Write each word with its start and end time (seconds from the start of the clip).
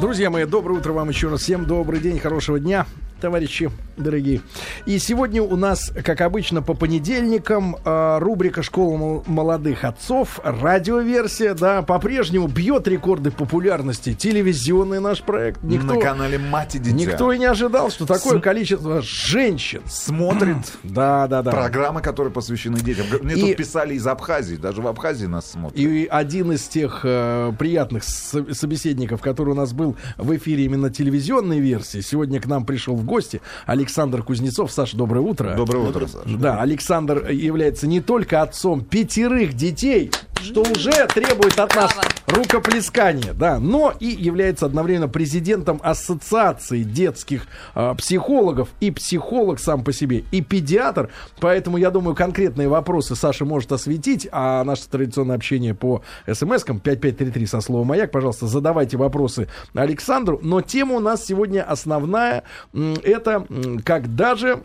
Друзья 0.00 0.30
мои, 0.30 0.46
доброе 0.46 0.78
утро 0.78 0.94
вам 0.94 1.10
еще 1.10 1.28
раз. 1.28 1.42
Всем 1.42 1.66
добрый 1.66 2.00
день, 2.00 2.18
хорошего 2.18 2.58
дня 2.58 2.86
товарищи 3.20 3.70
дорогие. 3.96 4.40
И 4.86 4.98
сегодня 4.98 5.42
у 5.42 5.56
нас, 5.56 5.92
как 6.04 6.20
обычно, 6.20 6.62
по 6.62 6.74
понедельникам 6.74 7.76
э, 7.84 8.18
рубрика 8.18 8.62
«Школа 8.62 9.22
молодых 9.26 9.84
отцов», 9.84 10.40
радиоверсия, 10.42 11.54
да, 11.54 11.82
по-прежнему 11.82 12.48
бьет 12.48 12.88
рекорды 12.88 13.30
популярности. 13.30 14.14
Телевизионный 14.14 15.00
наш 15.00 15.22
проект. 15.22 15.62
Никто, 15.62 15.94
На 15.94 16.00
канале 16.00 16.38
«Мать 16.38 16.74
и 16.74 16.78
дитя». 16.78 16.96
Никто 16.96 17.32
и 17.32 17.38
не 17.38 17.44
ожидал, 17.44 17.90
что 17.90 18.06
такое 18.06 18.38
С... 18.38 18.42
количество 18.42 19.02
женщин 19.02 19.82
смотрит 19.86 20.56
да, 20.82 21.26
да, 21.28 21.42
да. 21.42 21.50
программы, 21.50 22.00
которые 22.00 22.32
посвящены 22.32 22.80
детям. 22.80 23.06
Мне 23.22 23.34
и... 23.34 23.40
тут 23.40 23.56
писали 23.56 23.94
из 23.94 24.06
Абхазии, 24.06 24.56
даже 24.56 24.82
в 24.82 24.86
Абхазии 24.86 25.26
нас 25.26 25.50
смотрят. 25.50 25.78
И 25.78 26.06
один 26.10 26.52
из 26.52 26.62
тех 26.62 27.00
э, 27.04 27.52
приятных 27.58 28.04
собеседников, 28.04 29.20
который 29.20 29.50
у 29.50 29.54
нас 29.54 29.72
был 29.72 29.96
в 30.16 30.34
эфире 30.36 30.64
именно 30.64 30.90
телевизионной 30.90 31.60
версии, 31.60 32.00
сегодня 32.00 32.40
к 32.40 32.46
нам 32.46 32.64
пришел 32.64 32.96
в 32.96 33.04
гости. 33.10 33.42
Александр 33.66 34.22
Кузнецов. 34.22 34.72
Саша, 34.72 34.96
доброе 34.96 35.20
утро. 35.20 35.54
Доброе 35.56 35.88
утро, 35.88 36.06
Саша. 36.06 36.36
Да, 36.38 36.60
Александр 36.60 37.28
является 37.30 37.86
не 37.86 38.00
только 38.00 38.40
отцом 38.40 38.82
пятерых 38.82 39.52
детей, 39.54 40.10
что 40.42 40.62
уже 40.62 41.06
требует 41.06 41.58
от 41.58 41.74
нас 41.74 41.92
рукоплескания, 42.26 43.32
да, 43.32 43.58
но 43.58 43.92
и 43.98 44.06
является 44.06 44.66
одновременно 44.66 45.08
президентом 45.08 45.80
Ассоциации 45.82 46.82
детских 46.82 47.46
э, 47.74 47.94
психологов 47.96 48.68
и 48.80 48.90
психолог 48.90 49.58
сам 49.60 49.84
по 49.84 49.92
себе, 49.92 50.24
и 50.30 50.40
педиатр. 50.40 51.10
Поэтому, 51.40 51.76
я 51.76 51.90
думаю, 51.90 52.14
конкретные 52.14 52.68
вопросы 52.68 53.14
Саша 53.14 53.44
может 53.44 53.72
осветить, 53.72 54.28
а 54.32 54.64
наше 54.64 54.88
традиционное 54.88 55.36
общение 55.36 55.74
по 55.74 56.02
смс-кам 56.26 56.80
5533 56.80 57.46
со 57.46 57.60
словом 57.60 57.88
«Маяк», 57.88 58.10
пожалуйста, 58.10 58.46
задавайте 58.46 58.96
вопросы 58.96 59.48
Александру. 59.74 60.38
Но 60.42 60.60
тема 60.60 60.96
у 60.96 61.00
нас 61.00 61.24
сегодня 61.24 61.62
основная, 61.62 62.44
это 62.72 63.46
когда 63.84 64.34
же 64.34 64.62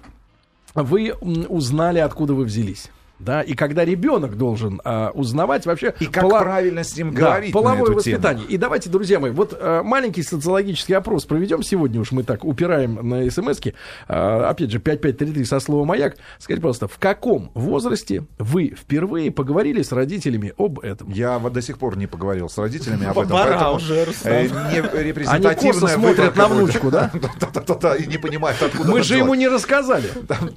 вы 0.74 1.14
узнали, 1.14 2.00
откуда 2.00 2.34
вы 2.34 2.44
взялись 2.44 2.90
да, 3.26 3.42
и 3.42 3.56
когда 3.56 3.84
ребенок 3.84 4.38
должен 4.38 4.80
а, 4.86 5.10
узнавать 5.14 5.66
вообще... 5.66 5.96
И 6.00 6.06
как 6.06 6.24
пола... 6.24 6.40
правильно 6.42 6.84
с 6.84 6.96
ним 6.96 7.12
говорить 7.12 7.52
да, 7.52 7.60
половое 7.60 7.80
на 7.80 7.84
эту 7.84 7.94
воспитание. 7.96 8.46
Тему. 8.46 8.56
И 8.56 8.58
давайте, 8.58 8.90
друзья 8.90 9.20
мои, 9.20 9.32
вот 9.32 9.58
а, 9.60 9.82
маленький 9.84 10.22
социологический 10.22 10.96
опрос 10.96 11.26
проведем 11.26 11.64
сегодня, 11.64 12.00
уж 12.00 12.12
мы 12.12 12.24
так 12.24 12.46
упираем 12.46 12.96
на 13.10 13.30
смс-ки, 13.30 13.74
а, 14.08 14.50
опять 14.50 14.72
же, 14.72 14.80
5533 14.80 15.46
со 15.46 15.60
словом 15.60 15.88
«Маяк». 15.88 16.18
Скажите, 16.38 16.62
пожалуйста, 16.62 16.88
в 16.88 16.98
каком 17.00 17.52
возрасте 17.56 18.26
вы 18.38 18.76
впервые 18.78 19.32
поговорили 19.32 19.82
с 19.82 19.92
родителями 19.92 20.54
об 20.58 20.80
этом? 20.80 21.10
Я 21.10 21.40
вот 21.40 21.54
до 21.54 21.64
сих 21.64 21.80
пор 21.80 21.98
не 21.98 22.06
поговорил 22.06 22.48
с 22.48 22.58
родителями 22.60 23.08
об 23.08 23.18
этом, 23.18 23.32
Пора 23.32 23.72
уже, 23.72 24.06
э, 24.24 24.44
не 24.44 25.04
репрезентативная 25.04 25.94
Они 25.96 26.04
смотрят 26.04 26.36
на 26.36 26.48
внучку, 26.48 26.92
да? 26.92 27.12
Да-да-да, 27.54 27.96
и 27.96 28.06
не 28.06 28.20
понимают, 28.20 28.62
откуда 28.62 28.92
Мы 28.92 29.02
же 29.02 29.18
ему 29.18 29.34
не 29.34 29.48
рассказали. 29.48 30.10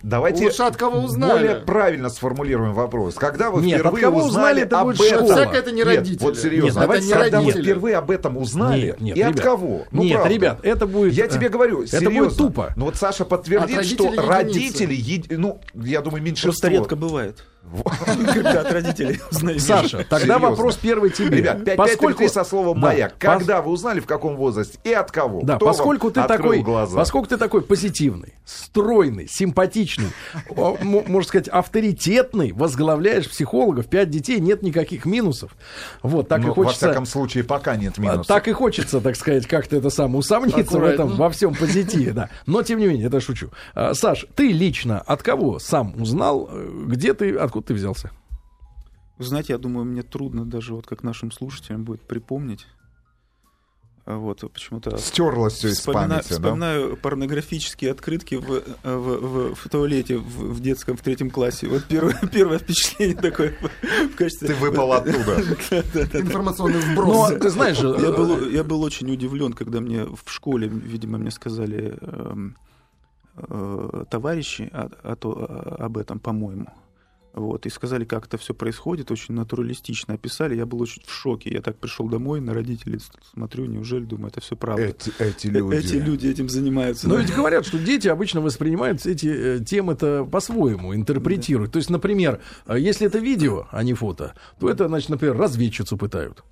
Давайте 0.02 0.44
Лучше 0.44 0.64
от 0.64 0.76
кого 0.76 1.00
узнали. 1.00 1.32
более 1.32 1.54
правильно 1.56 2.10
сформулировать 2.10 2.57
сформулируем 2.58 2.74
вопрос. 2.74 3.14
Когда 3.14 3.50
вы 3.50 3.62
Нет, 3.62 3.80
впервые 3.80 4.08
узнали, 4.08 4.26
узнали 4.28 4.62
это 4.62 4.80
об 4.80 4.88
этом? 4.88 5.26
Всяко 5.26 5.56
это 5.56 5.72
не 5.72 5.82
родители. 5.82 6.12
Нет, 6.12 6.22
вот 6.22 6.38
серьезно. 6.38 6.66
Нет, 6.66 6.74
давайте, 6.74 7.06
это 7.06 7.16
не 7.16 7.22
когда 7.22 7.38
родители. 7.38 7.56
вы 7.56 7.62
впервые 7.62 7.96
об 7.96 8.10
этом 8.10 8.36
узнали, 8.36 8.86
нет, 8.86 9.00
нет, 9.00 9.16
и 9.16 9.20
ребят, 9.20 9.36
от 9.36 9.40
кого? 9.42 9.86
Ну, 9.90 10.02
нет, 10.02 10.14
правда. 10.14 10.34
ребят, 10.34 10.58
это 10.62 10.86
будет... 10.86 11.12
Я 11.14 11.28
тебе 11.28 11.48
говорю, 11.48 11.82
это 11.82 11.98
серьезно. 11.98 12.24
будет 12.24 12.36
тупо. 12.36 12.72
Ну 12.76 12.86
вот 12.86 12.96
Саша 12.96 13.24
подтвердит, 13.24 13.84
что 13.84 14.12
родители, 14.16 14.94
еди... 14.94 15.36
ну, 15.36 15.60
я 15.74 16.00
думаю, 16.00 16.22
меньшинство... 16.22 16.48
Просто 16.50 16.68
редко 16.68 16.96
бывает. 16.96 17.44
Когда 18.34 18.60
от 18.60 18.72
родителей 18.72 19.20
узнаешь. 19.30 19.62
Саша, 19.62 19.98
тогда 19.98 20.18
Серьезно. 20.18 20.50
вопрос 20.50 20.76
первый 20.76 21.10
тебе. 21.10 21.38
Ребят, 21.38 21.64
5 21.64 21.76
поскольку... 21.76 22.28
со 22.28 22.44
словом 22.44 22.80
да, 22.80 22.88
«маяк». 22.88 23.14
Когда 23.18 23.58
пос... 23.58 23.66
вы 23.66 23.72
узнали, 23.72 24.00
в 24.00 24.06
каком 24.06 24.36
возрасте 24.36 24.78
и 24.84 24.92
от 24.92 25.10
кого? 25.10 25.40
Да, 25.42 25.56
Кто 25.56 25.66
поскольку 25.66 26.10
ты 26.10 26.22
такой, 26.22 26.62
глаза? 26.62 26.96
поскольку 26.96 27.28
ты 27.28 27.36
такой 27.36 27.62
позитивный, 27.62 28.34
стройный, 28.44 29.28
симпатичный, 29.28 30.10
можно 30.54 31.22
сказать, 31.22 31.48
авторитетный, 31.48 32.52
возглавляешь 32.52 33.28
психологов, 33.28 33.86
пять 33.86 34.10
детей, 34.10 34.40
нет 34.40 34.62
никаких 34.62 35.04
минусов. 35.04 35.52
Вот, 36.02 36.28
так 36.28 36.40
ну, 36.40 36.50
и 36.50 36.54
хочется... 36.54 36.86
Во 36.86 36.92
всяком 36.92 37.06
случае, 37.06 37.44
пока 37.44 37.76
нет 37.76 37.98
минусов. 37.98 38.26
Так 38.26 38.48
и 38.48 38.52
хочется, 38.52 39.00
так 39.00 39.16
сказать, 39.16 39.46
как-то 39.46 39.76
это 39.76 39.90
самое, 39.90 40.18
усомниться 40.18 40.78
в 40.78 40.84
этом, 40.84 41.16
во 41.16 41.30
всем 41.30 41.54
позитиве, 41.54 42.12
да. 42.12 42.30
Но, 42.46 42.62
тем 42.62 42.78
не 42.78 42.86
менее, 42.86 43.06
это 43.06 43.20
шучу. 43.20 43.50
А, 43.74 43.94
Саш, 43.94 44.26
ты 44.34 44.52
лично 44.52 45.00
от 45.00 45.22
кого 45.22 45.58
сам 45.58 46.00
узнал, 46.00 46.48
э, 46.50 46.68
где 46.86 47.14
ты, 47.14 47.34
откуда 47.36 47.57
откуда 47.58 47.66
ты 47.66 47.74
взялся? 47.74 48.10
Вы 49.18 49.24
знаете, 49.24 49.52
я 49.52 49.58
думаю, 49.58 49.84
мне 49.84 50.02
трудно 50.02 50.44
даже 50.44 50.74
вот 50.74 50.86
как 50.86 51.02
нашим 51.02 51.32
слушателям 51.32 51.84
будет 51.84 52.02
припомнить. 52.02 52.66
А 54.04 54.16
вот 54.16 54.40
почему-то 54.52 54.96
стерлось 54.96 55.54
все 55.54 55.68
из 55.68 55.80
памяти, 55.82 56.32
вспоминаю 56.32 56.90
да? 56.90 56.96
порнографические 56.96 57.90
открытки 57.90 58.36
в, 58.36 58.62
в, 58.82 58.84
в, 58.84 59.54
в 59.54 59.68
туалете 59.68 60.16
в, 60.16 60.54
в 60.54 60.60
детском 60.60 60.96
в 60.96 61.02
третьем 61.02 61.30
классе. 61.30 61.66
Вот 61.66 61.84
первое, 61.84 62.18
первое 62.32 62.58
впечатление 62.58 63.16
такое 63.16 63.54
в 64.10 64.16
качестве. 64.16 64.48
Ты 64.48 64.54
выпал 64.54 64.92
оттуда. 64.92 65.42
Информационный 66.16 66.80
вброс. 66.80 67.34
ты 67.38 67.50
знаешь, 67.50 67.78
я 67.78 68.12
был 68.12 68.48
я 68.50 68.64
был 68.64 68.82
очень 68.82 69.12
удивлен, 69.12 69.52
когда 69.52 69.80
мне 69.80 70.04
в 70.04 70.22
школе, 70.26 70.68
видимо, 70.68 71.18
мне 71.18 71.30
сказали 71.30 71.98
эм, 72.00 72.56
э, 73.36 74.04
товарищи 74.08 74.70
об 74.72 75.98
этом, 75.98 76.18
по-моему. 76.18 76.68
Вот, 77.38 77.66
и 77.66 77.70
сказали, 77.70 78.04
как 78.04 78.26
это 78.26 78.36
все 78.36 78.52
происходит, 78.52 79.10
очень 79.10 79.34
натуралистично 79.34 80.14
описали. 80.14 80.56
Я 80.56 80.66
был 80.66 80.80
очень 80.80 81.02
в 81.04 81.12
шоке. 81.12 81.50
Я 81.50 81.62
так 81.62 81.76
пришел 81.76 82.08
домой, 82.08 82.40
на 82.40 82.52
родителей 82.52 82.98
смотрю, 83.32 83.66
неужели, 83.66 84.04
думаю, 84.04 84.28
это 84.28 84.40
все 84.40 84.56
правда. 84.56 84.82
Эти, 84.82 85.12
эти 85.18 85.46
люди. 85.46 85.76
Эти 85.76 85.94
люди 85.94 86.26
этим 86.26 86.48
занимаются. 86.48 87.08
Но 87.08 87.14
да. 87.14 87.22
ведь 87.22 87.34
говорят, 87.34 87.64
что 87.64 87.78
дети 87.78 88.08
обычно 88.08 88.40
воспринимают 88.40 89.06
эти 89.06 89.26
э, 89.26 89.64
темы-то 89.64 90.24
по-своему, 90.24 90.94
интерпретируют. 90.94 91.70
Да. 91.70 91.72
То 91.74 91.78
есть, 91.78 91.90
например, 91.90 92.40
э, 92.66 92.76
если 92.78 93.06
это 93.06 93.18
видео, 93.18 93.68
а 93.70 93.82
не 93.82 93.94
фото, 93.94 94.34
то 94.58 94.68
это, 94.68 94.88
значит, 94.88 95.08
например, 95.10 95.36
разведчицу 95.36 95.96
пытают. 95.96 96.42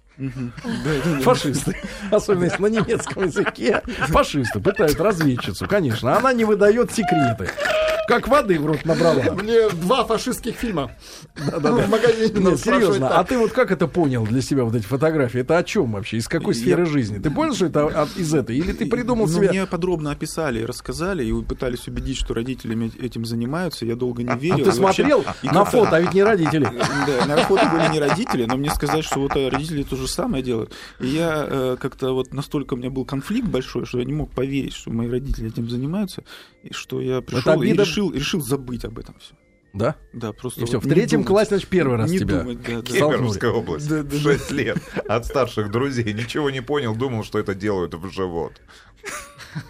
Фашисты. 1.23 1.77
Особенно 2.11 2.45
если 2.45 2.63
на 2.63 2.67
немецком 2.67 3.25
языке. 3.25 3.83
Фашисты 4.09 4.61
пытают 4.61 5.01
разведчицу, 5.01 5.67
конечно. 5.67 6.17
Она 6.17 6.33
не 6.33 6.45
выдает 6.45 6.91
секреты. 6.93 7.51
Как 8.07 8.29
воды 8.29 8.59
в 8.61 8.67
рот 8.67 8.85
набрала. 8.85 9.35
Мне 9.35 9.69
два 9.69 10.05
фашистских 10.05 10.55
фильма 10.55 10.93
да, 11.35 11.59
да, 11.59 11.73
в 11.73 11.91
магазине. 11.91 12.41
Нет, 12.41 12.61
серьезно, 12.61 13.09
а 13.09 13.25
ты 13.25 13.37
вот 13.37 13.51
как 13.51 13.73
это 13.73 13.89
понял 13.89 14.25
для 14.25 14.41
себя, 14.43 14.63
вот 14.63 14.77
эти 14.77 14.85
фотографии? 14.85 15.41
Это 15.41 15.59
о 15.59 15.65
чем 15.65 15.93
вообще? 15.93 16.19
Из 16.19 16.29
какой 16.29 16.55
сферы 16.55 16.85
я... 16.85 16.87
жизни? 16.87 17.19
Ты 17.19 17.31
понял, 17.31 17.53
что 17.53 17.67
это 17.67 18.09
из 18.17 18.33
этой? 18.33 18.57
Или 18.57 18.73
ты 18.73 18.87
придумал 18.87 19.27
ну, 19.27 19.33
себе... 19.33 19.49
Мне 19.49 19.67
подробно 19.67 20.13
описали, 20.13 20.63
рассказали 20.63 21.25
и 21.25 21.43
пытались 21.43 21.89
убедить, 21.89 22.17
что 22.17 22.33
родители 22.33 22.93
этим 23.05 23.25
занимаются. 23.25 23.85
Я 23.85 23.97
долго 23.97 24.23
не 24.23 24.39
верил. 24.39 24.63
А, 24.63 24.71
ты 24.71 24.73
смотрел 24.73 25.23
вообще... 25.23 25.51
на 25.51 25.65
фото, 25.65 25.97
а 25.97 26.01
ведь 26.01 26.15
не 26.15 26.23
родители. 26.23 26.71
Да, 27.07 27.27
на 27.27 27.37
фото 27.39 27.69
были 27.73 27.93
не 27.93 27.99
родители, 27.99 28.45
но 28.47 28.57
мне 28.57 28.71
сказать, 28.71 29.05
что 29.05 29.19
вот 29.19 29.35
родители 29.35 29.83
то 29.83 29.97
же 30.07 30.13
самое 30.13 30.43
делают. 30.43 30.73
И 31.01 31.07
я 31.07 31.47
э, 31.49 31.77
как-то 31.81 32.13
вот 32.13 32.33
настолько 32.33 32.75
у 32.75 32.77
меня 32.77 32.91
был 32.91 33.05
конфликт 33.05 33.49
большой, 33.49 33.87
что 33.87 33.99
я 33.99 34.05
не 34.05 34.13
мог 34.13 34.33
поверить, 34.33 34.75
что 34.75 34.91
мои 34.91 35.09
родители 35.09 35.49
этим 35.49 35.69
занимаются, 35.69 36.25
и 36.63 36.73
что 36.73 37.01
я 37.01 37.21
пришел 37.21 37.63
и 37.63 37.73
решил, 37.73 38.13
решил 38.13 38.41
забыть 38.41 38.85
об 38.85 38.99
этом 38.99 39.17
все. 39.19 39.35
Да? 39.77 39.95
Да, 40.15 40.33
просто. 40.33 40.61
И 40.61 40.63
вот 40.63 40.69
все, 40.71 40.81
в 40.81 40.89
третьем 40.89 41.19
думать, 41.19 41.27
классе, 41.29 41.49
значит, 41.51 41.69
первый 41.69 41.99
раз 41.99 42.11
не 42.11 42.19
тебя 42.19 42.41
думать, 42.41 42.63
да, 42.63 42.81
да. 42.81 42.93
Кемеровская 42.93 43.51
область. 43.51 43.89
Да, 43.89 44.03
да, 44.03 44.19
6 44.19 44.51
лет 44.53 44.79
от 45.07 45.27
старших 45.27 45.71
друзей. 45.71 46.15
Ничего 46.15 46.49
не 46.51 46.63
понял, 46.63 46.95
думал, 46.97 47.25
что 47.25 47.39
это 47.39 47.55
делают 47.55 47.95
в 47.95 48.11
живот. 48.11 48.53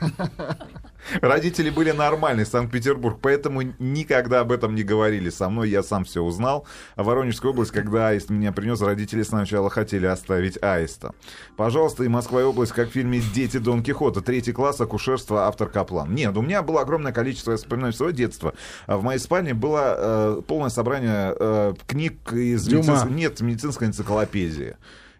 Родители 1.21 1.71
были 1.71 1.91
нормальные, 1.91 2.47
Санкт-Петербург, 2.47 3.19
поэтому 3.21 3.63
никогда 3.79 4.41
об 4.41 4.53
этом 4.53 4.75
не 4.75 4.83
говорили 4.83 5.31
со 5.31 5.49
мной, 5.49 5.71
я 5.71 5.83
сам 5.83 6.05
все 6.05 6.23
узнал. 6.23 6.67
А 6.95 7.03
Воронежская 7.03 7.53
область, 7.53 7.71
когда 7.71 8.09
аист 8.09 8.31
меня 8.31 8.53
принес, 8.53 8.81
родители 8.81 9.23
сначала 9.23 9.71
хотели 9.71 10.07
оставить 10.07 10.63
аиста. 10.63 11.15
Пожалуйста, 11.57 12.05
и 12.05 12.09
Москва 12.09 12.41
и 12.41 12.45
область, 12.45 12.73
как 12.73 12.89
в 12.89 12.93
фильме 12.93 13.23
«Дети 13.35 13.59
Дон 13.59 13.83
Кихота», 13.83 14.21
третий 14.21 14.53
класс, 14.53 14.81
акушерство, 14.81 15.47
автор 15.47 15.69
Каплан. 15.69 16.15
Нет, 16.15 16.37
у 16.37 16.43
меня 16.43 16.63
было 16.63 16.83
огромное 16.83 17.13
количество, 17.13 17.53
я 17.53 17.57
вспоминаю 17.57 17.93
своего 17.93 18.15
детства. 18.15 18.55
В 18.87 19.03
моей 19.03 19.19
спальне 19.19 19.55
было 19.55 19.95
э, 19.97 20.43
полное 20.47 20.71
собрание 20.71 21.35
э, 21.39 21.75
книг 21.87 22.33
из 22.33 22.67
медицинской, 22.69 23.13
нет, 23.13 23.41
медицинской 23.41 23.89
энциклопедии. 23.89 24.77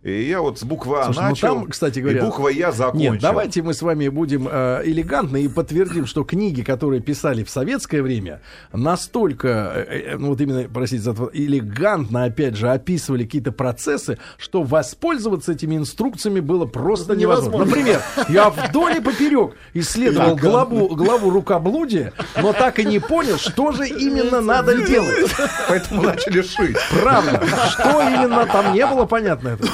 И 0.07 0.29
я 0.29 0.41
вот 0.41 0.61
с 0.61 0.63
буквы 0.63 1.01
А 1.01 1.05
Слушай, 1.07 1.19
ну 1.19 1.29
начал, 1.31 1.55
ну 1.55 1.61
там, 1.63 1.71
кстати 1.71 1.99
говоря, 1.99 2.21
и 2.21 2.23
буква 2.23 2.47
Я 2.49 2.71
закончил. 2.71 3.15
Нет, 3.15 3.21
давайте 3.21 3.61
мы 3.63 3.75
с 3.75 3.83
вами 3.83 4.07
будем 4.07 4.47
э, 4.49 4.83
элегантны 4.85 5.43
и 5.43 5.49
подтвердим, 5.49 6.07
что 6.07 6.23
книги, 6.23 6.63
которые 6.63 7.01
писали 7.03 7.43
в 7.43 7.51
советское 7.51 8.03
время, 8.03 8.41
настолько, 8.73 9.49
э, 9.75 10.13
э, 10.13 10.17
ну 10.17 10.29
вот 10.29 10.41
именно, 10.41 10.69
простите 10.73 11.03
за 11.03 11.11
это, 11.11 11.29
элегантно, 11.33 12.23
опять 12.23 12.55
же, 12.55 12.71
описывали 12.71 13.25
какие-то 13.25 13.51
процессы, 13.51 14.17
что 14.39 14.63
воспользоваться 14.63 15.51
этими 15.51 15.77
инструкциями 15.77 16.39
было 16.39 16.67
просто 16.67 17.17
невозможно. 17.17 17.65
невозможно. 17.65 17.67
Например, 17.67 18.03
я 18.29 18.51
вдоль 18.51 18.99
и 18.99 19.01
поперек 19.01 19.55
исследовал 19.75 20.37
главу, 20.37 20.95
главу 20.95 21.31
рукоблудия, 21.31 22.13
но 22.41 22.53
так 22.53 22.79
и 22.79 22.85
не 22.85 23.01
понял, 23.01 23.39
что 23.39 23.73
же 23.73 23.89
именно 23.89 24.41
надо 24.41 24.87
делать. 24.87 25.35
Поэтому 25.69 26.03
начали 26.03 26.43
шить. 26.43 26.77
Правда. 27.03 27.45
Что 27.71 28.03
именно 28.03 28.47
там 28.47 28.73
не 28.73 28.87
было 28.87 29.05
понятно 29.05 29.49
этого. 29.49 29.69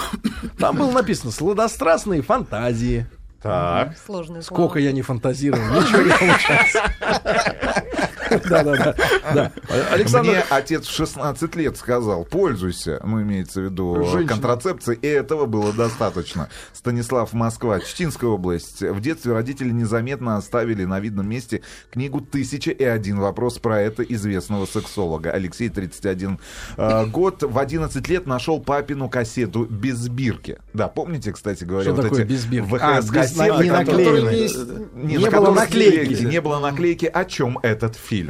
Там 0.63 0.77
было 0.77 0.93
написано 0.93 1.33
«Сладострастные 1.33 2.23
фантазии». 2.23 3.07
Так. 3.43 3.97
Слово. 4.07 4.41
Сколько 4.43 4.79
я 4.79 4.93
не 4.93 5.03
фантазировал, 5.03 5.65
ничего 5.65 6.03
не 6.03 6.11
получается. 6.11 6.83
Да-да-да. 8.49 8.95
да. 9.35 9.53
Александр, 9.91 10.31
Мне 10.31 10.45
отец 10.51 10.87
в 10.87 10.95
16 10.95 11.55
лет 11.57 11.77
сказал, 11.77 12.25
пользуйся, 12.25 13.01
ну, 13.05 13.23
имеется 13.23 13.61
в 13.61 13.65
виду 13.65 14.05
Женщина. 14.05 14.29
контрацепцией, 14.29 14.99
и 15.01 15.07
этого 15.07 15.47
было 15.47 15.73
достаточно. 15.73 16.49
Станислав, 16.73 17.33
Москва, 17.33 17.81
Читинская 17.81 18.31
область. 18.31 18.83
В 18.83 19.01
детстве 19.01 19.33
родители 19.33 19.71
незаметно 19.71 20.37
оставили 20.37 20.85
на 20.85 21.01
видном 21.01 21.29
месте 21.29 21.63
книгу 21.91 22.21
«Тысяча 22.21 22.71
и 22.71 22.85
один 22.85 23.19
вопрос» 23.21 23.59
про 23.59 23.81
это 23.81 24.03
известного 24.03 24.67
сексолога. 24.67 25.31
Алексей, 25.31 25.69
31 25.69 26.39
э, 26.77 27.07
год. 27.07 27.43
В 27.43 27.59
11 27.59 28.09
лет 28.09 28.27
нашел 28.27 28.61
папину 28.61 29.09
кассету 29.09 29.65
«Без 29.65 30.09
бирки». 30.09 30.59
Да, 30.75 30.89
помните, 30.89 31.33
кстати 31.33 31.65
говоря, 31.65 31.85
Что 31.85 31.95
вот 31.95 32.03
такое 32.03 32.23
эти 32.25 32.29
«Без 32.29 32.45
бирки»? 32.47 32.79
А, 32.81 33.01
без- 33.01 33.11
VHS-кассеты, 33.11 33.65
не 33.65 33.71
которые-. 33.71 34.83
Не, 34.95 35.17
Не 35.17 35.19
на 35.19 35.31
было 35.31 35.53
наклейки. 35.53 36.23
Не 36.23 36.41
было 36.41 36.59
наклейки. 36.59 37.07
О 37.07 37.25
чем 37.25 37.59
этот 37.63 37.97
фильм? 37.97 38.22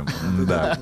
Да. 0.47 0.79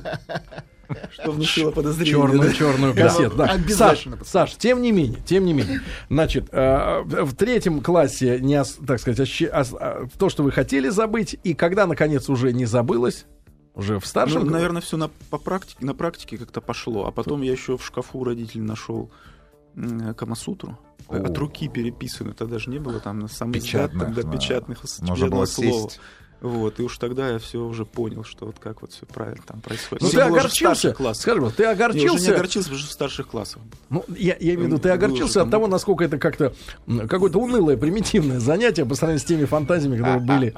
Что 1.13 1.31
внушило 1.31 1.71
подозрение. 1.71 2.13
черную, 2.13 2.53
черную 2.53 2.95
кассету. 2.95 3.37
Да. 3.37 3.47
Саш, 3.47 3.57
Обязательно. 3.57 4.19
Саш, 4.25 4.55
тем 4.57 4.83
не 4.83 4.91
менее, 4.91 5.21
тем 5.25 5.45
не 5.45 5.53
менее. 5.53 5.81
Значит, 6.09 6.49
э, 6.51 7.03
в 7.05 7.33
третьем 7.37 7.81
классе, 7.81 8.41
не, 8.41 8.61
так 8.87 8.99
сказать, 8.99 9.21
ос- 9.21 9.73
а, 9.79 10.09
то, 10.19 10.29
что 10.29 10.43
вы 10.43 10.51
хотели 10.51 10.89
забыть, 10.89 11.37
и 11.45 11.55
когда, 11.55 11.87
наконец, 11.87 12.29
уже 12.29 12.53
не 12.53 12.65
забылось, 12.65 13.27
уже 13.75 14.01
в 14.01 14.07
старшем... 14.07 14.47
Ну, 14.47 14.51
наверное, 14.51 14.83
все 14.83 14.97
на, 14.97 15.09
по 15.31 15.39
практике, 15.39 15.85
на 15.85 15.95
практике 15.95 16.37
как-то 16.39 16.61
пошло. 16.61 17.07
А 17.07 17.13
потом 17.13 17.43
я 17.43 17.53
еще 17.53 17.79
в 17.79 17.87
шкафу 17.87 18.25
родителей 18.25 18.63
нашел 18.63 19.13
м, 19.77 20.13
Камасутру. 20.15 20.77
О. 21.09 21.17
От 21.17 21.39
руки 21.39 21.69
переписано. 21.69 22.31
Это 22.31 22.47
даже 22.47 22.69
не 22.69 22.81
было 22.81 22.99
там 22.99 23.21
на 23.21 23.29
самом 23.29 23.53
Печатных, 23.53 24.13
да. 24.13 24.23
печатных 24.29 24.81
с 24.85 24.99
Можно 25.01 25.29
было 25.29 25.45
слова. 25.45 25.89
сесть. 25.89 26.01
Вот, 26.41 26.81
и 26.81 26.83
уж 26.83 26.97
тогда 26.97 27.31
я 27.31 27.39
все 27.39 27.63
уже 27.63 27.85
понял, 27.85 28.25
что 28.25 28.47
вот 28.47 28.57
как 28.59 28.81
вот 28.81 28.93
все 28.93 29.05
правильно 29.05 29.43
там 29.47 29.61
происходит. 29.61 30.03
Ну, 30.03 30.11
ты 30.11 30.21
огорчился, 30.21 30.95
вот, 30.99 31.57
ты 31.57 31.63
Я 31.65 31.73
уже 31.73 31.73
не 31.73 31.73
огорчился, 31.73 32.35
огорчился, 32.35 32.69
потому 32.71 32.79
что 32.79 32.89
в 32.89 32.93
старших 32.93 33.29
классах. 33.29 33.63
ну, 33.91 34.05
я, 34.09 34.37
я 34.41 34.55
имею 34.55 34.61
в 34.61 34.67
виду, 34.67 34.79
ты 34.79 34.89
огорчился 34.89 35.43
от 35.43 35.51
того, 35.51 35.67
насколько 35.67 36.05
это 36.05 36.19
как-то 36.19 36.55
какое-то 37.09 37.39
унылое, 37.39 37.77
примитивное 37.77 38.41
занятие 38.41 38.87
по 38.87 38.95
сравнению 38.95 39.21
с 39.21 39.25
теми 39.25 39.45
фантазиями, 39.45 39.99
которые 39.99 40.21
были, 40.21 40.55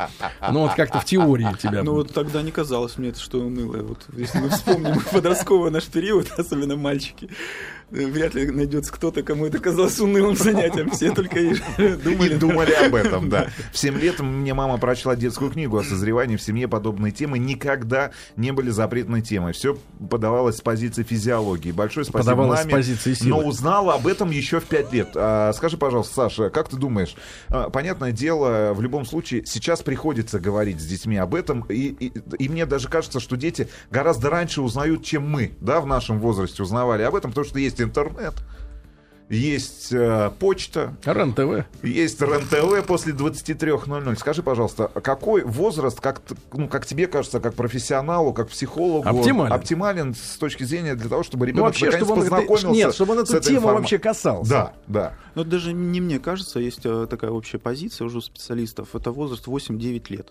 ну, 0.53 0.61
вот 0.61 0.75
как-то 0.75 1.01
в 1.01 1.05
теории 1.05 1.49
тебя. 1.61 1.83
Ну 1.83 1.95
вот 1.95 2.13
тогда 2.13 2.43
не 2.43 2.53
казалось 2.53 2.97
мне 2.99 3.09
это, 3.09 3.21
что 3.21 3.41
унылое. 3.41 3.83
Вот 3.83 4.07
если 4.17 4.39
мы 4.39 4.51
вспомним 4.51 5.01
подростковый 5.13 5.71
наш 5.71 5.87
период, 5.87 6.31
особенно 6.37 6.77
мальчики, 6.77 7.29
вряд 7.93 8.35
ли 8.35 8.51
найдется 8.51 8.93
кто-то, 8.93 9.23
кому 9.23 9.47
это 9.47 9.59
казалось 9.59 9.99
унылым 10.01 10.37
занятием. 10.37 10.91
Все 10.91 11.13
только 11.13 11.39
и 11.39 11.55
думали. 11.97 12.35
И 12.35 12.37
думали 12.39 12.73
об 12.73 12.95
этом, 12.95 13.29
да. 13.29 13.49
В 13.73 13.79
7 13.79 13.99
лет 13.99 14.21
мне 14.21 14.55
мама 14.55 14.79
прочла 14.79 15.15
детскую 15.17 15.51
книгу 15.51 15.79
о 15.79 15.85
созревании 15.85 16.37
в 16.37 16.43
семье. 16.43 16.69
Подобные 16.69 17.13
темы 17.13 17.39
никогда 17.39 18.11
не 18.37 18.53
были 18.53 18.71
запретной 18.71 19.23
темой. 19.23 19.53
Все 19.53 19.77
подавалось 20.11 20.57
с 20.57 20.61
позиции 20.61 21.03
физиологии. 21.03 21.73
Большое 21.73 22.05
спасибо 22.05 22.31
Подавалось 22.31 22.61
с 22.61 22.65
маме. 22.65 22.75
позиции 22.77 23.15
силы. 23.15 23.31
Но 23.43 23.49
узнала 23.49 23.95
об 23.95 24.07
этом 24.07 24.31
еще 24.31 24.61
в 24.61 24.65
5 24.65 24.93
лет. 24.93 25.09
А, 25.15 25.53
скажи, 25.53 25.77
пожалуйста, 25.77 26.15
Саша, 26.15 26.51
как 26.51 26.69
ты 26.69 26.77
думаешь, 26.77 27.15
а, 27.49 27.71
понятное 27.71 28.13
дело, 28.13 28.73
в 28.75 28.81
любом 28.81 29.05
случае, 29.05 29.45
сейчас 29.47 29.83
приходится 29.83 30.41
говорить 30.41 30.81
с 30.81 30.85
детьми 30.87 31.17
об 31.17 31.35
этом, 31.35 31.67
и, 31.69 31.89
и- 31.89 32.13
и 32.39 32.49
мне 32.49 32.67
даже 32.67 32.89
кажется, 32.89 33.21
что 33.21 33.37
дети 33.37 33.69
гораздо 33.91 34.31
раньше 34.31 34.63
узнают, 34.63 35.05
чем 35.05 35.29
мы, 35.29 35.53
да, 35.61 35.81
в 35.81 35.87
нашем 35.87 36.21
возрасте 36.21 36.63
узнавали 36.63 37.03
об 37.03 37.15
этом, 37.15 37.31
потому 37.33 37.45
что 37.47 37.59
есть 37.59 37.81
интернет, 37.83 38.35
есть 39.29 39.93
э, 39.93 40.31
почта, 40.39 40.95
РЕН-ТВ. 41.07 41.65
есть 41.83 42.21
РЕН-ТВ 42.21 42.87
после 42.87 43.15
23.00. 43.15 44.19
Скажи, 44.19 44.43
пожалуйста, 44.43 44.89
какой 44.89 45.43
возраст, 45.43 45.99
как, 46.01 46.21
ну, 46.53 46.69
как 46.69 46.85
тебе 46.85 47.07
кажется, 47.07 47.41
как 47.41 47.55
профессионалу, 47.55 48.35
как 48.35 48.51
психологу, 48.51 49.09
Оптимален. 49.09 49.51
оптимален 49.53 50.15
с 50.15 50.37
точки 50.37 50.65
зрения 50.65 50.95
для 50.97 51.09
того, 51.09 51.23
чтобы 51.23 51.47
Ну, 51.47 51.53
ребенок 51.53 51.65
вообще, 51.69 51.87
наконец 51.87 52.05
чтобы 52.07 52.21
он, 52.21 52.27
это- 52.27 52.31
познакомился 52.31 52.69
нет, 52.69 52.95
чтобы 52.95 53.13
он 53.15 53.27
с 53.27 53.31
эту 53.31 53.39
этой 53.39 53.47
тему 53.47 53.59
информа- 53.61 53.79
вообще 53.79 53.99
касался. 53.99 54.51
Да, 54.51 54.73
да. 54.87 55.15
Но 55.35 55.45
даже 55.45 55.73
не 55.73 56.03
мне 56.03 56.19
кажется, 56.19 56.59
есть 56.61 56.81
э, 56.85 57.07
такая 57.09 57.31
общая 57.31 57.59
позиция 57.59 58.05
уже 58.05 58.19
у 58.19 58.21
специалистов. 58.21 58.95
Это 58.95 59.13
возраст 59.13 59.47
8-9 59.47 60.11
лет. 60.11 60.31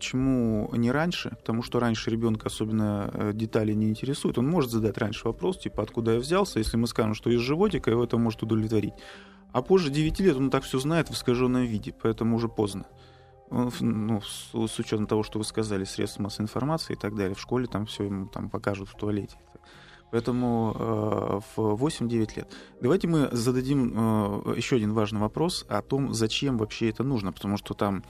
Почему 0.00 0.70
не 0.72 0.90
раньше? 0.90 1.28
Потому 1.28 1.62
что 1.62 1.78
раньше 1.78 2.08
ребенка 2.08 2.46
особенно 2.46 3.10
э, 3.12 3.32
детали 3.34 3.74
не 3.74 3.90
интересуют. 3.90 4.38
Он 4.38 4.48
может 4.48 4.70
задать 4.70 4.96
раньше 4.96 5.26
вопрос, 5.26 5.58
типа, 5.58 5.82
откуда 5.82 6.14
я 6.14 6.20
взялся, 6.20 6.58
если 6.58 6.78
мы 6.78 6.86
скажем, 6.86 7.12
что 7.12 7.28
из 7.28 7.40
животика, 7.40 7.90
его 7.90 8.02
это 8.02 8.16
может 8.16 8.42
удовлетворить. 8.42 8.94
А 9.52 9.60
позже 9.60 9.90
9 9.90 10.20
лет 10.20 10.36
он 10.38 10.48
так 10.48 10.62
все 10.62 10.78
знает 10.78 11.10
в 11.10 11.12
искаженном 11.12 11.64
виде, 11.64 11.92
поэтому 12.02 12.36
уже 12.36 12.48
поздно. 12.48 12.86
Ну, 13.50 14.22
с, 14.22 14.72
с 14.72 14.78
учетом 14.78 15.06
того, 15.06 15.22
что 15.22 15.38
вы 15.38 15.44
сказали, 15.44 15.84
средств 15.84 16.18
массовой 16.18 16.44
информации 16.44 16.94
и 16.94 16.96
так 16.96 17.14
далее, 17.14 17.34
в 17.34 17.40
школе 17.40 17.66
там 17.66 17.84
все 17.84 18.04
ему 18.04 18.26
там 18.26 18.48
покажут 18.48 18.88
в 18.88 18.94
туалете. 18.94 19.36
Поэтому 20.12 20.74
э, 20.78 21.40
в 21.56 21.84
8-9 21.84 22.36
лет. 22.36 22.48
Давайте 22.80 23.06
мы 23.06 23.28
зададим 23.32 23.92
э, 23.94 24.54
еще 24.56 24.76
один 24.76 24.94
важный 24.94 25.20
вопрос 25.20 25.66
о 25.68 25.82
том, 25.82 26.14
зачем 26.14 26.56
вообще 26.56 26.88
это 26.88 27.04
нужно, 27.04 27.34
потому 27.34 27.58
что 27.58 27.74
там 27.74 28.02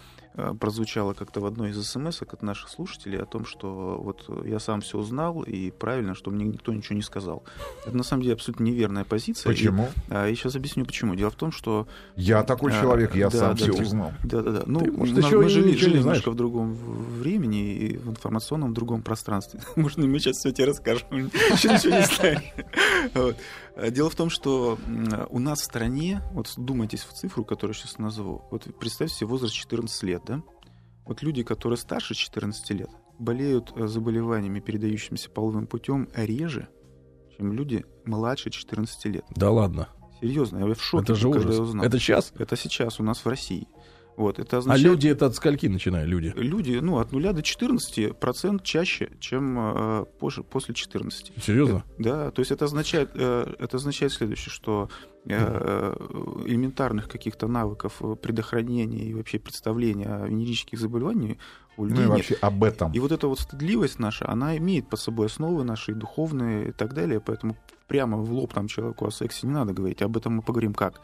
прозвучало 0.58 1.12
как-то 1.12 1.40
в 1.40 1.46
одной 1.46 1.70
из 1.70 1.82
смс 1.86 2.22
от 2.22 2.42
наших 2.42 2.68
слушателей 2.68 3.18
о 3.18 3.26
том, 3.26 3.44
что 3.44 4.00
вот 4.02 4.24
я 4.46 4.58
сам 4.60 4.80
все 4.80 4.98
узнал, 4.98 5.42
и 5.42 5.70
правильно, 5.70 6.14
что 6.14 6.30
мне 6.30 6.44
никто 6.44 6.72
ничего 6.72 6.94
не 6.96 7.02
сказал. 7.02 7.42
Это 7.86 7.96
на 7.96 8.02
самом 8.04 8.22
деле 8.22 8.34
абсолютно 8.34 8.64
неверная 8.64 9.04
позиция. 9.04 9.50
Почему? 9.50 9.84
И, 10.08 10.12
а, 10.12 10.26
я 10.26 10.34
сейчас 10.34 10.54
объясню, 10.56 10.84
почему. 10.86 11.14
Дело 11.14 11.30
в 11.30 11.34
том, 11.34 11.50
что 11.52 11.88
Я 12.16 12.42
такой 12.44 12.72
А, 12.72 12.80
человек, 12.80 13.14
я 13.16 13.28
да, 13.30 13.38
сам 13.38 13.50
да, 13.50 13.56
все 13.56 13.72
ты- 13.72 13.82
узнал. 13.82 14.12
да-да-да. 14.24 14.62
Ну, 14.66 14.80
Ты, 14.80 14.92
может, 14.92 15.16
еще 15.18 15.36
мы 15.38 15.48
жили, 15.48 15.76
жили 15.76 15.96
не 15.96 16.02
знаешь. 16.02 16.18
немножко 16.24 16.30
в 16.30 16.36
другом 16.36 16.74
времени 16.74 17.74
и 17.74 17.96
в 17.96 18.08
информационном 18.10 18.70
в 18.70 18.74
другом 18.74 19.02
пространстве. 19.02 19.60
Можно 19.76 20.06
мы 20.06 20.18
сейчас 20.20 20.36
все 20.38 20.52
тебе 20.52 20.66
расскажем. 20.66 21.06
Еще 21.10 21.68
ничего 21.74 21.96
не 21.96 22.04
знаем. 22.06 23.34
А 23.80 23.90
Дело 23.90 24.10
в 24.10 24.14
том, 24.14 24.28
что 24.28 24.78
у 25.30 25.38
нас 25.38 25.60
в 25.60 25.64
стране, 25.64 26.20
вот 26.32 26.48
вдумайтесь 26.54 27.00
в 27.00 27.12
цифру, 27.12 27.44
которую 27.44 27.74
я 27.74 27.80
сейчас 27.80 27.98
назову. 27.98 28.44
Вот 28.50 28.66
представьте 28.78 29.16
себе 29.16 29.28
возраст 29.28 29.54
14 29.54 30.02
лет, 30.02 30.22
да? 30.26 30.42
Вот 31.06 31.22
люди, 31.22 31.42
которые 31.42 31.78
старше 31.78 32.14
14 32.14 32.70
лет, 32.70 32.90
болеют 33.18 33.72
э, 33.74 33.86
заболеваниями, 33.86 34.60
передающимися 34.60 35.30
половым 35.30 35.66
путем, 35.66 36.08
реже, 36.14 36.68
чем 37.36 37.52
люди 37.52 37.84
младше 38.04 38.50
14 38.50 39.06
лет. 39.06 39.24
Да 39.30 39.50
ладно. 39.50 39.88
Серьезно, 40.20 40.58
я 40.58 40.74
в 40.74 40.82
шоке, 40.82 41.04
Это 41.04 41.14
же 41.14 41.30
когда 41.30 41.40
я 41.40 41.46
ужас. 41.46 41.60
узнал. 41.60 41.84
Это 41.84 41.98
сейчас? 41.98 42.32
Это 42.38 42.56
сейчас 42.56 43.00
у 43.00 43.02
нас 43.02 43.24
в 43.24 43.26
России. 43.26 43.66
Вот, 44.16 44.38
это 44.38 44.56
А 44.56 44.58
означает, 44.58 44.84
люди 44.86 45.08
это 45.08 45.26
от 45.26 45.34
скольки 45.34 45.66
начинают, 45.66 46.08
люди? 46.08 46.32
люди, 46.36 46.78
ну, 46.82 46.98
от 46.98 47.12
0 47.12 47.32
до 47.32 47.42
14 47.42 48.16
процент 48.18 48.62
чаще, 48.62 49.10
чем 49.18 49.56
э, 49.58 50.04
позже, 50.18 50.42
после 50.42 50.74
14. 50.74 51.32
Серьезно? 51.42 51.84
Да, 51.98 52.30
то 52.30 52.40
есть 52.40 52.50
это 52.50 52.66
означает, 52.66 53.10
э, 53.14 53.54
это 53.58 53.76
означает 53.78 54.12
следующее, 54.12 54.50
что 54.52 54.90
э, 55.24 55.94
элементарных 56.46 57.08
каких-то 57.08 57.46
навыков 57.46 57.96
э, 58.00 58.14
предохранения 58.20 59.04
и 59.04 59.14
вообще 59.14 59.38
представления 59.38 60.06
о 60.06 60.26
венерических 60.26 60.78
заболеваниях 60.78 61.38
у 61.76 61.84
людей 61.84 62.04
Ну 62.04 62.14
и 62.14 62.16
нет. 62.16 62.16
вообще 62.30 62.34
об 62.42 62.62
этом. 62.64 62.92
И 62.92 62.98
вот 62.98 63.12
эта 63.12 63.26
вот 63.26 63.40
стыдливость 63.40 63.98
наша, 63.98 64.28
она 64.28 64.56
имеет 64.58 64.88
под 64.88 65.00
собой 65.00 65.26
основы 65.26 65.64
наши 65.64 65.94
духовные 65.94 66.68
и 66.68 66.72
так 66.72 66.94
далее, 66.94 67.20
поэтому 67.20 67.56
прямо 67.88 68.18
в 68.18 68.32
лоб 68.32 68.52
там 68.52 68.68
человеку 68.68 69.06
о 69.06 69.10
сексе 69.10 69.46
не 69.46 69.52
надо 69.52 69.72
говорить, 69.72 70.02
об 70.02 70.16
этом 70.16 70.34
мы 70.34 70.42
поговорим 70.42 70.74
как. 70.74 71.00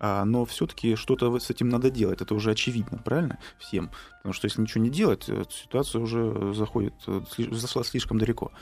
А, 0.00 0.24
но 0.24 0.44
все-таки 0.44 0.94
что-то 0.94 1.38
с 1.38 1.50
этим 1.50 1.68
надо 1.68 1.90
делать, 1.90 2.20
это 2.20 2.34
уже 2.34 2.50
очевидно, 2.52 2.98
правильно? 2.98 3.38
Всем. 3.58 3.90
Потому 4.18 4.32
что 4.32 4.46
если 4.46 4.60
ничего 4.60 4.82
не 4.82 4.90
делать, 4.90 5.28
э, 5.28 5.44
ситуация 5.50 6.00
уже 6.00 6.52
заходит, 6.54 6.94
э, 7.06 7.20
зашла 7.50 7.84
слишком 7.84 8.18
далеко. 8.18 8.52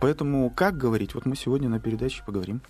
Поэтому 0.00 0.50
как 0.50 0.76
говорить? 0.76 1.14
Вот 1.14 1.26
мы 1.26 1.36
сегодня 1.36 1.68
на 1.68 1.80
передаче 1.80 2.22
поговорим. 2.24 2.60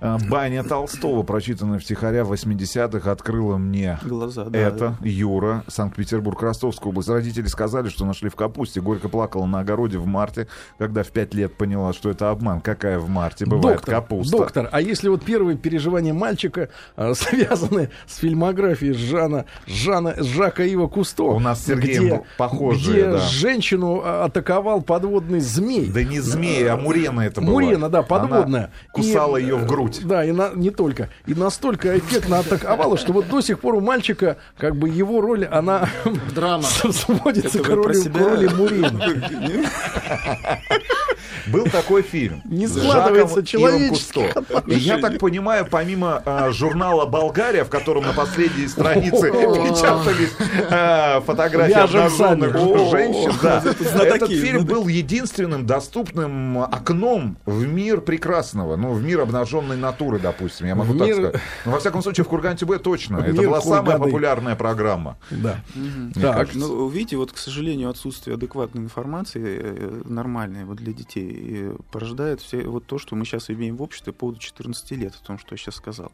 А, 0.00 0.18
Баня 0.18 0.62
Толстого, 0.64 1.22
прочитанная 1.22 1.78
втихаря 1.78 2.24
в 2.24 2.32
80-х, 2.32 3.10
открыла 3.10 3.56
мне 3.56 3.98
Глаза, 4.02 4.44
да. 4.44 4.58
Это 4.58 4.96
Юра, 5.02 5.64
Санкт-Петербург, 5.68 6.40
Ростовская 6.42 6.90
область. 6.90 7.08
Родители 7.08 7.46
сказали, 7.46 7.88
что 7.88 8.04
нашли 8.04 8.28
в 8.28 8.36
капусте. 8.36 8.80
Горько 8.80 9.08
плакала 9.08 9.46
на 9.46 9.60
огороде 9.60 9.98
в 9.98 10.06
марте, 10.06 10.48
когда 10.78 11.02
в 11.02 11.08
пять 11.08 11.34
лет 11.34 11.56
поняла, 11.56 11.92
что 11.92 12.10
это 12.10 12.30
обман. 12.30 12.60
Какая 12.60 12.98
в 12.98 13.08
марте 13.08 13.46
бывает 13.46 13.78
доктор, 13.78 13.94
капуста? 13.94 14.36
доктор, 14.36 14.68
а 14.72 14.80
если 14.80 15.08
вот 15.08 15.24
первые 15.24 15.56
переживания 15.56 16.12
мальчика 16.12 16.68
а, 16.96 17.14
связаны 17.14 17.90
с 18.06 18.16
фильмографией 18.16 18.94
Жана, 18.94 19.46
Жана 19.66 20.14
Жака 20.18 20.64
Ива 20.64 20.86
Кусто, 20.86 21.24
У 21.24 21.40
нас 21.40 21.62
с 21.62 21.66
Сергеем 21.66 22.04
где, 22.04 22.22
похожие, 22.36 22.92
где 22.92 23.12
да. 23.12 23.18
женщину 23.18 24.02
а, 24.04 24.24
атаковал 24.24 24.82
подводный 24.82 25.40
змей. 25.40 25.90
Да 25.90 26.02
не 26.02 26.20
змея, 26.20 26.74
а 26.74 26.76
мурена 26.76 27.22
это 27.22 27.40
была. 27.40 27.52
Мурена, 27.52 27.88
да, 27.88 28.02
подводная. 28.02 28.64
Она 28.64 28.70
кусала 28.92 29.36
И, 29.36 29.42
ее 29.42 29.53
в 29.56 29.64
э, 29.64 29.66
грудь. 29.66 30.00
Да, 30.04 30.24
и 30.24 30.32
на- 30.32 30.52
не 30.54 30.70
только. 30.70 31.08
И 31.26 31.34
настолько 31.34 31.96
эффектно 31.98 32.38
атаковала, 32.38 32.96
что 32.96 33.12
вот 33.12 33.28
до 33.28 33.40
сих 33.40 33.60
пор 33.60 33.74
у 33.74 33.80
мальчика, 33.80 34.36
как 34.58 34.76
бы 34.76 34.88
его 34.88 35.20
роль, 35.20 35.44
она 35.44 35.88
Драма. 36.34 36.62
сводится 36.92 37.58
к 37.60 37.68
роли, 37.68 37.92
к 37.92 37.96
себя? 37.96 38.20
роли 38.20 38.46
Мурены. 38.48 39.68
Был 41.46 41.64
такой 41.64 42.02
фильм. 42.02 42.42
Не 42.44 42.66
складывается 42.66 43.42
Кусто. 43.88 44.44
И 44.66 44.74
я 44.74 44.98
так 44.98 45.18
понимаю, 45.18 45.66
помимо 45.70 46.22
а, 46.24 46.50
журнала 46.50 47.06
Болгария, 47.06 47.64
в 47.64 47.68
котором 47.68 48.04
на 48.04 48.12
последней 48.12 48.66
странице 48.66 49.30
печатались 49.30 50.32
э, 50.70 51.20
фотографии 51.20 51.74
обнаженных 51.74 52.56
женщин. 52.90 53.32
Этот 54.00 54.30
фильм 54.30 54.64
был 54.64 54.88
единственным 54.88 55.66
доступным 55.66 56.62
окном 56.62 57.36
в 57.44 57.66
мир 57.66 58.00
прекрасного, 58.00 58.76
ну, 58.76 58.92
в 58.92 59.02
мир 59.02 59.20
обнаженной 59.44 59.76
натуры, 59.76 60.18
допустим, 60.18 60.66
я 60.66 60.74
могу 60.74 60.96
так 60.98 61.12
сказать. 61.12 61.42
Но, 61.64 61.72
во 61.72 61.78
всяком 61.78 62.02
случае, 62.02 62.24
в 62.24 62.28
Курган-ТБ 62.28 62.82
точно. 62.82 63.18
Это 63.18 63.42
была 63.42 63.60
самая 63.60 63.98
популярная 63.98 64.56
программа. 64.56 65.16
Да. 65.30 65.60
Так, 66.14 66.54
ну, 66.54 66.88
видите, 66.88 67.16
вот, 67.16 67.32
к 67.32 67.36
сожалению, 67.36 67.90
отсутствие 67.90 68.34
адекватной 68.34 68.82
информации 68.82 69.60
э, 69.62 70.02
нормальной 70.04 70.64
вот 70.64 70.78
для 70.78 70.92
детей 70.92 71.70
порождает 71.90 72.40
все 72.40 72.62
вот 72.66 72.86
то, 72.86 72.98
что 72.98 73.16
мы 73.16 73.24
сейчас 73.24 73.50
имеем 73.50 73.76
в 73.76 73.82
обществе 73.82 74.12
по 74.12 74.20
поводу 74.20 74.40
14 74.40 74.90
лет, 74.92 75.14
о 75.20 75.26
том, 75.26 75.38
что 75.38 75.54
я 75.54 75.56
сейчас 75.58 75.76
сказал. 75.76 76.12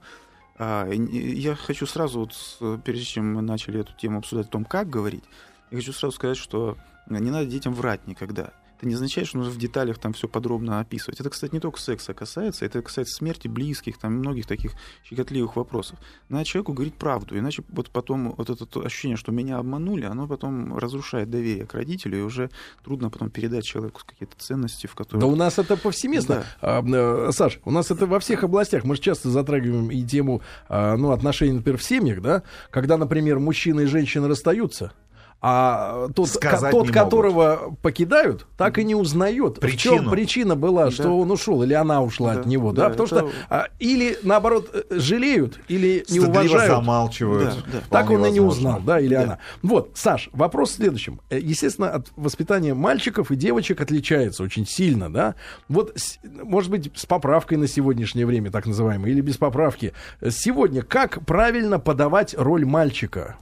А, 0.58 0.88
я 0.90 1.54
хочу 1.54 1.86
сразу, 1.86 2.20
вот, 2.20 2.82
прежде 2.82 3.04
чем 3.04 3.34
мы 3.34 3.42
начали 3.42 3.80
эту 3.80 3.92
тему 3.94 4.18
обсуждать 4.18 4.48
о 4.48 4.50
том, 4.50 4.64
как 4.64 4.90
говорить, 4.90 5.24
я 5.70 5.78
хочу 5.78 5.92
сразу 5.92 6.16
сказать, 6.16 6.36
что 6.36 6.76
не 7.08 7.30
надо 7.30 7.46
детям 7.46 7.74
врать 7.74 8.06
никогда. 8.06 8.50
Это 8.80 8.88
не 8.88 8.94
означает, 8.94 9.28
что 9.28 9.36
нужно 9.36 9.52
в 9.52 9.58
деталях 9.58 9.98
там 9.98 10.14
все 10.14 10.26
подробно 10.26 10.80
описывать. 10.80 11.20
Это, 11.20 11.28
кстати, 11.28 11.52
не 11.52 11.60
только 11.60 11.78
секса 11.78 12.14
касается, 12.14 12.64
это 12.64 12.80
касается 12.80 13.14
смерти 13.14 13.46
близких, 13.46 13.98
там 13.98 14.14
многих 14.14 14.46
таких 14.46 14.72
щекотливых 15.04 15.56
вопросов. 15.56 15.98
Надо 16.30 16.46
человеку 16.46 16.72
говорить 16.72 16.94
правду, 16.94 17.38
иначе 17.38 17.62
вот 17.68 17.90
потом 17.90 18.34
вот 18.38 18.48
это 18.48 18.80
ощущение, 18.80 19.18
что 19.18 19.32
меня 19.32 19.58
обманули, 19.58 20.06
оно 20.06 20.26
потом 20.26 20.78
разрушает 20.78 21.28
доверие 21.28 21.66
к 21.66 21.74
родителю, 21.74 22.20
и 22.20 22.22
уже 22.22 22.48
трудно 22.82 23.10
потом 23.10 23.28
передать 23.28 23.66
человеку 23.66 24.00
какие-то 24.06 24.36
ценности, 24.38 24.86
в 24.86 24.94
которые... 24.94 25.20
Да 25.20 25.26
у 25.26 25.36
нас 25.36 25.58
это 25.58 25.76
повсеместно. 25.76 26.46
Да. 26.62 26.78
А, 26.78 27.28
э, 27.28 27.32
Саш, 27.32 27.60
у 27.66 27.70
нас 27.70 27.90
это 27.90 28.06
во 28.06 28.18
всех 28.18 28.44
областях. 28.44 28.84
Мы 28.84 28.96
же 28.96 29.02
часто 29.02 29.28
затрагиваем 29.28 29.90
и 29.90 30.02
тему 30.04 30.40
а, 30.70 30.96
ну, 30.96 31.10
отношений, 31.10 31.52
например, 31.52 31.78
в 31.78 31.84
семьях, 31.84 32.22
да, 32.22 32.44
когда, 32.70 32.96
например, 32.96 33.40
мужчина 33.40 33.80
и 33.80 33.84
женщина 33.84 34.26
расстаются, 34.26 34.94
а 35.42 36.08
тот, 36.14 36.30
ко- 36.32 36.70
тот 36.70 36.90
которого 36.90 37.74
покидают, 37.82 38.46
так 38.58 38.78
и 38.78 38.84
не 38.84 38.94
узнает. 38.94 39.58
Причину. 39.58 39.96
В 39.96 39.98
чем 39.98 40.10
причина 40.10 40.54
была, 40.56 40.86
да. 40.86 40.90
что 40.90 41.18
он 41.18 41.30
ушел, 41.30 41.62
или 41.62 41.72
она 41.72 42.02
ушла 42.02 42.34
да. 42.34 42.40
от 42.40 42.46
него, 42.46 42.72
да? 42.72 42.84
да 42.84 42.90
Потому 42.90 43.06
это... 43.06 43.18
что 43.18 43.30
а, 43.48 43.68
или 43.78 44.18
наоборот 44.22 44.68
э, 44.72 44.82
жалеют, 44.90 45.58
или 45.68 46.04
не 46.08 46.20
Стыдливо 46.20 46.30
уважают. 46.30 46.70
замалчивают. 46.70 47.54
Да, 47.54 47.72
да. 47.72 47.80
Так 47.88 48.10
он 48.10 48.20
возможно. 48.20 48.26
и 48.26 48.32
не 48.32 48.40
узнал, 48.40 48.80
да, 48.80 49.00
или 49.00 49.14
да. 49.14 49.22
она. 49.22 49.38
Вот, 49.62 49.92
Саш, 49.94 50.28
вопрос 50.32 50.72
в 50.72 50.74
следующем. 50.74 51.20
Э, 51.30 51.38
естественно, 51.38 51.88
от 51.88 52.08
воспитания 52.16 52.74
мальчиков 52.74 53.30
и 53.30 53.36
девочек 53.36 53.80
отличается 53.80 54.42
очень 54.42 54.66
сильно, 54.66 55.10
да? 55.10 55.36
Вот, 55.68 55.96
может 56.22 56.70
быть, 56.70 56.90
с 56.94 57.06
поправкой 57.06 57.56
на 57.56 57.66
сегодняшнее 57.66 58.26
время, 58.26 58.50
так 58.50 58.66
называемой, 58.66 59.10
или 59.10 59.22
без 59.22 59.38
поправки. 59.38 59.94
Сегодня 60.28 60.82
как 60.82 61.24
правильно 61.24 61.78
подавать 61.78 62.34
роль 62.36 62.66
мальчика, 62.66 63.36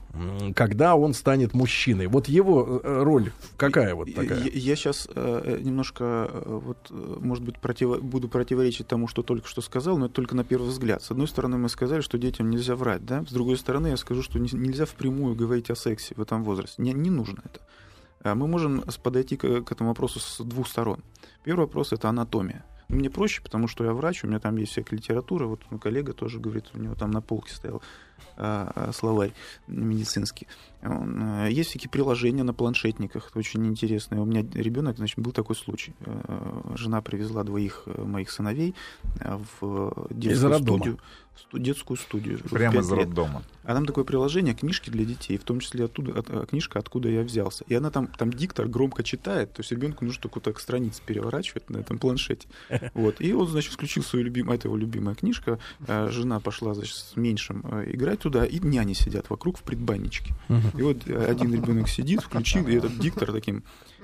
когда 0.55 0.95
он 0.95 1.13
станет 1.13 1.53
мужчиной? 1.53 1.88
Мужчиной. 1.89 2.07
Вот 2.07 2.27
его 2.27 2.81
э, 2.83 3.03
роль 3.03 3.31
какая 3.57 3.95
вот 3.95 4.13
такая? 4.13 4.43
Я, 4.43 4.51
я 4.51 4.75
сейчас 4.75 5.07
э, 5.13 5.59
немножко, 5.61 6.29
э, 6.31 6.59
вот, 6.63 6.77
э, 6.89 7.17
может 7.19 7.43
быть, 7.43 7.59
против, 7.59 8.01
буду 8.01 8.27
противоречить 8.27 8.87
тому, 8.87 9.07
что 9.07 9.23
только 9.23 9.47
что 9.47 9.61
сказал, 9.61 9.97
но 9.97 10.05
это 10.05 10.15
только 10.15 10.35
на 10.35 10.43
первый 10.43 10.69
взгляд. 10.69 11.03
С 11.03 11.11
одной 11.11 11.27
стороны, 11.27 11.57
мы 11.57 11.69
сказали, 11.69 12.01
что 12.01 12.17
детям 12.17 12.49
нельзя 12.49 12.75
врать, 12.75 13.05
да? 13.05 13.23
С 13.27 13.31
другой 13.31 13.57
стороны, 13.57 13.87
я 13.87 13.97
скажу, 13.97 14.23
что 14.23 14.39
не, 14.39 14.49
нельзя 14.53 14.85
впрямую 14.85 15.35
говорить 15.35 15.69
о 15.69 15.75
сексе 15.75 16.15
в 16.15 16.21
этом 16.21 16.43
возрасте. 16.43 16.81
Не, 16.81 16.93
не 16.93 17.09
нужно 17.09 17.41
это. 17.45 17.59
А 18.21 18.35
мы 18.35 18.47
можем 18.47 18.83
подойти 19.01 19.37
к, 19.37 19.61
к 19.61 19.71
этому 19.71 19.89
вопросу 19.89 20.19
с 20.19 20.43
двух 20.43 20.67
сторон. 20.67 21.03
Первый 21.43 21.61
вопрос— 21.61 21.91
это 21.93 22.09
анатомия. 22.09 22.65
Мне 22.89 23.09
проще, 23.09 23.41
потому 23.41 23.67
что 23.67 23.85
я 23.85 23.93
врач, 23.93 24.23
у 24.23 24.27
меня 24.27 24.39
там 24.39 24.57
есть 24.57 24.71
всякая 24.71 24.95
литература. 24.95 25.45
Вот 25.45 25.61
коллега 25.79 26.13
тоже 26.13 26.39
говорит, 26.39 26.65
у 26.73 26.79
него 26.79 26.95
там 26.95 27.11
на 27.11 27.21
полке 27.21 27.53
стоял 27.53 27.83
словарь 28.91 29.33
медицинский. 29.67 30.47
Э, 30.81 31.47
есть 31.49 31.71
всякие 31.71 31.89
приложения 31.89 32.43
на 32.43 32.53
планшетниках, 32.53 33.29
это 33.29 33.39
очень 33.39 33.65
интересно. 33.67 34.21
У 34.21 34.25
меня 34.25 34.45
ребенок, 34.53 34.97
значит, 34.97 35.19
был 35.19 35.31
такой 35.31 35.55
случай. 35.55 35.93
Э, 36.01 36.73
жена 36.75 37.01
привезла 37.01 37.43
двоих 37.43 37.83
э, 37.85 38.03
моих 38.03 38.31
сыновей 38.31 38.75
в 39.61 40.07
детскую 40.09 40.59
студию 40.59 40.99
детскую 41.53 41.97
студию. 41.97 42.39
Прямо 42.49 42.79
из 42.79 42.91
роддома. 42.91 43.43
А 43.63 43.73
там 43.73 43.85
такое 43.85 44.03
приложение 44.03 44.53
книжки 44.53 44.89
для 44.89 45.05
детей, 45.05 45.37
в 45.37 45.43
том 45.43 45.59
числе 45.59 45.85
оттуда, 45.85 46.19
от, 46.19 46.49
книжка 46.49 46.79
«Откуда 46.79 47.09
я 47.09 47.21
взялся». 47.21 47.63
И 47.67 47.73
она 47.75 47.91
там, 47.91 48.07
там 48.07 48.31
диктор 48.31 48.67
громко 48.67 49.03
читает, 49.03 49.53
то 49.53 49.61
есть 49.61 49.71
ребенку 49.71 50.05
нужно 50.05 50.21
только 50.23 50.39
так 50.39 50.59
страницы 50.59 51.01
переворачивать 51.05 51.69
на 51.69 51.77
этом 51.77 51.97
планшете. 51.97 52.47
Вот. 52.93 53.21
И 53.21 53.33
он, 53.33 53.47
значит, 53.47 53.73
включил 53.73 54.03
свою 54.03 54.25
любимую, 54.25 54.55
это 54.55 54.67
его 54.67 54.75
любимая 54.75 55.15
книжка, 55.15 55.59
жена 55.87 56.39
пошла, 56.39 56.73
значит, 56.73 56.95
с 56.95 57.15
меньшим 57.15 57.61
играть 57.85 58.08
туда, 58.15 58.45
и 58.45 58.59
няни 58.59 58.93
сидят 58.93 59.29
вокруг 59.29 59.57
в 59.57 59.63
предбанничке. 59.63 60.33
И 60.77 60.81
вот 60.81 61.07
один 61.07 61.53
ребенок 61.53 61.89
сидит, 61.89 62.21
включил, 62.21 62.67
и 62.67 62.75
этот 62.75 62.97
диктор 62.99 63.31
таким 63.31 63.63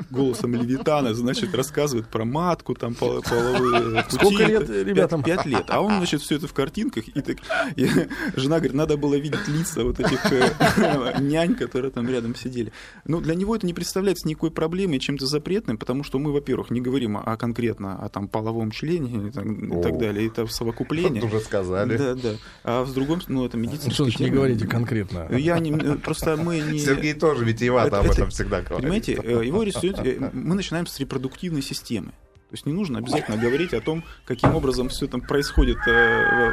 голосом 0.10 0.54
Левитана, 0.56 1.14
значит, 1.14 1.56
рассказывает 1.56 2.08
про 2.08 2.26
матку, 2.26 2.76
там, 2.76 2.96
половые 2.96 4.04
пути. 4.04 4.16
Сколько 4.16 4.44
лет 4.44 4.70
ребятам? 4.70 5.24
Пять, 5.24 5.44
пять 5.44 5.46
лет. 5.46 5.66
А 5.70 5.82
он, 5.82 5.98
значит, 5.98 6.22
все 6.22 6.36
это 6.36 6.48
в 6.48 6.54
картинках. 6.54 7.08
И, 7.08 7.22
так, 7.22 7.38
и 7.76 7.88
жена 8.36 8.58
говорит, 8.58 8.74
надо 8.74 8.98
было 8.98 9.16
видеть 9.16 9.48
лица 9.48 9.84
вот 9.84 10.00
этих 10.00 10.20
э, 10.32 11.22
нянь, 11.22 11.56
которые 11.56 11.92
там 11.92 12.10
рядом 12.10 12.36
сидели. 12.36 12.74
Ну, 13.06 13.22
для 13.22 13.36
него 13.36 13.56
это 13.56 13.66
не 13.66 13.74
представляется 13.74 14.28
никакой 14.28 14.52
проблемой, 14.52 15.00
чем-то 15.00 15.26
запретным, 15.28 15.78
потому 15.78 16.04
что 16.04 16.20
мы, 16.20 16.34
во-первых, 16.34 16.72
не 16.72 16.82
говорим 16.82 17.18
о, 17.18 17.38
конкретно 17.38 17.98
о 18.04 18.10
там 18.10 18.28
половом 18.28 18.72
члене 18.72 19.30
и 19.30 19.32
так, 19.32 19.46
и 19.46 19.82
так 19.82 19.98
далее. 19.98 20.28
Это 20.28 20.46
совокупление. 20.48 21.24
Уже 21.24 21.40
сказали. 21.40 21.98
Да, 21.98 22.16
да. 22.16 22.34
А 22.64 22.86
с 22.86 22.94
другом, 22.94 23.22
ну, 23.28 23.46
это 23.46 23.56
медицинский. 23.56 23.92
Значит, 24.04 24.20
не 24.20 24.30
говорите 24.30 24.68
конкретно? 24.68 25.28
Я 25.32 25.60
не, 25.60 25.72
просто 25.98 26.38
мы 26.38 26.60
не... 26.60 26.80
Сергей 26.80 27.14
тоже 27.14 27.46
витиевато 27.46 28.00
об 28.00 28.10
этом 28.10 28.30
всегда 28.30 28.62
говорит. 28.62 28.82
Понимаете, 28.82 29.20
э, 29.24 29.46
его 29.46 29.64
рисует... 29.64 29.98
Э, 30.00 30.30
мы 30.34 30.56
начинаем 30.56 30.88
с 30.88 31.00
репродуктивной 31.00 31.62
системы. 31.62 32.14
То 32.50 32.54
есть 32.54 32.68
не 32.68 32.74
нужно 32.74 33.00
обязательно 33.00 33.38
говорить 33.38 33.74
о 33.74 33.82
том, 33.82 34.04
каким 34.24 34.56
образом 34.56 34.90
все 34.90 35.08
там 35.08 35.20
происходит 35.20 35.78
э, 35.88 36.52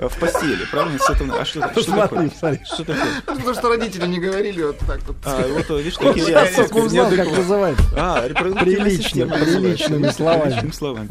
в, 0.00 0.08
в, 0.08 0.18
постели, 0.20 0.64
правильно? 0.70 1.00
С 1.00 1.10
этого, 1.10 1.40
а 1.40 1.44
что, 1.44 1.68
что, 1.82 1.96
такое? 1.96 2.30
Что 2.30 2.84
такое? 2.84 3.06
Потому 3.26 3.54
что 3.54 3.68
родители 3.68 4.06
не 4.06 4.20
говорили 4.20 4.62
вот 4.62 4.78
так 4.78 5.00
вот. 5.02 5.16
А, 5.24 5.44
вот, 5.48 5.68
видишь, 5.78 5.96
такие 5.96 6.26
реакции. 6.28 6.64
Я 6.72 6.84
узнал, 6.84 7.10
как 7.10 7.36
называется. 7.36 7.84
А, 7.96 8.22
Прилично, 8.22 9.26
приличными 9.26 10.08
словами. 10.10 10.42
Приличными 10.42 10.70
словами. 10.70 11.10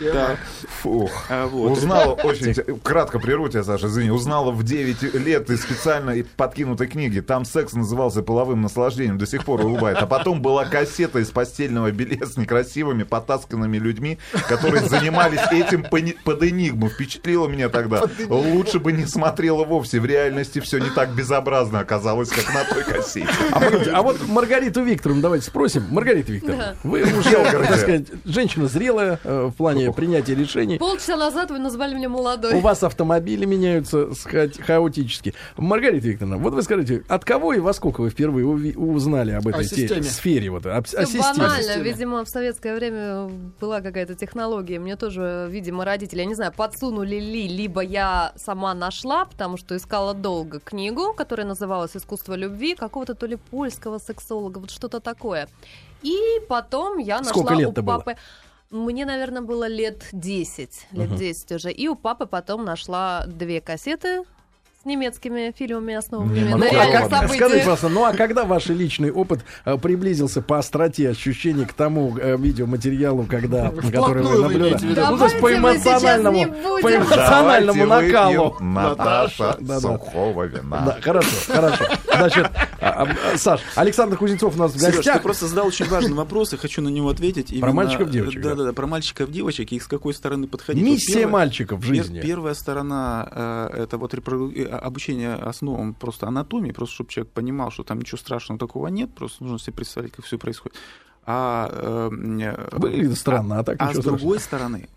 Так. 0.00 0.38
Фух. 0.82 1.10
А, 1.30 1.46
вот. 1.46 1.78
Узнала 1.78 2.12
очень, 2.12 2.52
кратко 2.82 3.18
прерву 3.18 3.48
тебя, 3.48 3.64
Саша, 3.64 3.86
извини, 3.86 4.10
узнала 4.10 4.50
в 4.50 4.62
9 4.62 5.14
лет 5.14 5.48
из 5.48 5.62
специально 5.62 6.14
подкинутой 6.36 6.88
книги, 6.88 7.20
там 7.20 7.46
секс 7.46 7.72
назывался 7.72 8.22
половым 8.22 8.60
наслаждением, 8.60 9.16
до 9.16 9.26
сих 9.26 9.46
пор 9.46 9.64
улыбает. 9.64 9.96
А 9.98 10.06
потом 10.06 10.42
была 10.42 10.66
кассета 10.66 11.20
из 11.20 11.30
постельного 11.30 11.90
белья 11.90 12.26
с 12.26 12.36
некрасивыми, 12.36 13.04
потасканными 13.30 13.78
людьми, 13.78 14.18
которые 14.48 14.88
занимались 14.88 15.40
этим 15.50 15.84
под 15.84 16.42
энигму. 16.42 16.88
Впечатлило 16.88 17.46
меня 17.46 17.68
тогда. 17.68 18.02
Лучше 18.28 18.80
бы 18.80 18.92
не 18.92 19.06
смотрела 19.06 19.64
вовсе. 19.64 20.00
В 20.00 20.06
реальности 20.06 20.60
все 20.60 20.78
не 20.78 20.90
так 20.90 21.14
безобразно 21.14 21.80
оказалось, 21.80 22.30
как 22.30 22.52
на 22.52 22.64
той 22.64 22.84
кассете. 22.84 23.28
А, 23.52 23.98
а 23.98 24.02
вот 24.02 24.26
Маргариту 24.26 24.82
Викторовну 24.82 25.22
давайте 25.22 25.46
спросим. 25.46 25.84
Маргарита 25.90 26.32
Викторовна, 26.32 26.76
вы 26.82 27.02
уже, 27.02 27.30
так 27.30 27.78
сказать, 27.78 28.06
женщина 28.24 28.66
зрелая 28.66 29.20
э, 29.22 29.50
в 29.52 29.52
плане 29.52 29.92
принятия 29.92 30.34
решений. 30.34 30.78
Полчаса 30.78 31.16
назад 31.16 31.50
вы 31.50 31.58
назвали 31.58 31.94
меня 31.94 32.08
молодой. 32.08 32.54
У 32.54 32.60
вас 32.60 32.82
автомобили 32.82 33.44
меняются 33.44 34.08
хаотически. 34.66 35.34
Маргарита 35.56 36.08
Викторовна, 36.08 36.38
вот 36.38 36.54
вы 36.54 36.62
скажите, 36.62 37.04
от 37.08 37.24
кого 37.24 37.52
и 37.52 37.60
во 37.60 37.72
сколько 37.72 38.00
вы 38.00 38.10
впервые 38.10 38.46
узнали 38.46 39.32
об 39.32 39.46
этой 39.46 39.64
сфере? 39.64 40.50
Вот, 40.50 40.66
о, 40.66 40.78
о 40.78 40.82
банально. 41.18 41.82
Видимо, 41.82 42.24
в 42.24 42.28
советское 42.28 42.74
время 42.74 43.19
была 43.60 43.80
какая-то 43.80 44.14
технология. 44.14 44.78
Мне 44.78 44.96
тоже, 44.96 45.46
видимо, 45.50 45.84
родители, 45.84 46.20
я 46.20 46.26
не 46.26 46.34
знаю, 46.34 46.52
подсунули 46.52 47.16
ли, 47.16 47.48
либо 47.48 47.80
я 47.80 48.32
сама 48.36 48.74
нашла, 48.74 49.24
потому 49.24 49.56
что 49.56 49.76
искала 49.76 50.14
долго 50.14 50.60
книгу, 50.60 51.12
которая 51.14 51.46
называлась 51.46 51.96
«Искусство 51.96 52.34
любви», 52.34 52.74
какого-то 52.74 53.14
то 53.14 53.26
ли 53.26 53.36
польского 53.36 53.98
сексолога, 53.98 54.58
вот 54.58 54.70
что-то 54.70 55.00
такое. 55.00 55.48
И 56.02 56.16
потом 56.48 56.98
я 56.98 57.18
нашла 57.18 57.32
Сколько 57.32 57.54
лет 57.54 57.78
у 57.78 57.82
папы... 57.82 58.12
Было? 58.12 58.84
Мне, 58.84 59.04
наверное, 59.04 59.42
было 59.42 59.66
лет 59.66 60.04
10, 60.12 60.86
лет 60.92 61.10
uh-huh. 61.10 61.18
10 61.18 61.52
уже. 61.52 61.72
И 61.72 61.88
у 61.88 61.96
папы 61.96 62.26
потом 62.26 62.64
нашла 62.64 63.24
две 63.26 63.60
кассеты 63.60 64.24
с 64.80 64.86
немецкими 64.86 65.52
фильмами, 65.56 65.94
основанными 65.94 66.48
на 66.48 66.56
ну, 66.56 66.64
а 66.64 66.70
реальных 66.70 67.10
событиях. 67.10 67.34
скажите, 67.34 67.58
пожалуйста, 67.58 67.88
ну 67.90 68.04
а 68.04 68.14
когда 68.14 68.44
ваш 68.44 68.66
личный 68.68 69.10
опыт 69.10 69.40
э, 69.66 69.76
приблизился 69.76 70.40
по 70.40 70.58
остроте 70.58 71.10
ощущений 71.10 71.66
к 71.66 71.74
тому 71.74 72.16
э, 72.16 72.38
видеоматериалу, 72.38 73.24
когда, 73.24 73.70
который 73.70 74.22
вы 74.22 74.38
наблюдали? 74.38 74.78
Ну, 74.82 75.18
то 75.18 75.24
есть 75.24 75.38
по 75.38 75.54
эмоциональному, 75.54 76.54
по 76.80 76.96
эмоциональному 76.96 77.86
накалу. 77.86 78.56
Наташа, 78.60 79.58
сухого 79.80 80.44
вина. 80.44 80.80
Да, 80.86 80.98
хорошо, 81.02 81.28
хорошо. 81.46 81.84
Значит, 82.16 82.50
а, 82.80 83.06
а, 83.32 83.36
Саш, 83.38 83.60
Александр 83.76 84.16
Кузнецов 84.16 84.54
у 84.56 84.58
нас 84.58 84.72
в 84.72 84.78
Сереж, 84.78 84.96
гостях. 84.96 85.16
ты 85.16 85.22
просто 85.22 85.46
задал 85.46 85.66
очень 85.66 85.86
важный 85.88 86.14
вопрос, 86.14 86.52
и 86.52 86.56
хочу 86.56 86.82
на 86.82 86.88
него 86.88 87.08
ответить. 87.10 87.52
Именно- 87.52 87.72
мальчиков, 87.72 88.10
девочек, 88.10 88.42
да. 88.42 88.50
Да, 88.50 88.54
да, 88.56 88.64
да, 88.64 88.72
про 88.72 88.86
мальчиков, 88.86 89.30
девочек, 89.30 89.72
и 89.72 89.80
с 89.80 89.86
какой 89.86 90.14
стороны 90.14 90.46
подходить. 90.46 90.82
Вот 90.82 90.90
Миссия 90.90 91.14
первое- 91.14 91.32
мальчиков 91.32 91.80
в 91.80 91.82
жизни. 91.82 92.20
Первая 92.20 92.54
сторона 92.54 93.28
э, 93.72 93.82
это 93.82 93.98
вот 93.98 94.14
э, 94.14 94.18
обучение 94.78 95.34
основам 95.34 95.94
просто 95.94 96.26
анатомии, 96.26 96.72
просто 96.72 96.94
чтобы 96.94 97.10
человек 97.10 97.32
понимал, 97.32 97.70
что 97.70 97.82
там 97.82 97.98
ничего 97.98 98.18
страшного 98.18 98.58
такого 98.58 98.88
нет, 98.88 99.14
просто 99.14 99.42
нужно 99.42 99.58
себе 99.58 99.74
представить, 99.74 100.12
как 100.12 100.24
все 100.24 100.38
происходит. 100.38 100.76
А, 101.26 101.68
э, 101.70 102.08
Выглядит 102.72 103.18
странно, 103.18 103.58
а 103.60 103.64
так 103.64 103.76
а 103.80 103.88
ничего 103.88 104.02
с 104.02 104.04
другой 104.04 104.40
стороны, 104.40 104.88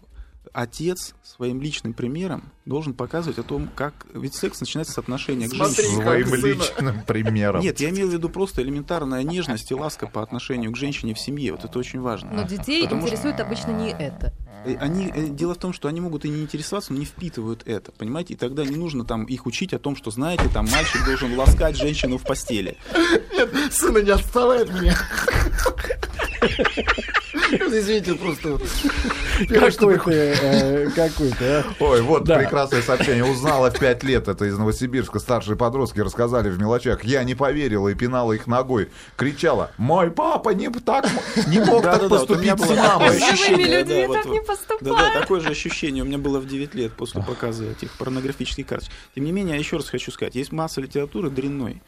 отец 0.53 1.15
своим 1.23 1.61
личным 1.61 1.93
примером 1.93 2.51
должен 2.65 2.93
показывать 2.93 3.39
о 3.39 3.43
том, 3.43 3.69
как... 3.75 3.93
Ведь 4.13 4.35
секс 4.35 4.59
начинается 4.61 4.93
с 4.93 4.97
отношения 4.97 5.47
к 5.49 5.53
Смотри, 5.53 5.75
женщине. 5.83 6.03
Своим 6.03 6.27
сына. 6.27 6.45
личным 6.45 7.03
примером. 7.05 7.61
Нет, 7.61 7.79
я 7.79 7.89
имею 7.89 8.07
в 8.07 8.13
виду 8.13 8.29
просто 8.29 8.61
элементарная 8.61 9.23
нежность 9.23 9.69
и 9.71 9.73
ласка 9.75 10.07
по 10.07 10.21
отношению 10.21 10.71
к 10.71 10.77
женщине 10.77 11.13
в 11.13 11.19
семье. 11.19 11.51
Вот 11.53 11.65
это 11.65 11.77
очень 11.79 11.99
важно. 11.99 12.31
Но 12.31 12.43
детей 12.43 12.83
Потому 12.83 13.01
что- 13.01 13.09
интересует 13.15 13.39
обычно 13.39 13.71
не 13.71 13.89
это. 13.91 14.33
Э, 14.65 14.75
Они, 14.77 15.07
э, 15.13 15.27
дело 15.27 15.55
в 15.55 15.57
том, 15.57 15.73
что 15.73 15.87
они 15.89 15.99
могут 15.99 16.23
и 16.23 16.29
не 16.29 16.41
интересоваться, 16.43 16.93
но 16.93 16.99
не 16.99 17.05
впитывают 17.05 17.63
это, 17.65 17.91
понимаете? 17.91 18.35
И 18.35 18.37
тогда 18.37 18.63
не 18.63 18.77
нужно 18.77 19.03
там 19.03 19.25
их 19.25 19.45
учить 19.45 19.73
о 19.73 19.79
том, 19.79 19.95
что, 19.97 20.09
знаете, 20.11 20.47
там 20.53 20.67
мальчик 20.71 21.03
должен 21.05 21.37
ласкать 21.37 21.75
женщину 21.75 22.17
в 22.17 22.23
постели. 22.23 22.77
Сына 23.71 23.97
не 23.97 24.11
отставай 24.11 24.63
от 24.63 24.69
меня. 24.73 24.95
Извините, 27.51 28.15
просто 28.15 28.49
вот. 28.53 28.63
Первое, 29.49 29.71
что 29.71 29.89
Какой 29.89 30.13
ты, 30.13 30.19
э, 30.41 30.89
ты, 31.37 31.45
а? 31.45 31.63
Ой, 31.79 32.01
вот 32.01 32.23
Да. 32.23 32.37
прекрасное 32.39 32.81
сообщение. 32.81 33.25
Узнала 33.25 33.71
в 33.71 33.79
5 33.79 34.03
лет, 34.03 34.27
это 34.27 34.45
из 34.45 34.57
Новосибирска, 34.57 35.19
старшие 35.19 35.55
подростки 35.55 35.99
рассказали 35.99 36.49
в 36.49 36.59
мелочах. 36.59 37.03
Я 37.03 37.23
не 37.23 37.35
поверила 37.35 37.89
и 37.89 37.95
пинала 37.95 38.33
их 38.33 38.47
ногой. 38.47 38.89
Кричала, 39.15 39.71
мой 39.77 40.11
папа 40.11 40.49
не, 40.49 40.69
так, 40.69 41.05
не 41.47 41.59
мог 41.59 41.83
так 41.83 42.07
поступить 42.09 42.59
с 42.59 42.69
мамой. 42.69 43.17
ощущение, 43.17 43.79
людьми 43.79 44.01
да, 44.01 44.07
вот- 44.07 44.13
так 44.17 44.25
не 44.25 44.39
Да, 44.39 44.45
поступают. 44.45 45.13
да, 45.13 45.19
такое 45.19 45.39
же 45.41 45.49
ощущение 45.49 46.03
у 46.03 46.07
меня 46.07 46.17
было 46.17 46.39
в 46.39 46.47
9 46.47 46.75
лет 46.75 46.93
после 46.93 47.21
показа 47.23 47.65
этих 47.65 47.91
порнографических 47.97 48.65
карточек. 48.67 48.93
Тем 49.15 49.25
не 49.25 49.31
менее, 49.31 49.53
я 49.55 49.59
еще 49.59 49.77
раз 49.77 49.89
хочу 49.89 50.11
сказать, 50.11 50.35
есть 50.35 50.51
масса 50.51 50.81
литературы 50.81 51.29
дрянной, 51.29 51.81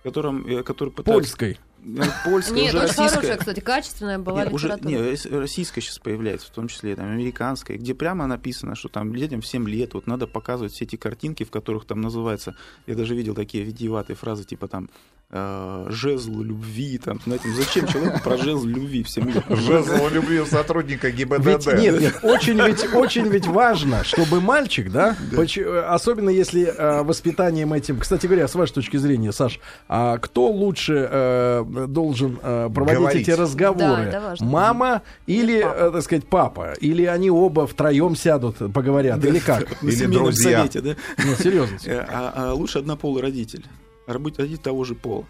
в 0.00 0.02
котором, 0.04 0.46
э, 0.46 0.62
который 0.62 0.90
пытается... 0.90 1.12
Польской. 1.20 1.58
Э, 1.84 2.02
Польская, 2.24 2.54
Нет, 2.54 2.74
уже 2.74 2.78
очень 2.84 2.88
российская. 2.88 3.08
хорошая, 3.16 3.36
кстати, 3.38 3.60
качественная 3.60 4.18
была 4.18 4.44
Не, 4.44 4.50
уже, 4.52 4.66
литература. 4.68 4.88
не, 4.90 4.96
рос- 5.12 5.26
российская 5.26 5.80
сейчас 5.80 5.98
появляется, 5.98 6.46
в 6.48 6.50
том 6.50 6.68
числе 6.68 6.96
там, 6.96 7.06
американская, 7.10 7.76
где 7.78 7.94
прямо 7.94 8.26
написано, 8.26 8.74
что 8.74 8.88
там 8.88 9.14
детям 9.14 9.40
в 9.40 9.46
7 9.46 9.68
лет 9.68 9.94
вот 9.94 10.06
надо 10.06 10.26
показывать 10.26 10.72
все 10.72 10.84
эти 10.84 10.96
картинки, 10.96 11.44
в 11.44 11.50
которых 11.50 11.84
там 11.86 12.00
называется, 12.00 12.54
я 12.86 12.94
даже 12.94 13.14
видел 13.14 13.34
такие 13.34 13.64
витиеватые 13.64 14.16
фразы, 14.16 14.44
типа 14.44 14.66
там 14.68 14.90
э, 15.30 15.86
жезл 15.90 16.40
любви, 16.40 16.98
там, 16.98 17.20
знаете, 17.24 17.48
ну 17.48 17.54
зачем 17.54 17.86
человеку 17.86 18.20
про 18.24 18.36
жезл 18.38 18.64
любви 18.66 19.02
в 19.02 19.10
7 19.10 19.30
лет? 19.30 19.44
Жезл 19.48 20.08
любви 20.08 20.44
сотрудника 20.46 21.08
Ведь, 21.08 21.16
ГИБДД. 21.18 21.74
нет, 21.78 22.00
нет, 22.00 22.18
очень 22.22 22.60
ведь, 22.60 22.92
очень 22.94 23.28
ведь 23.28 23.46
важно, 23.46 24.04
чтобы 24.04 24.40
мальчик, 24.40 24.90
да, 24.90 25.16
поч- 25.36 25.58
э, 25.58 25.80
особенно 25.86 26.30
если 26.30 26.64
э, 26.64 27.02
воспитанием 27.02 27.72
этим, 27.72 27.98
кстати 27.98 28.26
говоря, 28.26 28.48
с 28.48 28.54
вашей 28.54 28.72
точки 28.74 28.96
зрения, 28.96 29.32
Саш, 29.32 29.60
а 29.88 30.18
кто 30.18 30.48
лучше 30.50 31.08
э, 31.10 31.64
должен 31.68 32.38
э, 32.42 32.68
проводить 32.74 32.98
Говорить. 32.98 33.28
эти 33.28 33.30
разговоры? 33.30 34.10
Да. 34.10 34.34
Мама 34.40 35.02
или, 35.26 35.58
э, 35.58 35.90
так 35.92 36.02
сказать, 36.02 36.26
папа? 36.26 36.72
Или 36.80 37.04
они 37.04 37.30
оба 37.30 37.66
втроем 37.66 38.16
сядут, 38.16 38.56
поговорят? 38.72 39.24
Или 39.24 39.38
как? 39.38 39.82
На 39.82 39.88
Или 39.88 40.06
друзья. 40.06 40.58
совете, 40.58 40.80
да? 40.80 40.96
Нет, 41.24 41.38
серьезно. 41.40 41.78
Э, 41.86 42.04
А, 42.08 42.32
а 42.50 42.54
лучше 42.54 42.78
однополый 42.78 43.22
родитель. 43.22 43.64
Работать 44.06 44.38
родитель 44.40 44.62
того 44.62 44.84
же 44.84 44.94
пола. 44.94 45.26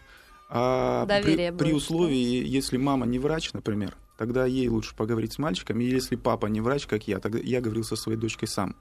А 0.51 1.05
Доверие 1.07 1.53
при, 1.53 1.67
при 1.67 1.73
условии, 1.75 2.47
если 2.47 2.77
мама 2.79 3.05
не 3.07 3.19
врач, 3.19 3.53
например, 3.53 3.95
тогда 4.17 4.47
ей 4.47 4.69
лучше 4.69 4.95
поговорить 4.97 5.33
с 5.35 5.39
мальчиком. 5.39 5.81
И 5.81 5.85
если 5.85 6.17
папа 6.17 6.47
не 6.47 6.61
врач, 6.61 6.87
как 6.87 7.07
я, 7.07 7.19
тогда 7.19 7.39
я 7.39 7.61
говорил 7.61 7.85
со 7.85 7.97
своей 7.97 8.19
дочкой 8.19 8.49
сам. 8.49 8.75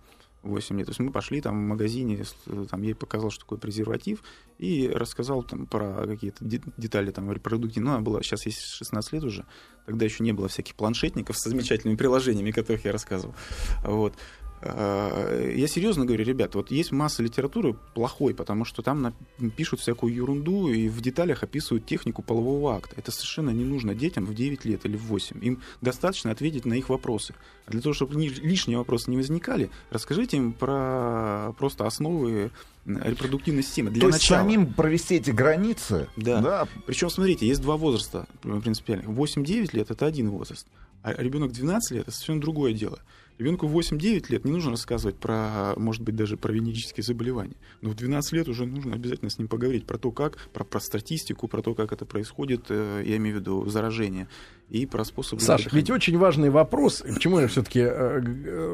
8 0.48 0.78
лет. 0.78 0.86
То 0.88 0.92
есть 0.92 1.00
мы 1.00 1.12
пошли 1.12 1.42
там 1.42 1.56
в 1.56 1.68
магазине, 1.68 2.24
с- 2.24 2.68
там 2.70 2.82
ей 2.82 2.96
показал, 2.96 3.30
что 3.30 3.42
такое 3.42 3.60
презерватив, 3.60 4.24
и 4.58 4.90
рассказал 4.90 5.44
там 5.44 5.66
про 5.66 6.06
какие-то 6.08 6.44
де- 6.46 6.62
детали 6.78 7.12
там 7.12 7.32
репродуктивные. 7.32 7.90
Ну, 7.92 7.96
она 7.96 8.02
была, 8.04 8.22
сейчас 8.22 8.46
ей 8.46 8.54
16 8.54 9.14
лет 9.14 9.24
уже, 9.24 9.46
тогда 9.86 10.06
еще 10.06 10.24
не 10.24 10.32
было 10.34 10.48
всяких 10.48 10.76
планшетников 10.76 11.38
с 11.38 11.44
замечательными 11.50 11.98
приложениями, 11.98 12.52
которых 12.52 12.86
я 12.86 12.92
рассказывал. 12.92 13.36
Вот. 13.84 14.14
А, 14.62 15.50
Я 15.52 15.68
серьезно 15.68 16.06
говорю, 16.06 16.24
ребят, 16.26 16.56
вот 16.56 16.72
есть 16.72 16.92
масса 16.92 17.22
литературы 17.24 17.76
плохой, 17.94 18.34
потому 18.34 18.66
что 18.66 18.82
там 18.82 19.14
пишут 19.56 19.80
всякую 19.82 20.14
ерунду 20.14 20.70
и 20.70 20.90
в 20.90 21.00
деталях 21.02 21.44
описывают 21.44 21.86
технику 21.86 22.22
полового 22.22 22.76
акта. 22.76 22.96
Это 22.98 23.12
совершенно 23.12 23.52
не 23.52 23.64
нужно 23.66 23.94
детям 23.94 24.26
в 24.26 24.34
9 24.34 24.66
лет 24.66 24.86
или 24.86 24.98
в 24.98 25.04
8. 25.04 25.44
Им 25.46 25.62
достаточно 25.82 26.32
ответить 26.32 26.66
на 26.66 26.74
их 26.74 26.90
вопросы. 26.90 27.34
А 27.66 27.72
для 27.72 27.82
того, 27.82 27.94
чтобы 27.94 28.16
ни- 28.16 28.28
лишние 28.30 28.78
вопросы 28.78 29.12
не 29.12 29.18
возникали, 29.18 29.70
расскажите 29.92 30.38
им 30.38 30.54
про 30.54 31.54
просто 31.58 31.86
основы 31.86 32.52
репродуктивной 32.86 33.64
системы. 33.64 33.92
Для 33.92 34.02
То 34.02 34.08
есть 34.08 34.20
начала. 34.22 34.40
самим 34.42 34.74
провести 34.74 35.16
эти 35.16 35.30
границы, 35.32 36.08
Да. 36.16 36.68
Причем, 36.86 37.10
смотрите, 37.10 37.46
есть 37.48 37.62
два 37.62 37.76
возраста 37.78 38.26
э, 38.44 38.60
принципиальных. 38.62 39.08
8-9 39.08 39.76
лет 39.76 39.92
это 39.92 40.06
один 40.06 40.30
возраст, 40.30 40.66
а 41.04 41.14
ребенок 41.22 41.52
12 41.52 41.92
лет 41.92 42.04
это 42.04 42.12
совершенно 42.12 42.42
другое 42.42 42.74
дело. 42.74 43.00
Ребенку 43.38 43.68
8-9 43.68 44.26
лет 44.30 44.46
не 44.46 44.52
нужно 44.52 44.72
рассказывать 44.72 45.16
про, 45.18 45.74
может 45.78 46.02
быть, 46.02 46.16
даже 46.16 46.38
про 46.38 46.52
венерические 46.52 47.04
заболевания. 47.04 47.56
Но 47.82 47.92
в 47.92 47.96
12 47.96 48.32
лет 48.34 48.48
уже 48.48 48.66
нужно 48.66 48.96
обязательно 48.96 49.30
с 49.30 49.38
ним 49.38 49.48
поговорить 49.48 49.86
про 49.86 49.98
то, 49.98 50.12
как, 50.12 50.38
про, 50.54 50.64
про 50.64 50.80
статистику, 50.80 51.48
про 51.48 51.62
то, 51.62 51.76
как 51.76 51.92
это 51.92 52.06
происходит, 52.06 52.66
э, 52.70 53.04
я 53.06 53.18
имею 53.18 53.38
в 53.38 53.40
виду 53.40 53.66
заражение, 53.70 54.28
и 54.70 54.86
про 54.86 55.06
способы... 55.06 55.42
Саш, 55.42 55.66
дыхания. 55.66 55.82
ведь 55.82 55.92
очень 55.92 56.18
важный 56.18 56.50
вопрос, 56.50 57.04
почему 57.08 57.40
я 57.40 57.48
все-таки 57.48 57.88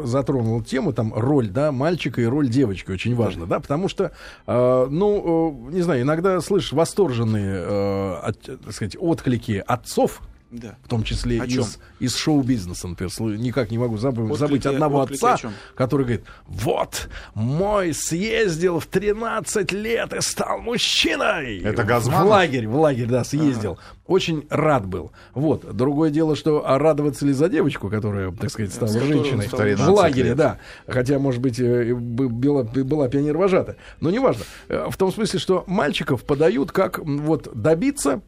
затронул 0.06 0.64
тему, 0.64 0.94
там, 0.94 1.14
роль, 1.14 1.50
да, 1.50 1.72
мальчика 1.72 2.22
и 2.22 2.26
роль 2.26 2.50
девочки 2.50 2.92
очень 2.92 3.16
важно, 3.16 3.46
да, 3.46 3.60
потому 3.60 3.88
что, 3.88 4.12
э, 4.48 4.88
ну, 4.90 5.70
э, 5.70 5.74
не 5.74 5.82
знаю, 5.82 6.02
иногда 6.02 6.40
слышишь 6.42 6.74
восторженные, 6.74 7.64
э, 7.66 8.34
так 8.44 8.72
сказать, 8.72 8.96
отклики 9.00 9.64
отцов, 9.66 10.22
Да. 10.54 10.78
в 10.84 10.88
том 10.88 11.04
числе 11.04 11.42
О 11.42 11.46
из, 11.46 11.80
из 12.00 12.16
шоу-бизнеса, 12.16 12.88
например, 12.88 13.12
никак 13.40 13.72
не 13.72 13.78
могу 13.80 13.98
забыть, 13.98 14.26
Отклики- 14.30 14.38
забыть 14.38 14.66
одного 14.68 15.00
отклики 15.00 15.26
отца, 15.26 15.52
который 15.76 16.04
говорит, 16.06 16.26
вот, 16.48 17.10
мой 17.34 17.94
съездил 17.94 18.80
в 18.80 18.86
13 18.86 19.72
лет 19.72 20.14
и 20.14 20.22
стал 20.22 20.60
мужчиной. 20.60 21.60
Это 21.62 21.82
В 21.84 21.86
Газманов? 21.88 22.30
лагерь, 22.30 22.68
в 22.68 22.76
лагерь, 22.80 23.08
да, 23.08 23.24
съездил. 23.24 23.80
Очень 24.06 24.46
рад 24.50 24.86
был. 24.86 25.12
Вот, 25.34 25.76
другое 25.76 26.10
дело, 26.12 26.36
что 26.36 26.68
а 26.70 26.78
радоваться 26.78 27.26
ли 27.26 27.34
за 27.34 27.50
девочку, 27.50 27.90
которая, 27.90 28.32
так 28.32 28.50
сказать, 28.52 28.74
стала 28.74 28.90
С 28.90 28.94
которой 28.94 29.18
он 29.18 29.24
женщиной 29.24 29.48
в 29.48 29.52
13 29.56 29.88
лагере, 29.90 30.30
лет. 30.30 30.38
да. 30.38 30.60
Хотя, 30.88 31.20
может 31.20 31.42
быть, 31.42 31.60
э, 31.60 31.96
бы- 31.96 32.30
была, 32.30 32.64
была 32.64 33.08
пионер-вожата. 33.08 33.78
Но 34.02 34.12
неважно. 34.12 34.44
Э, 34.68 34.88
В 34.90 34.98
том 34.98 35.12
смысле, 35.12 35.40
что 35.40 35.64
мальчиков 35.68 36.24
подают 36.24 36.72
как 36.72 37.00
вот 37.00 37.50
добиться 37.56 38.22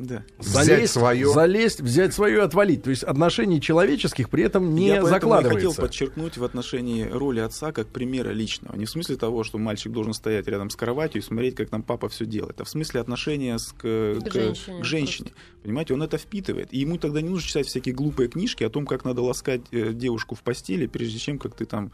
Да. 0.00 0.24
Взять 0.38 0.64
залезть, 0.66 0.92
своё. 0.94 1.30
залезть, 1.34 1.80
взять 1.82 2.14
свое 2.14 2.38
и 2.38 2.40
отвалить. 2.40 2.82
То 2.84 2.88
есть 2.90 3.02
отношений 3.04 3.60
человеческих 3.60 4.30
при 4.30 4.42
этом 4.44 4.74
не 4.74 4.88
Я 4.88 5.04
закладывается. 5.04 5.68
хотел 5.68 5.74
подчеркнуть 5.74 6.38
в 6.38 6.44
отношении 6.44 7.04
роли 7.06 7.40
отца 7.40 7.70
как 7.70 7.88
примера 7.88 8.30
личного. 8.30 8.76
Не 8.76 8.86
в 8.86 8.90
смысле 8.90 9.16
того, 9.16 9.44
что 9.44 9.58
мальчик 9.58 9.92
должен 9.92 10.14
стоять 10.14 10.48
рядом 10.48 10.70
с 10.70 10.76
кроватью 10.76 11.20
и 11.20 11.24
смотреть, 11.24 11.54
как 11.54 11.68
там 11.68 11.82
папа 11.82 12.08
все 12.08 12.24
делает, 12.24 12.58
а 12.62 12.64
в 12.64 12.68
смысле 12.70 13.02
отношения 13.02 13.58
с, 13.58 13.72
к, 13.72 13.82
к- 14.24 14.32
женщине 14.32 14.80
к 14.80 14.84
женщине. 14.86 15.32
Понимаете, 15.62 15.92
он 15.92 16.02
это 16.02 16.16
впитывает. 16.16 16.72
И 16.72 16.78
ему 16.78 16.96
тогда 16.96 17.20
не 17.20 17.28
нужно 17.28 17.46
читать 17.46 17.66
всякие 17.66 17.94
глупые 17.94 18.30
книжки 18.30 18.64
о 18.64 18.70
том, 18.70 18.86
как 18.86 19.04
надо 19.04 19.20
ласкать 19.20 19.60
э, 19.70 19.92
девушку 19.92 20.34
в 20.34 20.42
постели, 20.42 20.86
прежде 20.86 21.18
чем 21.18 21.38
как 21.38 21.54
ты 21.54 21.66
там 21.66 21.92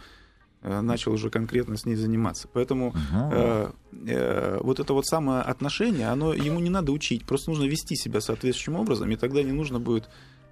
начал 0.62 1.12
уже 1.12 1.30
конкретно 1.30 1.76
с 1.76 1.84
ней 1.86 1.94
заниматься. 1.96 2.48
Поэтому 2.52 2.94
э, 3.32 3.70
э, 4.06 4.58
вот 4.62 4.80
это 4.80 4.92
вот 4.94 5.06
самое 5.06 5.42
отношение, 5.42 6.08
оно 6.08 6.32
ему 6.34 6.60
не 6.60 6.70
надо 6.70 6.92
учить, 6.92 7.24
просто 7.24 7.50
нужно 7.50 7.64
вести 7.64 7.94
себя 7.96 8.20
соответствующим 8.20 8.76
образом, 8.76 9.10
и 9.10 9.16
тогда 9.16 9.42
не 9.42 9.52
нужно 9.52 9.78
будет 9.78 10.08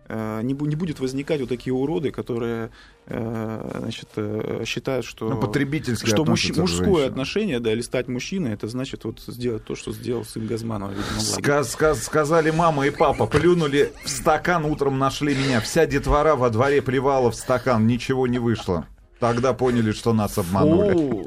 э, 0.08 0.40
не, 0.42 0.54
бу- 0.54 0.68
не 0.68 0.76
будет 0.76 1.00
возникать 1.00 1.40
вот 1.40 1.48
такие 1.48 1.72
уроды, 1.72 2.10
которые 2.10 2.70
э, 3.06 3.78
значит, 3.80 4.08
э, 4.16 4.62
считают, 4.66 5.04
что, 5.06 5.28
Ну, 5.30 5.40
потребительски 5.40 6.06
что 6.06 6.24
к 6.24 6.28
мужское 6.60 7.06
отношение, 7.08 7.58
да, 7.60 7.72
или 7.72 7.80
стать 7.80 8.06
мужчиной, 8.08 8.52
это 8.52 8.68
значит 8.68 9.04
вот 9.04 9.20
сделать 9.26 9.64
то, 9.64 9.74
что 9.74 9.92
сделал 9.92 10.24
сын 10.24 10.46
Газманова, 10.46 10.90
видимо, 10.90 11.06
в 11.18 11.30
лагере. 11.32 11.42
Ска- 11.42 11.62
ска- 11.62 11.94
сказали 11.94 12.50
мама 12.50 12.86
и 12.86 12.90
папа, 12.90 13.26
плюнули 13.26 13.92
в 14.04 14.08
стакан, 14.10 14.64
утром 14.64 14.98
нашли 14.98 15.34
меня. 15.34 15.60
Вся 15.60 15.86
детвора 15.86 16.36
во 16.36 16.50
дворе 16.50 16.82
плевала 16.82 17.30
в 17.30 17.34
стакан, 17.34 17.86
ничего 17.86 18.26
не 18.26 18.38
вышло. 18.38 18.86
Тогда 19.24 19.54
поняли, 19.54 19.92
что 19.92 20.12
нас 20.12 20.36
обманули. 20.36 21.24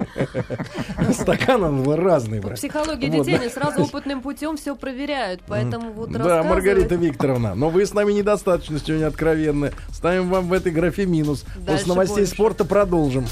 Стакан 1.14 1.64
он 1.64 1.94
разный, 1.96 2.40
По 2.40 2.50
брат. 2.50 2.60
психологии 2.60 3.08
детей 3.08 3.38
они 3.38 3.50
сразу 3.50 3.82
опытным 3.86 4.22
путем 4.22 4.56
все 4.56 4.76
проверяют, 4.76 5.42
поэтому 5.48 5.92
вот 5.94 6.12
Да, 6.12 6.44
Маргарита 6.44 6.94
Викторовна, 6.94 7.56
но 7.56 7.70
вы 7.70 7.88
с 7.88 7.96
нами 7.96 8.12
недостаточно 8.12 8.78
сегодня 8.78 9.08
откровенны. 9.08 9.72
Ставим 9.92 10.30
вам 10.30 10.48
в 10.48 10.54
этой 10.54 10.72
графе 10.72 11.08
минус. 11.08 11.44
После 11.66 11.88
новостей 11.88 12.28
спорта 12.28 12.66
продолжим. 12.66 13.26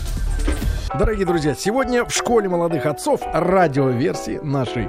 Дорогие 0.98 1.26
друзья, 1.26 1.54
сегодня 1.56 2.06
в 2.06 2.12
школе 2.12 2.48
молодых 2.48 2.86
отцов 2.86 3.22
радиоверсии 3.34 4.40
нашей 4.42 4.88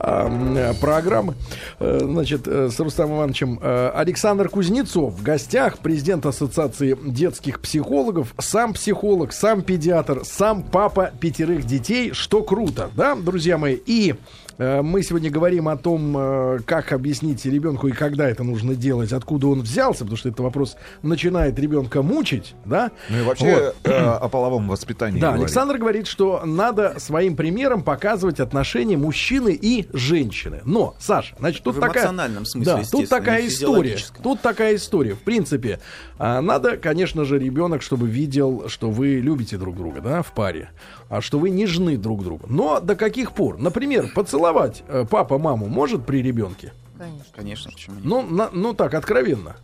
э, 0.00 0.72
программы, 0.80 1.34
э, 1.80 1.98
значит, 2.02 2.48
э, 2.48 2.70
с 2.70 2.80
Рустамом 2.80 3.18
Ивановичем 3.18 3.58
э, 3.60 3.90
Александр 3.94 4.48
Кузнецов 4.48 5.12
в 5.12 5.22
гостях, 5.22 5.78
президент 5.80 6.24
Ассоциации 6.24 6.96
детских 7.04 7.60
психологов, 7.60 8.34
сам 8.38 8.72
психолог, 8.72 9.34
сам 9.34 9.60
педиатр, 9.60 10.24
сам 10.24 10.62
папа 10.62 11.12
пятерых 11.20 11.64
детей, 11.64 12.12
что 12.12 12.42
круто, 12.42 12.90
да, 12.96 13.14
друзья 13.14 13.58
мои? 13.58 13.76
И 13.84 14.14
мы 14.58 15.02
сегодня 15.02 15.30
говорим 15.30 15.68
о 15.68 15.76
том, 15.76 16.16
э, 16.16 16.58
как 16.64 16.92
объяснить 16.92 17.44
ребенку 17.44 17.88
и 17.88 17.92
когда 17.92 18.28
это 18.28 18.44
нужно 18.44 18.74
делать, 18.74 19.12
откуда 19.12 19.48
он 19.48 19.62
взялся, 19.62 20.00
потому 20.00 20.16
что 20.16 20.28
этот 20.28 20.40
вопрос 20.40 20.76
начинает 21.02 21.58
ребенка 21.58 22.02
мучить, 22.02 22.54
да? 22.64 22.92
Ну 23.08 23.18
и 23.18 23.22
вообще 23.22 23.72
Вот. 23.84 23.90
э, 23.90 23.96
о 23.96 24.28
половом 24.28 24.68
воспитании 24.68 25.20
Да, 25.20 25.28
говорить. 25.28 25.46
Александр 25.46 25.78
говорит, 25.78 26.06
что 26.06 26.42
надо 26.44 26.94
своим 26.98 27.36
примером 27.36 27.82
показывать 27.82 28.40
отношения 28.40 28.96
мужчины 28.96 29.58
и 29.60 29.88
женщины. 29.92 30.60
Но, 30.64 30.94
Саша, 30.98 31.34
значит, 31.38 31.62
тут 31.62 31.76
В 31.76 31.80
такая... 31.80 32.04
эмоциональном 32.04 32.44
смысле, 32.44 32.72
Да, 32.76 32.82
тут 32.90 33.08
такая 33.08 33.46
история. 33.46 33.98
Тут 34.22 34.40
такая 34.40 34.76
история. 34.76 35.14
В 35.14 35.20
принципе, 35.20 35.80
а, 36.18 36.40
надо, 36.40 36.76
конечно 36.76 37.24
же, 37.24 37.38
ребенок, 37.38 37.82
чтобы 37.82 38.08
видел, 38.08 38.64
что 38.68 38.90
вы 38.90 39.16
любите 39.16 39.56
друг 39.56 39.76
друга, 39.76 40.00
да, 40.00 40.22
в 40.22 40.32
паре, 40.32 40.70
а 41.08 41.20
что 41.20 41.38
вы 41.38 41.50
нежны 41.50 41.96
друг 41.96 42.22
другу. 42.22 42.46
Но 42.48 42.80
до 42.80 42.94
каких 42.96 43.32
пор? 43.32 43.58
Например, 43.58 44.10
поцеловать 44.44 44.82
э, 44.88 45.04
папа 45.08 45.38
маму 45.38 45.66
может 45.66 46.04
при 46.04 46.22
ребенке? 46.22 46.72
Конечно. 46.98 47.24
Конечно, 47.34 47.70
почему 47.72 47.96
нет? 47.96 48.04
Ну, 48.04 48.22
на- 48.22 48.50
ну 48.52 48.74
так, 48.74 48.94
откровенно. 48.94 49.56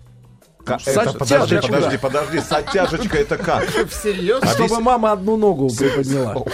Ка- 0.64 0.78
С 0.78 0.88
это, 0.88 1.12
подожди, 1.14 1.58
подожди, 1.60 1.96
подожди, 1.98 2.40
с 2.40 2.52
оттяжечкой 2.52 3.22
это 3.22 3.36
как? 3.38 3.64
Всерьез? 3.90 4.42
Чтобы 4.54 4.80
мама 4.80 5.12
одну 5.12 5.36
ногу 5.36 5.68
приподняла. 5.70 6.34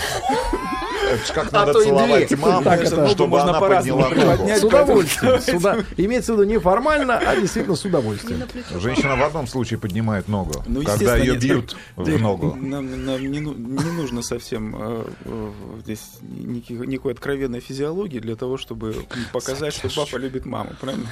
Как 1.35 1.53
А 1.53 1.67
надо 1.67 1.73
целовать 1.75 2.31
маму, 2.39 3.09
чтобы 3.09 3.41
она 3.41 3.61
подняла 3.61 4.03
ногу. 4.03 4.15
приподнять. 4.15 4.61
С 4.61 4.65
удовольствием. 4.65 5.87
Имеется 5.97 6.33
в 6.35 6.37
виду 6.37 6.49
не 6.49 6.59
формально, 6.59 7.19
а 7.19 7.37
действительно 7.37 7.77
с 7.77 7.85
удовольствием. 7.85 8.43
Женщина 8.81 9.17
в 9.17 9.23
одном 9.23 9.47
случае 9.47 9.79
поднимает 9.79 10.29
ногу, 10.29 10.63
Ну, 10.67 10.83
когда 10.83 11.17
ее 11.17 11.37
бьют 11.37 11.77
в 11.97 12.21
ногу. 12.21 12.57
Нам, 12.57 12.87
не, 13.21 13.41
ну- 13.41 13.55
не 13.55 13.91
нужно 13.93 14.23
совсем 14.23 14.75
э, 14.79 15.05
э, 15.25 15.51
здесь 15.83 16.03
никакой, 16.23 17.13
откровенной 17.13 17.61
физиологии 17.61 18.19
для 18.19 18.37
того, 18.37 18.57
чтобы 18.57 18.95
показать, 19.33 19.75
что 19.75 19.89
папа 19.95 20.17
любит 20.17 20.47
маму, 20.47 20.71
правильно? 20.81 21.09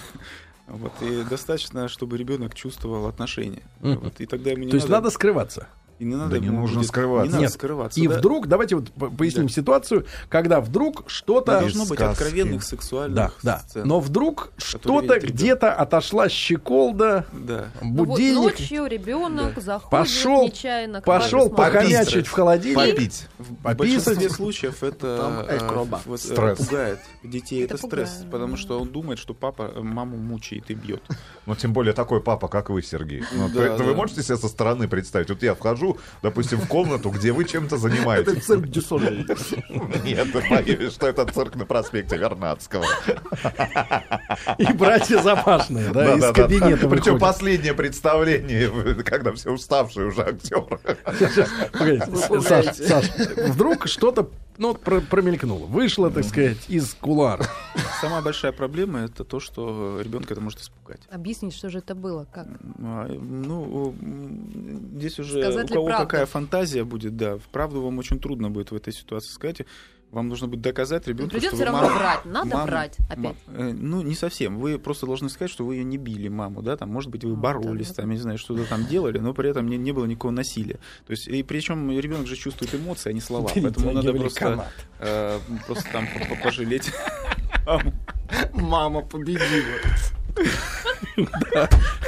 Вот, 0.66 0.92
и 1.02 1.22
достаточно, 1.28 1.88
чтобы 1.88 2.16
ребенок 2.16 2.54
чувствовал 2.54 3.06
отношения. 3.06 3.62
Мгм. 3.80 3.98
Вот, 4.00 4.20
и 4.20 4.26
тогда 4.26 4.50
ему 4.50 4.64
не 4.64 4.70
То 4.70 4.76
есть 4.76 4.88
надо 4.88 5.10
скрываться. 5.10 5.68
И 5.98 6.04
не 6.04 6.14
надо 6.16 6.32
Да 6.32 6.38
не 6.38 6.50
нужно 6.50 6.78
будет- 6.78 6.88
скрываться. 6.88 7.26
Не 7.26 7.32
надо 7.32 7.42
Нет. 7.42 7.52
скрываться. 7.52 8.00
И 8.00 8.08
да. 8.08 8.18
вдруг, 8.18 8.46
давайте 8.48 8.76
вот 8.76 8.90
по- 8.92 9.10
поясним 9.10 9.48
ситуацию, 9.48 10.06
когда 10.28 10.60
вдруг 10.60 11.04
что-то... 11.08 11.60
должно 11.60 11.86
быть 11.86 11.98
сказки. 11.98 12.22
откровенных 12.22 12.60
Да, 12.60 12.66
сексуальных 12.66 13.34
да. 13.42 13.58
сцен. 13.60 13.86
Но 13.86 14.00
вдруг 14.00 14.50
что-то 14.56 15.18
где-то 15.20 15.72
отошла 15.72 16.28
щеколда, 16.28 17.26
Да. 17.32 17.66
Ну 17.82 17.94
вот 18.04 18.08
будильник, 18.08 18.58
ночью 18.58 18.86
ребенок 18.86 19.60
заходит 19.60 19.90
Пошел- 19.90 20.44
нечаянно 20.44 21.00
к 21.00 21.04
пошел 21.04 21.50
похомячить 21.50 22.26
в 22.26 22.32
холодильник. 22.32 22.94
Попить. 22.94 23.26
В 23.38 23.74
большинстве 23.74 24.30
случаев 24.30 24.82
это 24.82 25.46
э, 25.48 25.58
вот, 26.06 26.20
э, 26.20 26.32
Стресс. 26.34 26.58
пугает 26.58 26.98
детей. 27.22 27.64
Это 27.64 27.74
Это, 27.74 27.86
стресс, 27.86 28.24
потому 28.30 28.52
да. 28.52 28.56
что 28.58 28.80
он 28.80 28.88
думает, 28.88 29.18
что 29.18 29.34
папа 29.34 29.70
э, 29.74 29.80
маму 29.80 30.16
мучает 30.16 30.70
и 30.70 30.74
бьет. 30.74 31.02
Ну, 31.46 31.54
тем 31.54 31.72
более 31.72 31.92
такой 31.92 32.20
папа, 32.22 32.48
как 32.48 32.70
вы, 32.70 32.82
Сергей. 32.82 33.22
Ну, 33.32 33.48
Да, 33.54 33.72
вы 33.76 33.84
да. 33.84 33.94
можете 33.94 34.22
себе 34.22 34.36
со 34.36 34.48
стороны 34.48 34.88
представить? 34.88 35.28
Вот 35.28 35.42
я 35.42 35.54
вхожу, 35.54 35.83
допустим, 36.22 36.58
в 36.58 36.66
комнату, 36.68 37.10
где 37.10 37.32
вы 37.32 37.44
чем-то 37.44 37.76
Это 37.76 37.82
занимаетесь. 37.82 38.44
цирк 38.44 38.66
Дюсолей. 38.66 39.26
Нет, 40.04 40.28
боюсь, 40.50 40.92
что 40.92 41.08
это 41.08 41.26
цирк 41.26 41.56
на 41.56 41.66
проспекте 41.66 42.16
Вернадского. 42.16 42.84
И 44.58 44.72
братья 44.72 45.20
запашные, 45.22 45.90
да, 45.90 46.14
из 46.14 46.32
кабинета 46.32 46.88
Причем 46.88 47.18
последнее 47.18 47.74
представление, 47.74 48.70
когда 49.04 49.32
все 49.32 49.50
уставшие 49.50 50.06
уже 50.06 50.22
актеры. 50.22 50.78
Погодите, 51.72 52.06
Вы 52.08 52.18
Саш, 52.18 52.28
пугаете. 52.28 52.88
Саш, 52.88 53.04
вдруг 53.48 53.86
что-то 53.88 54.28
ну, 54.58 54.74
про- 54.74 55.00
промелькнуло, 55.00 55.66
вышло, 55.66 56.10
так 56.10 56.24
сказать, 56.24 56.58
из 56.68 56.94
кулара. 56.94 57.44
Самая 58.00 58.22
большая 58.22 58.52
проблема 58.52 59.00
это 59.00 59.24
то, 59.24 59.40
что 59.40 60.00
ребенка 60.00 60.34
это 60.34 60.40
может 60.40 60.60
испугать. 60.60 61.00
Объяснить, 61.10 61.54
что 61.54 61.70
же 61.70 61.78
это 61.78 61.94
было, 61.94 62.26
как? 62.32 62.46
А, 62.80 63.06
Ну, 63.08 63.94
здесь 64.96 65.18
уже 65.18 65.42
Сказать 65.42 65.70
у 65.70 65.74
кого 65.74 65.86
правду? 65.86 66.06
какая 66.06 66.26
фантазия 66.26 66.84
будет, 66.84 67.16
да. 67.16 67.38
Вправду 67.38 67.82
вам 67.82 67.98
очень 67.98 68.18
трудно 68.18 68.50
будет 68.50 68.70
в 68.70 68.74
этой 68.76 68.92
ситуации 68.92 69.32
сказать. 69.32 69.62
Вам 70.14 70.28
нужно 70.28 70.46
будет 70.46 70.60
доказать 70.60 71.08
ребенку, 71.08 71.30
Придется 71.32 71.56
что 71.56 71.56
все 71.56 71.64
вы 71.66 71.72
равно 71.72 71.88
маму- 71.88 71.98
брать. 72.00 72.24
Надо 72.24 72.54
маму- 72.56 72.66
брать 72.66 72.96
опять. 73.10 73.18
ма- 73.18 73.34
э, 73.48 73.72
ну, 73.72 74.02
не 74.02 74.14
совсем. 74.14 74.58
Вы 74.58 74.78
просто 74.78 75.06
должны 75.06 75.28
сказать, 75.28 75.50
что 75.50 75.64
вы 75.66 75.74
ее 75.74 75.84
не 75.84 75.98
били, 75.98 76.28
маму, 76.28 76.62
да, 76.62 76.76
там, 76.76 76.88
может 76.90 77.10
быть, 77.10 77.24
вы 77.24 77.34
боролись, 77.34 77.88
там, 77.92 78.08
я 78.10 78.14
не 78.14 78.20
знаю, 78.20 78.38
что-то 78.38 78.64
там 78.64 78.86
делали, 78.86 79.18
но 79.18 79.34
при 79.34 79.50
этом 79.50 79.66
не, 79.68 79.76
не 79.76 79.90
было 79.92 80.04
никакого 80.06 80.30
насилия. 80.30 80.78
То 81.06 81.10
есть, 81.10 81.26
и 81.26 81.42
причем 81.42 81.90
ребенок 81.90 82.26
же 82.28 82.36
чувствует 82.36 82.74
эмоции, 82.74 83.10
а 83.10 83.12
не 83.12 83.20
слова. 83.20 83.50
Поэтому 83.52 83.90
надо 83.92 84.12
просто, 84.14 84.68
э, 85.00 85.38
просто 85.66 85.84
там 85.92 86.06
по- 86.06 86.34
по- 86.36 86.42
пожалеть 86.44 86.92
маму. 87.66 87.92
Мама 88.52 89.00
победила. 89.02 89.78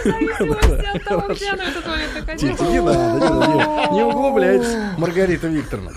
Находилась. 0.04 1.40
не 1.42 2.80
надо, 2.80 3.14
не 3.14 3.20
надо, 3.20 3.90
не- 3.92 3.96
не 3.96 4.02
углубляйтесь, 4.04 4.98
Маргарита 4.98 5.46
Викторовна. 5.48 5.92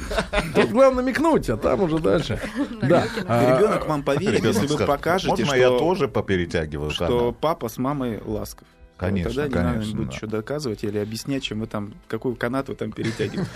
Тут 0.55 0.69
главное 0.69 1.03
микнуть, 1.03 1.49
а 1.49 1.57
там 1.57 1.81
уже 1.83 1.99
дальше. 1.99 2.39
Да. 2.81 3.05
А, 3.27 3.57
Ребенок 3.57 3.87
вам 3.87 4.03
поверит, 4.03 4.43
если 4.43 4.67
вы 4.67 4.85
покажете, 4.85 5.29
Можно 5.29 5.45
что, 5.45 5.55
я 5.55 5.69
тоже 5.69 6.07
поперетягиваю 6.07 6.91
что 6.91 7.07
канал?» 7.07 7.33
папа 7.33 7.69
с 7.69 7.77
мамой 7.77 8.21
ласков. 8.23 8.67
Конечно, 8.97 9.29
тогда 9.31 9.47
не 9.47 9.55
надо 9.55 9.73
конечно, 9.79 9.97
будет 10.01 10.13
что 10.13 10.27
доказывать 10.27 10.83
или 10.83 10.97
объяснять, 10.97 11.43
чем 11.43 11.61
вы 11.61 11.67
там, 11.67 11.93
какой 12.09 12.35
канат 12.35 12.67
вы 12.67 12.75
там 12.75 12.91
перетягиваете. 12.91 13.49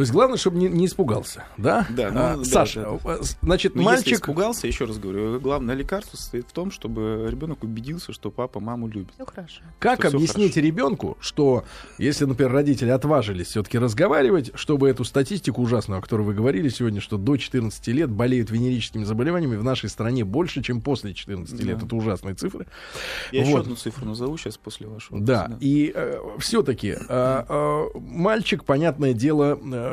То 0.00 0.02
есть 0.02 0.14
главное, 0.14 0.38
чтобы 0.38 0.56
не, 0.56 0.66
не 0.66 0.86
испугался, 0.86 1.44
да? 1.58 1.86
Да, 1.90 2.10
ну, 2.10 2.20
А, 2.20 2.36
да, 2.38 2.44
Саша, 2.44 2.80
да. 3.04 3.16
э, 3.16 3.18
значит, 3.42 3.74
Но 3.74 3.82
если 3.82 3.94
мальчик... 3.96 4.14
испугался, 4.14 4.66
еще 4.66 4.86
раз 4.86 4.96
говорю, 4.96 5.38
главное 5.40 5.74
лекарство 5.74 6.16
состоит 6.16 6.48
в 6.48 6.52
том, 6.52 6.70
чтобы 6.70 7.26
ребенок 7.30 7.62
убедился, 7.64 8.14
что 8.14 8.30
папа 8.30 8.60
маму 8.60 8.88
любит. 8.88 9.12
Все 9.14 9.26
хорошо. 9.26 9.60
Как 9.78 9.98
что 10.06 10.16
объяснить 10.16 10.56
ребенку, 10.56 11.18
что 11.20 11.64
если, 11.98 12.24
например, 12.24 12.50
родители 12.50 12.88
отважились 12.88 13.48
все-таки 13.48 13.78
разговаривать, 13.78 14.52
чтобы 14.54 14.88
эту 14.88 15.04
статистику 15.04 15.60
ужасную, 15.60 15.98
о 15.98 16.00
которой 16.00 16.22
вы 16.22 16.32
говорили 16.32 16.70
сегодня, 16.70 17.02
что 17.02 17.18
до 17.18 17.36
14 17.36 17.86
лет 17.88 18.10
болеют 18.10 18.50
венерическими 18.50 19.04
заболеваниями 19.04 19.56
в 19.56 19.64
нашей 19.64 19.90
стране 19.90 20.24
больше, 20.24 20.62
чем 20.62 20.80
после 20.80 21.12
14 21.12 21.60
лет. 21.62 21.78
Да. 21.78 21.84
Это 21.84 21.94
ужасные 21.94 22.34
цифры. 22.36 22.66
Я 23.32 23.42
еще 23.42 23.52
Вот. 23.52 23.60
одну 23.64 23.76
цифру 23.76 24.06
назову 24.06 24.38
сейчас 24.38 24.56
после 24.56 24.86
вашего. 24.86 25.20
Да, 25.20 25.42
вопроса, 25.42 25.58
и 25.60 25.94
все-таки 26.38 26.96
мальчик, 28.00 28.64
понятное 28.64 29.12
дело, 29.12 29.58
э, 29.62 29.89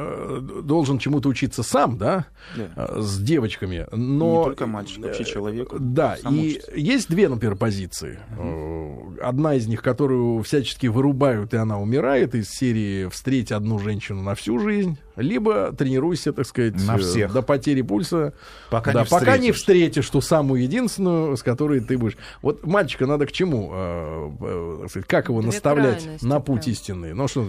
должен 0.64 0.98
чему-то 1.00 1.30
учиться 1.30 1.64
сам, 1.64 1.98
да, 1.98 2.26
Да. 2.56 2.70
э, 2.76 3.02
с 3.02 3.18
девочками, 3.20 3.88
но... 3.92 4.40
Не 4.40 4.44
только 4.46 4.68
мальчик, 4.68 5.04
вообще 5.04 5.24
э, 5.24 5.26
человек. 5.26 5.70
Да, 5.78 6.16
и 6.16 6.28
учится. 6.56 6.72
есть 6.76 7.10
две, 7.10 7.30
например, 7.30 7.56
позиции. 7.56 8.20
Э, 8.38 8.98
Одна 9.22 9.56
из 9.56 9.68
них, 9.68 9.82
которую 9.82 10.44
всячески 10.44 10.88
вырубают, 10.88 11.54
и 11.54 11.58
она 11.58 11.80
умирает, 11.80 12.36
из 12.36 12.50
серии 12.50 13.10
«Встреть 13.10 13.52
одну 13.52 13.80
женщину 13.80 14.22
на 14.22 14.36
всю 14.36 14.60
жизнь», 14.60 14.98
либо 15.16 15.72
тренируйся, 15.74 16.32
так 16.34 16.46
сказать, 16.46 16.76
На 16.86 16.96
э, 16.96 17.00
всех. 17.00 17.34
до 17.34 17.42
потери 17.42 17.82
пульса. 17.82 18.34
Пока 18.70 18.94
да, 18.94 19.02
не 19.04 19.08
пока 19.10 19.38
не 19.38 19.52
встретишь. 19.52 19.56
встретишь 19.58 20.10
ту 20.12 20.22
самую 20.22 20.62
единственную, 20.62 21.36
с 21.36 21.42
которой 21.44 21.80
ты 21.80 21.98
будешь. 21.98 22.18
Вот 22.42 22.66
мальчика 22.66 23.06
надо 23.08 23.26
к 23.26 23.32
чему, 23.32 23.72
э, 23.74 24.30
э, 24.94 25.02
как 25.08 25.30
его 25.30 25.42
Две 25.42 25.48
наставлять 25.52 26.08
на 26.22 26.40
путь 26.40 26.64
прям. 26.66 26.74
истинный? 26.74 27.14
Ну 27.14 27.28
что, 27.28 27.46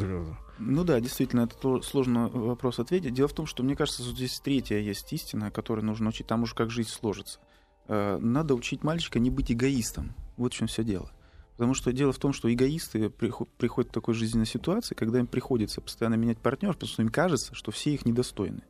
Ну 0.59 0.85
да, 0.85 1.01
действительно, 1.01 1.43
это 1.43 1.57
то- 1.57 1.83
сложный 1.83 2.29
вопрос 2.29 2.79
ответить. 2.79 3.15
Дело 3.15 3.29
в 3.29 3.33
том, 3.33 3.47
что 3.47 3.63
мне 3.63 3.77
кажется, 3.77 4.03
что 4.03 4.11
здесь 4.13 4.41
третья 4.41 4.77
есть 4.79 5.13
истина, 5.13 5.51
которую 5.51 5.85
нужно 5.87 6.09
учить. 6.09 6.27
Там 6.27 6.43
уже 6.43 6.55
как 6.55 6.71
жизнь 6.71 6.91
сложится. 6.91 7.39
Э, 7.87 8.19
Надо 8.21 8.55
учить 8.55 8.83
мальчика 8.83 9.19
не 9.19 9.31
быть 9.31 9.53
эгоистом. 9.53 10.15
Вот 10.37 10.53
в 10.53 10.57
чем 10.57 10.67
все 10.67 10.83
дело. 10.85 11.11
Потому 11.57 11.75
что 11.75 11.93
дело 11.93 12.13
в 12.13 12.19
том, 12.19 12.33
что 12.33 12.53
эгоисты 12.53 13.09
приход- 13.11 13.49
приходят 13.57 13.91
к 13.91 13.95
такой 13.95 14.15
жизненной 14.15 14.47
ситуации, 14.47 14.95
когда 14.95 15.19
им 15.19 15.27
приходится 15.27 15.81
постоянно 15.81 16.15
менять 16.15 16.39
партнеров, 16.39 16.77
потому 16.77 16.91
что 16.93 17.03
им 17.03 17.09
кажется, 17.09 17.55
что 17.55 17.71
все 17.73 17.93
их 17.95 18.05
недостойны. 18.05 18.63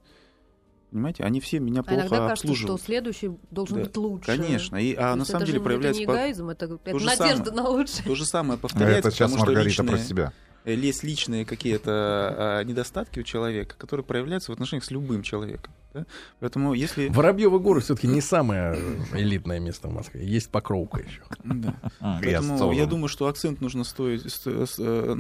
Понимаете? 0.91 1.23
Они 1.25 1.39
все 1.41 1.59
меня 1.61 1.81
А 1.81 1.83
плохо 1.85 2.01
иногда 2.01 2.29
кажется, 2.29 2.55
что 2.55 2.79
следующий 2.79 3.33
должен 3.51 3.77
Да, 3.79 3.85
быть 3.85 3.97
лучше. 3.99 4.27
Конечно. 4.27 4.77
И, 4.77 4.95
а 4.95 5.11
То 5.13 5.17
на 5.17 5.25
самом 5.27 5.45
деле 5.45 5.59
же, 5.59 5.65
проявляется... 5.65 6.03
Это 6.03 6.11
не 6.13 6.17
эгоизм, 6.19 6.49
это, 6.49 6.65
это 6.83 7.05
надежда 7.05 7.45
самое. 7.45 7.53
на 7.53 7.69
лучшее. 7.69 8.05
То 8.05 8.15
же 8.15 8.25
самое 8.25 8.55
А 8.55 8.61
повторяется, 8.61 9.09
Это 9.09 9.11
сейчас 9.11 9.31
потому 9.33 9.39
что 9.39 9.55
Маргарита 9.55 9.83
про 9.85 9.93
личные- 9.93 10.09
себя. 10.09 10.33
Э, 10.65 10.75
есть 10.75 11.03
личные 11.03 11.45
какие-то 11.45 11.91
а, 11.91 12.65
недостатки 12.65 13.21
у 13.21 13.23
человека, 13.23 13.77
которые 13.77 14.05
проявляются 14.05 14.51
в 14.51 14.55
отношениях 14.55 14.85
с 14.85 14.91
любым 14.91 15.23
человеком. 15.23 15.73
Да. 15.99 16.07
Поэтому 16.41 16.75
если... 16.75 17.09
Воробьевы 17.09 17.59
горы 17.61 17.81
все-таки 17.81 18.07
не 18.07 18.21
самое 18.21 18.77
элитное 19.15 19.61
место 19.61 19.89
в 19.89 19.93
Москве. 19.93 20.25
Есть 20.27 20.51
Покровка 20.51 21.01
еще. 21.01 21.23
Да. 21.45 21.75
А, 22.01 22.21
Поэтому 22.23 22.73
я 22.73 22.87
думаю, 22.87 23.09
что 23.09 23.27
акцент 23.27 23.61
нужно 23.61 23.85
стоить, 23.85 24.25
э, 24.47 24.67
э, 24.79 25.15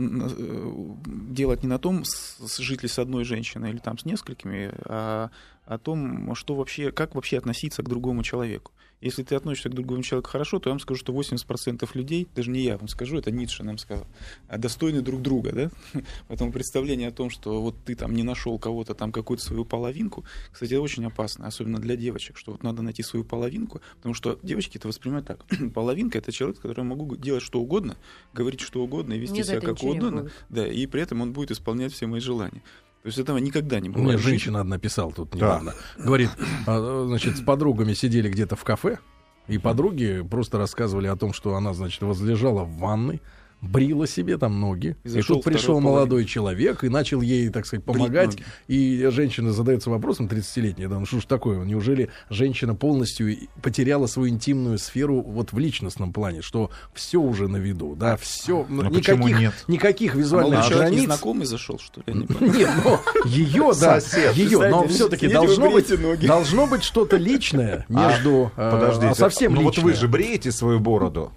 делать 1.30 1.62
не 1.62 1.68
на 1.68 1.78
том, 1.78 2.04
с- 2.04 2.58
жить 2.58 2.82
ли 2.82 2.88
с 2.88 2.98
одной 2.98 3.24
женщиной 3.24 3.70
или 3.70 3.78
там 3.78 3.98
с 3.98 4.04
несколькими, 4.04 4.72
а 4.84 5.30
о 5.66 5.78
том, 5.78 6.34
что 6.34 6.54
вообще, 6.54 6.90
как 6.92 7.14
вообще 7.14 7.38
относиться 7.38 7.82
к 7.82 7.88
другому 7.88 8.22
человеку. 8.22 8.72
Если 9.00 9.22
ты 9.22 9.36
относишься 9.36 9.68
к 9.68 9.74
другому 9.74 10.02
человеку 10.02 10.30
хорошо, 10.30 10.58
то 10.58 10.70
я 10.70 10.72
вам 10.72 10.80
скажу, 10.80 10.98
что 10.98 11.12
80% 11.12 11.88
людей, 11.94 12.26
даже 12.34 12.50
не 12.50 12.60
я 12.60 12.78
вам 12.78 12.88
скажу, 12.88 13.18
это 13.18 13.30
Ницше 13.30 13.62
нам 13.62 13.78
сказал, 13.78 14.06
а 14.48 14.58
достойны 14.58 15.02
друг 15.02 15.22
друга, 15.22 15.52
да? 15.52 15.70
Поэтому 16.28 16.50
представление 16.50 17.08
о 17.08 17.12
том, 17.12 17.30
что 17.30 17.62
вот 17.62 17.76
ты 17.84 17.94
там 17.94 18.14
не 18.14 18.24
нашел 18.24 18.58
кого-то 18.58 18.94
там 18.94 19.12
какую-то 19.12 19.44
свою 19.44 19.64
половинку, 19.64 20.24
кстати, 20.50 20.67
это 20.72 20.82
очень 20.82 21.04
опасно, 21.04 21.46
особенно 21.46 21.78
для 21.78 21.96
девочек, 21.96 22.36
что 22.36 22.52
вот 22.52 22.62
надо 22.62 22.82
найти 22.82 23.02
свою 23.02 23.24
половинку, 23.24 23.80
потому 23.96 24.14
что 24.14 24.38
девочки 24.42 24.78
это 24.78 24.88
воспринимают 24.88 25.26
так. 25.26 25.44
Половинка 25.74 26.18
это 26.18 26.32
человек, 26.32 26.58
я 26.64 26.82
могу 26.82 27.16
делать 27.16 27.42
что 27.42 27.60
угодно, 27.60 27.96
говорить 28.32 28.60
что 28.60 28.82
угодно 28.82 29.14
и 29.14 29.18
вести 29.18 29.34
Мне 29.34 29.44
себя 29.44 29.60
как 29.60 29.82
угодно, 29.82 30.30
да, 30.48 30.66
и 30.66 30.86
при 30.86 31.02
этом 31.02 31.20
он 31.20 31.32
будет 31.32 31.50
исполнять 31.50 31.92
все 31.92 32.06
мои 32.06 32.20
желания. 32.20 32.62
То 33.02 33.06
есть 33.06 33.18
этого 33.18 33.38
никогда 33.38 33.78
не 33.80 33.88
Мне 33.88 33.98
бывает. 33.98 34.20
женщина 34.20 34.60
одна 34.60 34.78
писала 34.78 35.12
тут 35.12 35.30
Да. 35.30 35.36
недавно. 35.36 35.74
Говорит, 35.98 36.30
а, 36.66 37.04
значит, 37.06 37.36
с 37.36 37.40
подругами 37.40 37.94
сидели 37.94 38.28
где-то 38.28 38.56
в 38.56 38.64
кафе, 38.64 38.98
и 39.46 39.56
подруги 39.56 40.26
просто 40.28 40.58
рассказывали 40.58 41.06
о 41.06 41.16
том, 41.16 41.32
что 41.32 41.54
она, 41.54 41.72
значит, 41.72 42.02
возлежала 42.02 42.64
в 42.64 42.76
ванной, 42.78 43.22
брила 43.60 44.06
себе 44.06 44.38
там 44.38 44.60
ноги. 44.60 44.96
И 45.04 45.18
И, 45.18 45.22
тут 45.22 45.44
пришел 45.44 45.80
молодой 45.80 46.24
человек 46.24 46.84
и 46.84 46.88
начал 46.88 47.20
ей, 47.20 47.48
так 47.50 47.66
сказать, 47.66 47.84
помогать. 47.84 48.36
И 48.66 49.08
женщина 49.10 49.52
задается 49.52 49.90
вопросом, 49.90 50.26
30-летняя, 50.26 50.88
да, 50.88 50.98
ну 50.98 51.06
что 51.06 51.20
ж 51.20 51.24
такое, 51.24 51.64
неужели 51.64 52.10
женщина 52.30 52.74
полностью 52.74 53.36
потеряла 53.62 54.06
свою 54.06 54.28
интимную 54.28 54.78
сферу 54.78 55.22
вот 55.22 55.52
в 55.52 55.58
личностном 55.58 56.12
плане, 56.12 56.42
что 56.42 56.70
все 56.94 57.18
уже 57.18 57.48
на 57.48 57.56
виду, 57.56 57.94
да, 57.96 58.16
все, 58.16 58.64
Ну, 58.68 58.90
почему 58.90 59.28
никаких, 59.28 59.38
нет? 59.38 59.54
никаких 59.66 60.14
Молодой 60.14 60.22
визуальных 60.24 60.64
человек 60.64 60.78
границ. 60.78 61.00
незнакомый 61.02 61.46
зашел, 61.46 61.78
что 61.78 62.02
ли? 62.06 62.14
Не. 62.14 62.58
Нет, 62.58 62.70
но 62.84 63.00
ее, 63.24 63.72
да, 63.80 63.98
ее, 64.34 64.68
но 64.68 64.86
все-таки 64.88 65.28
должно 65.28 65.70
быть, 65.70 65.90
должно 66.20 66.66
быть 66.66 66.84
что-то 66.84 67.16
личное 67.16 67.84
между, 67.88 68.52
э, 68.56 68.70
Подождите, 68.70 69.08
а 69.08 69.14
совсем 69.14 69.54
ну 69.54 69.62
вот 69.62 69.78
вы 69.78 69.94
же 69.94 70.08
бреете 70.08 70.52
свою 70.52 70.80
бороду. 70.80 71.32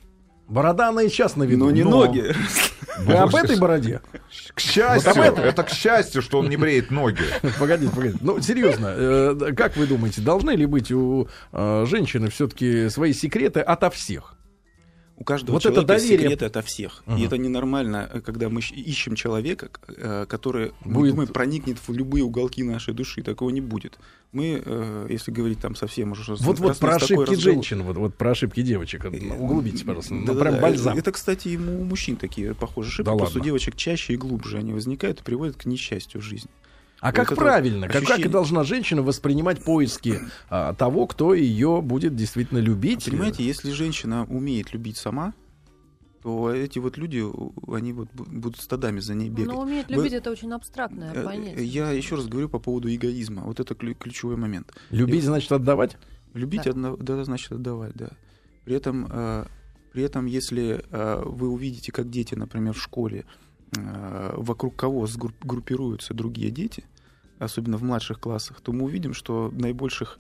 Борода 0.52 0.90
она 0.90 1.04
и 1.04 1.08
сейчас 1.08 1.38
на 1.38 1.44
виду. 1.44 1.64
Но 1.66 1.72
не 1.72 1.84
Но- 1.84 2.06
ноги. 2.06 2.36
Вы 3.00 3.14
об 3.14 3.34
этой 3.34 3.58
бороде? 3.58 4.02
К 4.54 4.60
счастью, 4.60 5.14
Вот 5.16 5.40
это 5.40 5.64
к 5.64 5.70
счастью, 5.70 6.22
что 6.22 6.40
он 6.40 6.50
не 6.50 6.58
бреет 6.58 6.92
ноги. 6.92 7.24
Погодите, 7.60 7.90
погодите. 7.96 8.20
Ну, 8.22 8.42
серьезно, 8.42 8.88
э, 8.94 9.54
как 9.56 9.78
вы 9.78 9.88
думаете, 9.88 10.22
должны 10.22 10.52
ли 10.52 10.66
быть 10.66 10.92
у 10.92 11.30
э, 11.54 11.86
женщины 11.88 12.30
все-таки 12.30 12.90
свои 12.90 13.14
секреты 13.14 13.62
ото 13.62 13.90
всех? 13.90 14.36
У 15.22 15.24
каждого 15.24 15.54
Вот 15.54 15.66
это 15.66 15.76
человека 15.76 15.88
доверие. 15.94 16.20
секреты 16.20 16.46
ото 16.46 16.62
всех. 16.64 17.04
Мгм. 17.06 17.18
И 17.18 17.26
это 17.28 17.38
ненормально, 17.38 18.10
э, 18.12 18.22
когда 18.22 18.50
мы 18.50 18.60
ищем 18.62 19.14
человека, 19.14 19.70
э, 19.88 20.26
который 20.28 20.72
мы 20.84 20.94
Будет- 20.94 21.12
думаем, 21.12 21.30
проникнет 21.32 21.78
в 21.78 21.94
любые 21.94 22.24
уголки 22.24 22.64
нашей 22.64 22.96
души. 22.96 23.22
Такого 23.22 23.52
не 23.52 23.62
будет. 23.62 24.00
Мы, 24.32 24.60
э, 24.66 25.08
если 25.12 25.30
говорить 25.30 25.60
там 25.60 25.76
совсем 25.76 26.14
уже... 26.14 26.34
Вот, 26.38 26.58
вот 26.58 26.78
про 26.80 26.94
у 26.94 26.96
ошибки 26.96 27.14
разговор- 27.14 27.40
женщин, 27.40 27.84
вот, 27.84 27.98
вот 27.98 28.16
про 28.16 28.32
ошибки 28.32 28.64
девочек. 28.64 29.06
Углубитесь, 29.06 29.84
пожалуйста. 29.84 30.16
Ну, 30.16 30.34
прям 30.34 30.60
бальзам. 30.60 30.98
Это, 30.98 31.12
кстати, 31.12 31.50
и 31.50 31.58
у 31.58 31.84
мужчин 31.84 32.16
такие 32.16 32.56
похожие 32.56 32.90
ошибки. 32.90 33.06
Да 33.06 33.16
просто 33.16 33.36
у 33.36 33.40
ладно. 33.42 33.46
девочек 33.46 33.76
чаще 33.76 34.14
и 34.14 34.18
глубже 34.18 34.58
они 34.58 34.74
возникают 34.74 35.20
и 35.20 35.24
приводят 35.24 35.56
к 35.56 35.66
несчастью 35.66 36.20
в 36.22 36.24
жизни. 36.24 36.50
А 37.02 37.08
Вот 37.08 37.16
как 37.16 37.36
правильно, 37.36 37.88
как, 37.88 37.94
как 37.96 38.04
ощущение. 38.04 38.30
должна 38.30 38.64
женщина 38.64 39.02
воспринимать 39.02 39.64
поиски 39.64 40.20
а, 40.50 40.74
того, 40.76 41.08
кто 41.08 41.34
ее 41.34 41.82
будет 41.82 42.16
действительно 42.16 42.60
любить? 42.60 43.06
Понимаете, 43.06 43.44
если 43.44 43.72
женщина 43.72 44.26
умеет 44.30 44.72
любить 44.74 44.98
сама, 44.98 45.34
то 46.22 46.52
эти 46.52 46.78
вот 46.78 46.98
люди, 46.98 47.24
они 47.76 47.94
вот 47.94 48.08
бу- 48.14 48.30
будут 48.32 48.62
стадами 48.62 49.00
за 49.00 49.16
ней 49.16 49.30
бегать. 49.30 49.48
Но 49.56 49.62
уметь 49.62 49.88
Вы- 49.90 49.96
любить 49.96 50.14
это 50.14 50.30
очень 50.30 50.52
абстрактное 50.54 51.12
Э, 51.12 51.24
понятие. 51.24 51.66
Я 51.66 51.90
еще 51.92 52.16
раз 52.18 52.28
говорю 52.28 52.48
по 52.50 52.60
поводу 52.60 52.94
эгоизма. 52.94 53.42
Вот 53.46 53.60
это 53.60 53.74
клю- 53.74 53.96
ключевой 53.96 54.36
момент. 54.38 54.72
Любить 54.92 55.24
значит 55.24 55.52
отдавать? 55.52 55.98
Любить 56.36 56.66
Да. 56.66 56.70
одно- 56.70 56.98
да, 56.98 57.24
значит 57.26 57.52
отдавать, 57.52 57.94
да. 57.96 58.10
При 58.64 58.76
этом, 58.76 59.08
э, 59.10 59.46
при 59.92 60.04
этом, 60.04 60.28
если 60.28 60.86
э, 60.92 61.24
вы 61.26 61.50
увидите, 61.50 61.92
как 61.92 62.12
дети, 62.12 62.36
например, 62.36 62.74
в 62.76 62.82
школе, 62.82 63.22
э, 63.22 63.24
вокруг 63.74 64.76
кого 64.76 65.06
сгру- 65.06 65.34
группируются 65.44 66.14
другие 66.14 66.52
дети, 66.52 66.84
особенно 67.40 67.78
в 67.78 67.84
младших 67.84 68.20
классах, 68.20 68.62
то 68.62 68.72
мы 68.72 68.84
увидим, 68.86 69.14
что 69.14 69.50
наибольших 69.54 70.18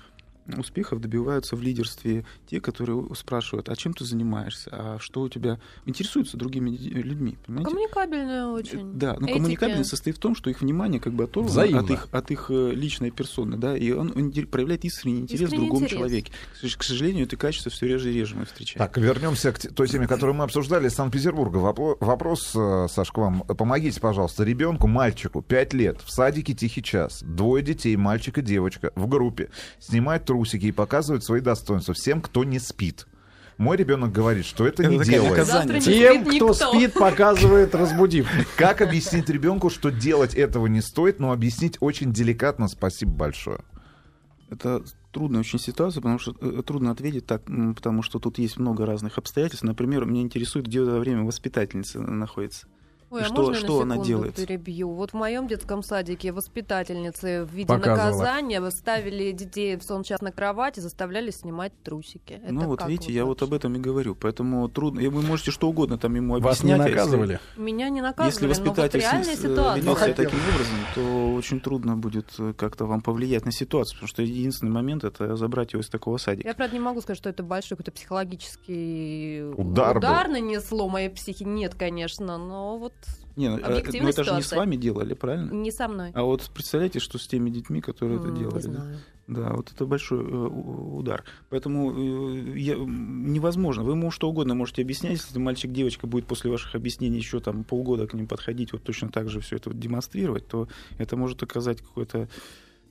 успехов 0.59 0.99
добиваются 1.01 1.55
в 1.55 1.61
лидерстве 1.61 2.25
те, 2.47 2.59
которые 2.61 3.03
спрашивают, 3.15 3.69
а 3.69 3.75
чем 3.75 3.93
ты 3.93 4.05
занимаешься, 4.05 4.69
а 4.71 4.97
что 4.99 5.21
у 5.21 5.29
тебя... 5.29 5.59
Интересуются 5.85 6.37
другими 6.37 6.69
людьми, 6.69 7.37
понимаете? 7.45 7.69
Коммуникабельная 7.69 8.45
очень. 8.47 8.93
Да, 8.93 9.15
но 9.19 9.27
Этики. 9.27 9.33
коммуникабельность 9.37 9.89
состоит 9.89 10.17
в 10.17 10.19
том, 10.19 10.35
что 10.35 10.49
их 10.49 10.61
внимание 10.61 10.99
как 10.99 11.13
бы 11.13 11.23
оторвано 11.25 11.79
от 11.79 11.89
их, 11.89 12.07
от 12.11 12.31
их 12.31 12.45
э, 12.49 12.71
личной 12.73 13.11
персоны, 13.11 13.57
да, 13.57 13.75
и 13.77 13.91
он, 13.91 14.11
он 14.15 14.31
проявляет 14.47 14.85
искренний 14.85 15.21
интерес 15.21 15.41
Искренний 15.41 15.57
к 15.57 15.69
другому 15.69 15.85
интерес. 15.85 15.97
человеку. 15.99 16.27
К 16.29 16.63
сож- 16.63 16.77
К 16.77 16.83
сожалению, 16.83 17.25
это 17.25 17.37
качество 17.37 17.71
все 17.71 17.87
реже 17.87 18.11
и 18.11 18.13
реже 18.13 18.35
мы 18.35 18.45
встречаем. 18.45 18.79
Так, 18.79 18.97
вернемся 18.97 19.51
к 19.51 19.59
той 19.73 19.87
теме, 19.87 20.07
которую 20.07 20.35
мы 20.35 20.43
обсуждали 20.43 20.87
из 20.87 20.93
Санкт-Петербурга. 20.93 21.57
Вопрос, 21.57 22.51
э, 22.55 22.87
Саш, 22.89 23.11
к 23.11 23.17
вам. 23.17 23.41
Помогите, 23.41 23.99
пожалуйста, 23.99 24.43
ребенку, 24.43 24.87
мальчику, 24.87 25.41
5 25.41 25.73
лет, 25.73 26.01
в 26.01 26.11
садике 26.11 26.53
«Тихий 26.53 26.83
час». 26.83 27.23
Двое 27.23 27.63
детей, 27.63 27.95
мальчик 27.95 28.37
и 28.37 28.41
девочка, 28.41 28.91
в 28.95 29.07
группе. 29.07 29.49
Снимают 29.79 30.25
трусики 30.41 30.65
и 30.65 30.71
показывают 30.71 31.23
свои 31.23 31.39
достоинства 31.39 31.93
всем, 31.93 32.21
кто 32.21 32.43
не 32.43 32.59
спит. 32.59 33.05
Мой 33.57 33.77
ребенок 33.77 34.11
говорит, 34.11 34.45
что 34.45 34.65
это, 34.65 34.81
Это 34.81 34.91
не 34.91 35.03
делает. 35.03 35.37
не 35.69 35.79
Тем, 35.81 36.25
спит 36.25 36.41
кто 36.41 36.53
спит, 36.53 36.93
показывает, 36.93 37.75
разбудив. 37.75 38.27
Как 38.57 38.81
объяснить 38.81 39.29
ребенку, 39.29 39.69
что 39.69 39.91
делать 39.91 40.33
этого 40.33 40.65
не 40.65 40.81
стоит, 40.81 41.19
но 41.19 41.31
объяснить 41.31 41.77
очень 41.79 42.11
деликатно. 42.11 42.67
Спасибо 42.67 43.11
большое. 43.11 43.59
Это 44.49 44.83
трудная 45.11 45.41
очень 45.41 45.59
ситуация, 45.59 46.01
потому 46.01 46.17
что 46.17 46.35
э, 46.41 46.63
трудно 46.65 46.89
ответить 46.89 47.27
так, 47.27 47.43
потому 47.75 48.01
что 48.01 48.17
тут 48.17 48.39
есть 48.39 48.57
много 48.57 48.87
разных 48.87 49.19
обстоятельств. 49.19 49.63
Например, 49.63 50.05
меня 50.05 50.21
интересует, 50.21 50.65
где 50.65 50.81
в 50.81 50.89
это 50.89 50.99
время 50.99 51.23
воспитательница 51.23 52.01
находится. 52.01 52.65
Ой, 53.11 53.21
а 53.21 53.25
что- 53.25 53.35
можно 53.41 53.53
я 53.55 53.59
что 53.59 53.83
на 53.85 53.95
она 53.95 54.03
делает? 54.03 54.35
перебью? 54.35 54.89
Вот 54.93 55.11
в 55.11 55.13
моем 55.13 55.47
детском 55.47 55.83
садике 55.83 56.31
воспитательницы 56.31 57.43
в 57.43 57.53
виде 57.53 57.67
Показывала. 57.67 58.05
наказания 58.23 58.71
ставили 58.71 59.31
детей 59.31 59.75
в 59.75 59.83
сон 59.83 60.03
час 60.03 60.21
на 60.21 60.31
кровать 60.31 60.77
и 60.77 60.81
заставляли 60.81 61.29
снимать 61.31 61.73
трусики. 61.83 62.33
Это 62.43 62.53
ну 62.53 62.67
вот 62.67 62.85
видите, 62.87 63.11
я 63.13 63.25
вот 63.25 63.41
об 63.41 63.49
вообще? 63.49 63.57
этом 63.67 63.75
и 63.75 63.79
говорю. 63.79 64.15
Поэтому 64.15 64.67
трудно. 64.69 65.01
И 65.01 65.07
вы 65.07 65.21
можете 65.21 65.51
что 65.51 65.67
угодно 65.67 65.97
там 65.97 66.15
ему 66.15 66.39
Вас 66.39 66.63
не 66.63 66.71
объяснять. 66.71 66.79
а 66.79 66.83
если- 66.89 66.95
наказывали? 67.17 67.39
Меня 67.57 67.89
не 67.89 67.97
Если 67.97 68.01
наказывали, 68.01 68.43
но 68.45 68.47
вот 68.47 68.57
воспитатель 68.67 69.01
с- 69.01 69.03
э, 69.03 69.35
ситуация. 69.35 69.75
ведет 69.81 69.97
себя 69.99 70.13
таким 70.13 70.39
образом, 70.53 70.75
то 70.95 71.33
очень 71.35 71.59
трудно 71.59 71.97
будет 71.97 72.27
э, 72.39 72.53
как-то 72.57 72.85
вам 72.85 73.01
повлиять 73.01 73.45
на 73.45 73.51
ситуацию, 73.51 73.95
потому 73.95 74.07
что 74.07 74.21
единственный 74.21 74.71
момент 74.71 75.03
это 75.03 75.35
забрать 75.35 75.73
его 75.73 75.81
из 75.81 75.89
такого 75.89 76.17
садика. 76.17 76.47
Я, 76.47 76.53
правда, 76.53 76.73
не 76.75 76.79
могу 76.81 77.01
сказать, 77.01 77.17
что 77.17 77.29
это 77.29 77.43
большой 77.43 77.77
какой-то 77.77 77.91
психологический 77.91 79.43
Удар 79.57 79.99
был. 79.99 80.07
нанесло 80.31 80.87
моей 80.89 81.09
психи. 81.09 81.43
Нет, 81.43 81.75
конечно, 81.75 82.37
но 82.37 82.77
вот 82.77 82.93
Не, 83.35 83.49
ну, 83.49 83.57
э, 83.57 83.61
Объективная 83.61 84.03
но 84.03 84.09
это 84.09 84.23
же 84.23 84.33
не 84.33 84.41
с 84.41 84.51
вами 84.51 84.75
делали, 84.75 85.13
правильно? 85.13 85.51
не 85.51 85.71
со 85.71 85.87
мной. 85.87 86.11
А 86.13 86.23
вот 86.23 86.49
представляете, 86.53 86.99
что 86.99 87.17
с 87.17 87.27
теми 87.27 87.49
детьми, 87.49 87.81
которые 87.81 88.19
это 88.19 88.31
делали? 88.31 88.67
Не 88.67 88.73
да? 88.73 88.81
знаю. 88.81 88.99
Да, 89.27 89.53
вот 89.53 89.71
это 89.71 89.85
большой 89.85 90.19
э, 90.19 90.27
удар. 90.27 91.23
Поэтому 91.49 91.93
э, 91.93 92.59
я- 92.59 92.75
невозможно. 92.75 93.83
Вы 93.83 93.93
ему 93.93 94.11
что 94.11 94.29
угодно 94.29 94.55
можете 94.55 94.81
объяснять, 94.81 95.13
если 95.13 95.39
мальчик, 95.39 95.71
девочка 95.71 96.05
будет 96.05 96.25
после 96.25 96.51
ваших 96.51 96.75
объяснений 96.75 97.17
еще 97.17 97.39
там 97.39 97.63
полгода 97.63 98.07
к 98.07 98.13
ним 98.13 98.27
подходить, 98.27 98.73
вот 98.73 98.83
точно 98.83 99.09
так 99.09 99.29
же 99.29 99.39
все 99.39 99.55
это 99.55 99.69
вот 99.69 99.79
демонстрировать, 99.79 100.47
то 100.47 100.67
это 100.97 101.15
может 101.15 101.41
оказать 101.43 101.81
какое-то 101.81 102.27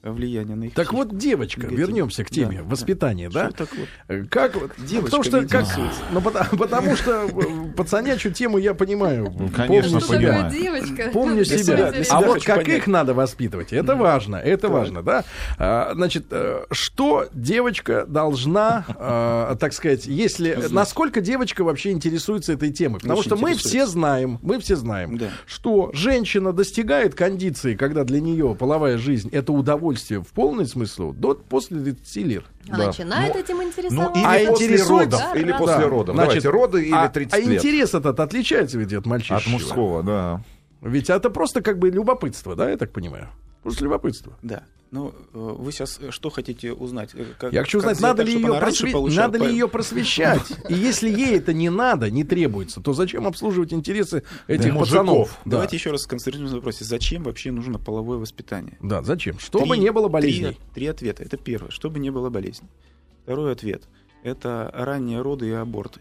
влияние 0.02 0.56
на 0.56 0.64
их 0.64 0.74
Так 0.74 0.86
психику. 0.88 1.08
вот, 1.08 1.18
девочка, 1.18 1.60
Негативно. 1.62 1.80
вернемся 1.86 2.24
к 2.24 2.30
теме 2.30 2.58
Да, 2.58 2.64
воспитания, 2.64 3.30
Что 3.30 3.38
да? 3.40 3.50
так 3.50 3.68
вот? 3.76 3.88
Э, 4.08 4.24
Как 4.30 4.54
вот? 4.54 4.70
Девочка 4.78 5.04
потому 5.04 5.22
что, 5.24 5.40
как, 5.42 5.62
интересуется. 5.62 6.00
ну, 6.12 6.20
потому, 6.22 6.50
потому 6.58 6.96
что 6.96 7.24
э, 7.26 7.72
пацанячью 7.76 8.32
тему 8.32 8.58
я 8.58 8.72
понимаю. 8.74 9.32
конечно, 9.54 10.00
помню 10.00 10.00
Что 10.00 10.14
себя. 10.18 10.32
понимаю. 10.32 10.52
девочка? 10.52 11.10
Помню 11.12 11.44
себя. 11.44 11.92
а 12.10 12.20
вот 12.22 12.42
как 12.44 12.66
их 12.68 12.86
надо 12.86 13.12
воспитывать, 13.14 13.72
это 13.72 13.94
важно, 13.94 14.36
это 14.36 14.68
важно, 14.68 15.02
да. 15.02 15.24
А, 15.58 15.92
значит, 15.94 16.26
э, 16.30 16.64
что 16.70 17.26
девочка 17.34 18.06
должна, 18.06 18.86
э, 18.88 19.56
так 19.60 19.72
сказать, 19.74 20.06
если, 20.06 20.58
насколько 20.70 21.20
девочка 21.20 21.62
вообще 21.62 21.90
интересуется 21.90 22.54
этой 22.54 22.70
темой, 22.72 23.00
потому 23.00 23.22
что 23.22 23.36
мы 23.36 23.54
все 23.54 23.86
знаем, 23.86 24.38
мы 24.42 24.58
все 24.60 24.76
знаем, 24.76 25.18
Да. 25.18 25.28
что 25.46 25.90
женщина 25.92 26.52
достигает 26.52 27.14
кондиции, 27.14 27.74
когда 27.74 28.04
для 28.04 28.20
нее 28.20 28.56
половая 28.58 28.96
жизнь 28.96 29.28
это 29.30 29.52
удовольствие 29.52 29.89
в 29.98 30.32
полном 30.32 30.66
смысле 30.66 31.12
до 31.12 31.34
после 31.34 31.80
30 31.80 32.24
лет. 32.24 32.44
А 32.68 32.76
Да. 32.76 32.86
начинает 32.88 33.34
Ну, 33.34 33.40
этим 33.40 33.56
Ну, 33.56 33.62
интересоваться. 33.64 34.18
или 34.20 34.46
А 34.46 34.50
после 34.50 34.66
интересует- 34.66 35.04
родов, 35.12 35.20
Да, 35.20 35.38
или 35.40 35.50
да. 35.52 35.58
после 35.58 35.76
Да. 35.76 35.88
родов. 35.88 36.14
Значит, 36.14 36.42
Давайте, 36.42 36.48
роды 36.50 36.84
или 36.86 36.94
а, 36.94 37.08
30 37.08 37.34
а 37.34 37.38
лет. 37.40 37.58
интерес 37.64 37.94
этот 37.94 38.20
отличается 38.20 38.78
ведь 38.78 38.92
от 38.92 39.06
мальчишки? 39.06 39.32
От 39.34 39.46
мужского, 39.46 40.02
да. 40.02 40.42
Ведь 40.80 41.10
это 41.10 41.30
просто 41.30 41.60
как 41.62 41.78
бы 41.78 41.90
любопытство, 41.90 42.56
да, 42.56 42.70
я 42.70 42.76
так 42.76 42.92
понимаю? 42.92 43.28
Просто 43.62 43.84
любопытство. 43.84 44.32
Да. 44.42 44.62
Ну, 44.92 45.14
э, 45.32 45.38
вы 45.58 45.70
сейчас 45.70 46.00
что 46.10 46.30
хотите 46.30 46.72
узнать? 46.72 47.10
Э, 47.14 47.24
Как- 47.38 47.52
Я 47.52 47.62
хочу 47.62 47.78
узнать, 47.78 48.00
надо 48.00 48.24
ли, 48.24 48.32
ее, 48.34 48.48
просве- 48.58 48.90
получала 48.90 49.26
надо 49.28 49.38
ли 49.46 49.52
ее 49.52 49.68
просвещать. 49.68 50.42
И 50.68 50.74
если 50.74 51.08
ей 51.08 51.36
это 51.38 51.52
не 51.52 51.70
надо, 51.70 52.10
не 52.10 52.24
требуется, 52.24 52.80
то 52.80 52.92
зачем 52.92 53.26
обслуживать 53.28 53.72
интересы 53.72 54.24
этих 54.48 54.72
мужиков. 54.72 54.88
пацанов? 54.88 55.38
Да. 55.44 55.50
Давайте 55.52 55.76
еще 55.76 55.92
раз 55.92 56.02
сконцентрируемся 56.02 56.54
на 56.54 56.58
вопросе. 56.58 56.84
Зачем 56.84 57.22
вообще 57.22 57.52
нужно 57.52 57.78
половое 57.78 58.18
воспитание? 58.18 58.78
Да, 58.82 59.02
зачем? 59.02 59.38
Чтобы 59.38 59.68
Три- 59.74 59.78
не 59.78 59.92
было 59.92 60.06
три- 60.08 60.12
болезней. 60.12 60.58
Три, 60.74 60.86
ответа. 60.88 61.22
Это 61.22 61.36
первое. 61.36 61.70
Чтобы 61.70 62.00
не 62.00 62.10
было 62.10 62.28
болезней. 62.28 62.68
Второй 63.22 63.52
ответ. 63.52 63.84
Это 64.24 64.70
ранние 64.74 65.20
роды 65.22 65.48
и 65.48 65.52
аборты. 65.52 66.00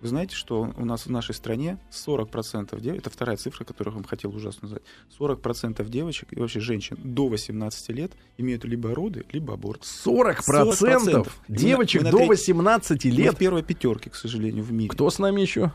Вы 0.00 0.08
знаете, 0.08 0.34
что 0.34 0.72
у 0.76 0.84
нас 0.84 1.06
в 1.06 1.10
нашей 1.10 1.34
стране 1.34 1.78
40% 1.90 2.80
девочек, 2.80 3.02
это 3.02 3.10
вторая 3.10 3.36
цифра, 3.36 3.64
которую 3.64 3.92
я 3.92 3.96
вам 3.96 4.04
хотел 4.04 4.34
ужасно 4.34 4.62
назвать, 4.62 4.82
40% 5.18 5.86
девочек 5.88 6.28
и 6.32 6.40
вообще 6.40 6.60
женщин 6.60 6.96
до 7.02 7.28
18 7.28 7.90
лет 7.90 8.12
имеют 8.38 8.64
либо 8.64 8.94
роды, 8.94 9.24
либо 9.32 9.54
аборт. 9.54 9.82
40% 9.82 10.72
40%. 10.72 11.28
девочек 11.48 12.00
Мы 12.00 12.04
на 12.06 12.10
до 12.12 12.16
треть- 12.18 12.28
18 12.28 13.04
Мы 13.04 13.10
лет. 13.10 13.34
в 13.34 13.38
первой 13.38 13.62
пятерке, 13.62 14.10
к 14.10 14.14
сожалению, 14.14 14.64
в 14.64 14.72
мире. 14.72 14.88
Кто 14.90 15.10
с 15.10 15.18
нами 15.18 15.40
еще? 15.42 15.72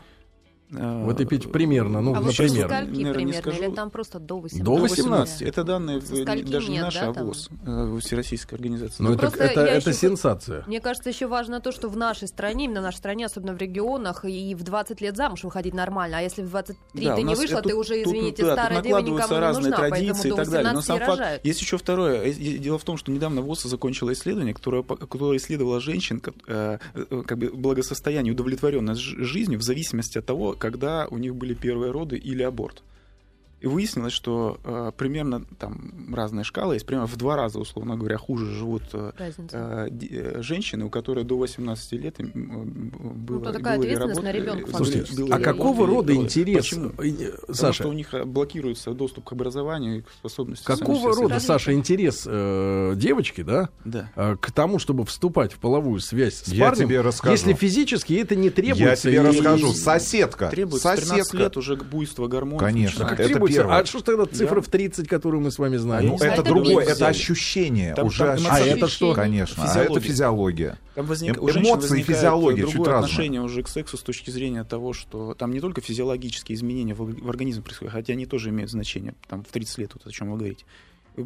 А, 0.74 1.04
В 1.04 1.10
этой 1.10 1.26
пяти- 1.26 1.46
примерно, 1.46 2.00
ну, 2.00 2.10
а 2.14 2.20
вот 2.20 2.26
например. 2.26 2.66
скольки 2.66 2.72
Наверное, 2.72 2.96
не 3.04 3.12
примерно? 3.12 3.40
скажу. 3.40 3.62
Или 3.62 3.70
там 3.70 3.90
просто 3.90 4.18
до 4.18 4.40
18? 4.40 4.64
До 4.64 4.76
18. 4.82 5.42
Это 5.42 5.62
данные 5.64 6.00
скольки 6.00 6.42
даже 6.42 6.66
не 6.68 6.74
нет, 6.74 6.84
наши, 6.84 7.00
да, 7.00 7.08
а 7.10 7.12
там? 7.14 7.26
ВОЗ, 7.26 7.48
э, 7.64 7.98
Всероссийская 8.00 8.56
организация. 8.58 9.04
Ну, 9.04 9.10
это, 9.12 9.18
Просто 9.20 9.44
это, 9.44 9.60
это 9.60 9.90
еще- 9.90 9.98
сенсация. 10.00 10.64
Мне 10.66 10.80
кажется, 10.80 11.08
еще 11.08 11.28
важно 11.28 11.60
то, 11.60 11.70
что 11.70 11.88
в 11.88 11.96
нашей 11.96 12.26
стране, 12.26 12.64
именно 12.64 12.80
в 12.80 12.84
нашей 12.84 12.96
стране, 12.96 13.26
особенно 13.26 13.52
в 13.54 13.58
регионах, 13.58 14.24
и 14.24 14.54
в 14.56 14.62
20 14.64 15.00
лет 15.00 15.16
замуж 15.16 15.44
выходить 15.44 15.72
нормально, 15.74 16.18
а 16.18 16.20
если 16.22 16.42
в 16.42 16.48
23 16.50 17.06
Да, 17.06 17.14
ты 17.16 17.22
не 17.22 17.34
вышла, 17.36 17.58
это- 17.58 17.68
ты 17.68 17.74
уже, 17.76 18.02
тут, 18.02 18.06
извините, 18.14 18.42
да, 18.42 18.48
тут 18.50 18.58
старая 18.58 18.82
дева 18.82 18.98
никому 18.98 19.18
накладываются 19.18 19.34
не 19.34 19.40
разные 19.40 19.70
нужна, 19.70 19.76
традиции 19.76 20.12
поэтому 20.30 20.34
и 20.34 20.36
так 20.36 20.48
далее. 20.52 20.72
Но 20.72 20.78
18 20.78 20.86
сам 20.86 20.96
и 20.96 21.00
факт, 21.00 21.18
рожают. 21.20 21.44
есть 21.44 21.60
еще 21.60 21.78
второе. 21.78 22.32
Дело 22.32 22.78
в 22.78 22.84
том, 22.84 22.96
что 22.96 23.12
недавно 23.12 23.40
ВОЗ 23.40 23.62
закончило 23.62 24.12
исследование, 24.12 24.52
которое, 24.52 24.82
которое 24.82 25.36
исследовало 25.36 25.80
женщин, 25.80 26.20
э, 26.48 26.78
э, 26.94 27.22
как 27.24 27.38
бы 27.38 27.50
благосостояние, 27.54 28.32
удовлетворенность 28.32 29.00
жизнью 29.00 29.60
в 29.60 29.62
зависимости 29.62 30.18
от 30.18 30.26
того, 30.26 30.55
когда 30.56 31.06
у 31.10 31.18
них 31.18 31.36
были 31.36 31.54
первые 31.54 31.92
роды 31.92 32.16
или 32.16 32.42
аборт. 32.42 32.82
И 33.66 33.68
выяснилось, 33.68 34.12
что 34.12 34.58
э, 34.62 34.92
примерно 34.96 35.44
там 35.58 36.14
разная 36.14 36.44
шкала 36.44 36.74
есть, 36.74 36.86
примерно 36.86 37.08
в 37.08 37.16
два 37.16 37.34
раза, 37.34 37.58
условно 37.58 37.96
говоря, 37.96 38.16
хуже 38.16 38.46
живут 38.52 38.84
э, 38.92 39.10
э, 39.18 39.88
э, 39.90 40.40
женщины, 40.42 40.84
у 40.84 40.88
которых 40.88 41.26
до 41.26 41.36
18 41.36 41.92
лет 41.94 42.20
им, 42.20 42.92
э, 42.94 43.00
было, 43.16 43.44
то 43.46 43.52
такая 43.52 43.76
было 43.76 43.84
ответственность 43.86 44.22
на 44.22 44.32
работа- 44.32 44.50
ребенка 44.52 44.70
э, 44.70 44.76
Слушайте, 44.76 44.98
фактически. 45.00 45.20
было 45.22 45.34
а 45.34 45.40
какого 45.40 45.86
рода 45.88 46.14
интерес, 46.14 46.58
Почему? 46.58 46.88
э, 46.90 46.92
Потому 47.40 47.54
Саша, 47.54 47.72
что 47.82 47.88
у 47.88 47.92
них 47.92 48.14
блокируется 48.24 48.92
доступ 48.92 49.24
к 49.24 49.32
образованию 49.32 49.98
и 49.98 50.00
к 50.02 50.10
способности 50.10 50.64
какого 50.64 51.08
рода, 51.08 51.26
Скажите. 51.40 51.46
Саша, 51.46 51.72
интерес 51.72 52.22
э, 52.24 52.92
девочки, 52.94 53.40
да, 53.42 53.68
Да. 53.84 54.12
э, 54.14 54.36
к 54.40 54.52
тому, 54.52 54.78
чтобы 54.78 55.04
вступать 55.06 55.52
в 55.52 55.58
половую 55.58 55.98
связь 55.98 56.34
с 56.44 56.48
Я 56.52 56.66
парнем, 56.68 56.86
тебе 56.86 57.00
расскажу. 57.00 57.32
если 57.32 57.52
физически 57.54 58.12
это 58.14 58.36
не 58.36 58.50
требуется? 58.50 59.10
Я 59.10 59.20
тебе 59.20 59.30
и- 59.32 59.36
расскажу. 59.36 59.72
Соседка. 59.72 60.50
Требуется 60.50 60.88
в 60.92 60.94
13 60.94 61.08
Соседка. 61.24 61.36
лет 61.38 61.56
уже 61.56 61.74
буйство 61.74 62.28
гормонов. 62.28 62.60
Конечно. 62.60 63.04
Как 63.06 63.18
Это 63.18 63.38
первое. 63.56 63.76
А 63.78 63.84
что 63.84 64.00
тогда 64.00 64.26
цифра 64.26 64.60
в 64.60 64.68
30, 64.68 65.08
которую 65.08 65.40
мы 65.40 65.50
с 65.50 65.58
вами 65.58 65.76
знаем? 65.76 66.06
Ну, 66.06 66.18
А 66.20 66.24
это 66.24 66.36
это 66.40 66.42
другое, 66.42 66.84
это 66.84 67.08
ощущение. 67.08 67.94
Там- 67.94 68.06
уже 68.06 68.24
а 68.24 68.60
это 68.60 68.88
что? 68.88 69.14
Конечно, 69.14 69.64
а 69.64 69.78
это 69.78 70.00
физиология. 70.00 70.78
Там 70.94 71.06
возник... 71.06 71.36
Эм- 71.36 71.50
эмоции 71.50 72.00
и 72.00 72.02
физиология 72.02 72.62
другое 72.62 72.76
чуть 72.76 72.86
разные. 72.86 73.04
отношение 73.04 73.40
уже 73.42 73.62
к 73.62 73.68
сексу 73.68 73.96
с 73.96 74.02
точки 74.02 74.30
зрения 74.30 74.64
того, 74.64 74.92
что 74.92 75.34
там 75.34 75.52
не 75.52 75.60
только 75.60 75.80
физиологические 75.80 76.56
изменения 76.56 76.94
в, 76.94 77.28
организме 77.28 77.62
происходят, 77.62 77.92
хотя 77.92 78.12
они 78.12 78.26
тоже 78.26 78.50
имеют 78.50 78.70
значение, 78.70 79.14
там 79.28 79.42
в 79.42 79.48
30 79.48 79.78
лет, 79.78 79.90
вот 79.94 80.06
о 80.06 80.10
чем 80.10 80.30
вы 80.30 80.38
говорите. 80.38 80.64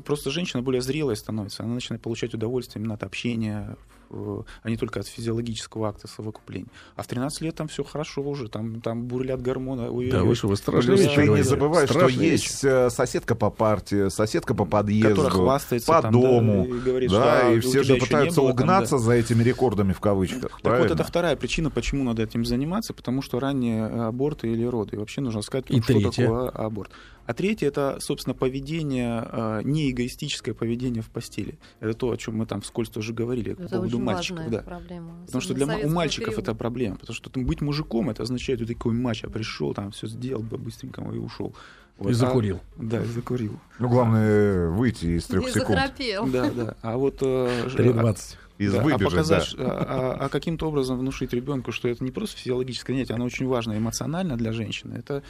Просто 0.05 0.31
женщина 0.31 0.63
более 0.63 0.83
зрелая 0.83 1.17
становится, 1.17 1.65
она 1.65 1.75
начинает 1.75 2.03
получать 2.03 2.33
удовольствие 2.35 2.81
именно 2.81 2.95
от 2.95 3.03
общения, 3.03 3.77
а 4.11 4.71
не 4.71 4.77
только 4.77 5.01
от 5.01 5.07
физиологического 5.07 5.89
акта 5.89 6.09
совокупления. 6.09 6.69
А 6.97 7.03
в 7.03 7.07
13 7.07 7.41
лет 7.43 7.55
там 7.55 7.69
все 7.69 7.85
хорошо 7.85 8.23
уже, 8.23 8.49
там, 8.49 8.81
там 8.81 9.05
бурлят 9.05 9.41
гормоны. 9.41 9.83
ой-ой-ой. 9.85 10.11
Да 10.11 10.25
вы 10.25 10.35
что, 10.35 10.49
вы 10.49 10.57
страшные 10.57 10.97
Плюс 10.97 11.01
вещи 11.01 11.15
ты 11.15 11.29
не 11.29 11.43
забывай, 11.43 11.87
что 11.87 12.09
есть 12.09 12.65
э, 12.65 12.91
соседка 12.91 13.35
по 13.35 13.51
партии, 13.51 14.09
соседка 14.09 14.55
по 14.55 14.65
подъезду, 14.65 15.23
Которая 15.23 15.31
хвастается 15.31 15.93
по 15.93 16.03
там, 16.03 16.13
да, 16.13 16.21
дому. 16.21 16.65
и 16.65 16.81
говорит, 16.81 17.11
да, 17.11 17.39
что, 17.39 17.49
а, 17.49 17.53
и 17.53 17.61
все 17.61 17.83
же 17.83 17.97
пытаются 17.97 18.41
было 18.41 18.53
там, 18.53 18.61
угнаться 18.61 18.97
да. 18.97 18.99
за 18.99 19.13
этими 19.13 19.43
рекордами 19.43 19.93
в 19.93 20.01
кавычках. 20.01 20.51
Так 20.53 20.63
правильно? 20.63 20.89
вот, 20.89 20.95
это 20.95 21.05
вторая 21.05 21.37
причина, 21.37 21.71
почему 21.71 22.05
надо 22.05 22.23
этим 22.23 22.45
заниматься, 22.45 22.93
потому 22.93 23.23
что 23.23 23.39
ранние 23.39 23.83
э, 23.83 24.01
аборты 24.07 24.49
или 24.49 24.65
роды. 24.65 24.97
И 24.97 24.99
вообще 24.99 25.21
нужно 25.21 25.43
сказать, 25.43 25.67
И 25.69 25.81
что 25.81 25.93
третье. 25.93 26.11
такое 26.27 26.49
аборт. 26.51 26.91
А 27.31 27.33
третье 27.35 27.69
это, 27.69 27.99
собственно, 28.01 28.35
поведение, 28.35 29.25
э, 29.31 29.61
не 29.63 29.89
эгоистическое 29.93 30.53
поведение 30.53 31.01
в 31.01 31.11
постели. 31.11 31.61
Это 31.79 31.95
то, 31.95 32.11
о 32.11 32.17
чем 32.17 32.37
мы 32.39 32.45
там 32.47 32.61
вскользь 32.61 32.89
тоже 32.89 33.13
говорили 33.15 33.55
по 33.55 33.63
Это 33.63 33.77
поводу 33.77 33.97
очень 33.99 34.05
мальчиков. 34.05 34.51
Да. 34.51 34.63
проблема. 34.63 35.15
Потому 35.27 35.41
что 35.41 35.55
для 35.55 35.67
у 35.67 35.89
мальчиков 35.91 36.31
периода. 36.35 36.51
это 36.51 36.55
проблема. 36.59 36.97
Потому 36.97 37.15
что 37.15 37.31
там, 37.31 37.45
быть 37.47 37.61
мужиком 37.61 38.11
это 38.11 38.25
означает, 38.25 38.59
ты 38.59 38.67
такой 38.67 38.95
мачо 38.95 39.31
пришел, 39.31 39.75
там 39.75 39.93
все 39.93 40.09
сделал 40.09 40.43
бы 40.43 40.59
быстренько 40.59 41.03
и 41.03 41.19
ушел. 41.19 41.55
Вот. 41.99 42.09
И 42.09 42.13
А- 42.13 42.15
закурил. 42.15 42.59
да, 42.77 43.01
и 43.01 43.07
закурил. 43.07 43.61
Ну, 43.79 43.89
главное, 43.89 44.69
выйти 44.71 45.07
из 45.17 45.27
трех 45.27 45.45
И 45.47 45.53
секунд. 45.53 45.69
захрапел. 45.79 46.27
Да, 46.27 46.51
да. 46.51 46.77
А 46.83 46.97
вот 46.97 47.19
э, 47.23 47.69
ж- 47.69 47.77
3.20. 47.77 48.37
Из 48.59 48.73
Да, 48.73 48.81
а 48.81 48.85
выбежать, 48.85 49.05
показать, 49.05 49.55
да. 49.57 49.65
а, 49.65 50.17
а- 50.21 50.25
а 50.25 50.29
каким-то 50.29 50.67
образом 50.69 50.99
внушить 50.99 51.33
ребенку, 51.33 51.71
что 51.73 51.87
это 51.89 52.03
не 52.05 52.11
просто 52.11 52.37
физиологическое 52.39 52.95
занятие, 52.97 53.15
оно 53.15 53.25
очень 53.25 53.47
важно 53.47 53.79
эмоционально 53.79 54.37
для 54.37 54.53
женщины. 54.53 54.97
Это 54.99 55.15
э, 55.15 55.21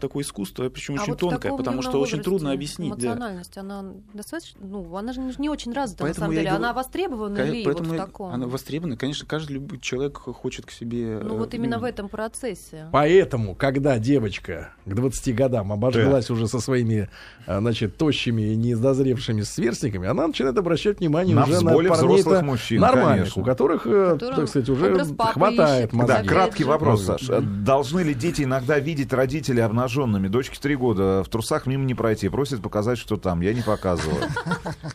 такое 0.00 0.24
искусство, 0.24 0.68
причем 0.68 0.94
А 0.94 1.02
очень 1.02 1.12
вот 1.12 1.16
в 1.16 1.20
тонкое, 1.20 1.52
потому 1.56 1.82
что 1.82 2.00
очень 2.00 2.20
трудно 2.20 2.52
объяснить. 2.52 2.94
Да. 2.96 3.08
Эмоциональность, 3.08 3.56
она 3.58 3.84
достаточно, 4.14 4.60
ну, 4.62 4.96
она 4.96 5.12
же 5.12 5.20
не 5.38 5.48
очень 5.48 5.72
развита, 5.72 6.02
Поэтому 6.04 6.26
на 6.26 6.26
самом 6.26 6.34
деле. 6.34 6.48
говорю- 6.50 6.64
Она 6.64 6.72
востребована 6.72 7.36
Ка- 7.36 7.44
ли 7.44 7.64
вот 7.64 7.72
Поэтому 7.74 7.90
в 7.90 7.94
и- 7.94 7.96
таком? 7.98 8.32
она 8.32 8.46
востребована. 8.46 8.96
Конечно, 8.96 9.26
каждый 9.26 9.52
любой 9.52 9.78
человек 9.78 10.16
хочет 10.18 10.66
к 10.66 10.70
себе... 10.70 11.20
Ну, 11.22 11.34
э, 11.34 11.38
вот 11.38 11.54
именно 11.54 11.74
м, 11.76 11.80
в 11.80 11.84
этом 11.84 12.08
процессе. 12.08 12.86
Поэтому, 12.92 13.54
когда 13.54 13.98
девочка 13.98 14.70
к 14.84 14.94
20 14.94 15.32
годам 15.34 15.72
обожглась 15.72 16.30
уже 16.30 16.48
со 16.48 16.60
своими, 16.60 17.08
а, 17.46 17.60
значит, 17.60 17.96
тощими 17.96 18.42
и 18.52 18.56
недозревшими 18.56 19.42
сверстниками, 19.42 20.08
она 20.08 20.26
начинает 20.26 20.58
обращать 20.58 20.98
внимание 21.00 21.34
На 21.36 21.44
уже 21.44 21.62
на 21.64 21.72
парней 21.74 21.90
взрослых 21.92 22.42
мужчин, 22.42 22.80
нормальных, 22.80 23.16
конечно. 23.34 23.42
у 23.42 23.44
которых, 23.44 23.86
э, 23.86 24.10
Которым 24.14 24.36
так 24.36 24.48
сказать, 24.48 24.68
уже 24.68 25.04
хватает 25.16 25.84
ищет. 25.86 25.92
мозгов. 25.92 26.16
Да, 26.16 26.24
краткий 26.28 26.64
вопрос, 26.64 27.06
Мозгов. 27.08 27.22
Саш. 27.22 27.44
Должны 27.44 28.00
ли 28.00 28.14
дети 28.14 28.42
иногда 28.42 28.78
видеть 28.78 29.12
родителей 29.12 29.67
обнаженными? 29.68 30.28
Дочке 30.28 30.58
три 30.60 30.76
года, 30.76 31.22
в 31.24 31.28
трусах 31.28 31.66
мимо 31.66 31.84
не 31.84 31.94
пройти. 31.94 32.28
Просит 32.28 32.60
показать, 32.60 32.98
что 32.98 33.16
там. 33.16 33.40
Я 33.40 33.54
не 33.54 33.62
показываю. 33.62 34.22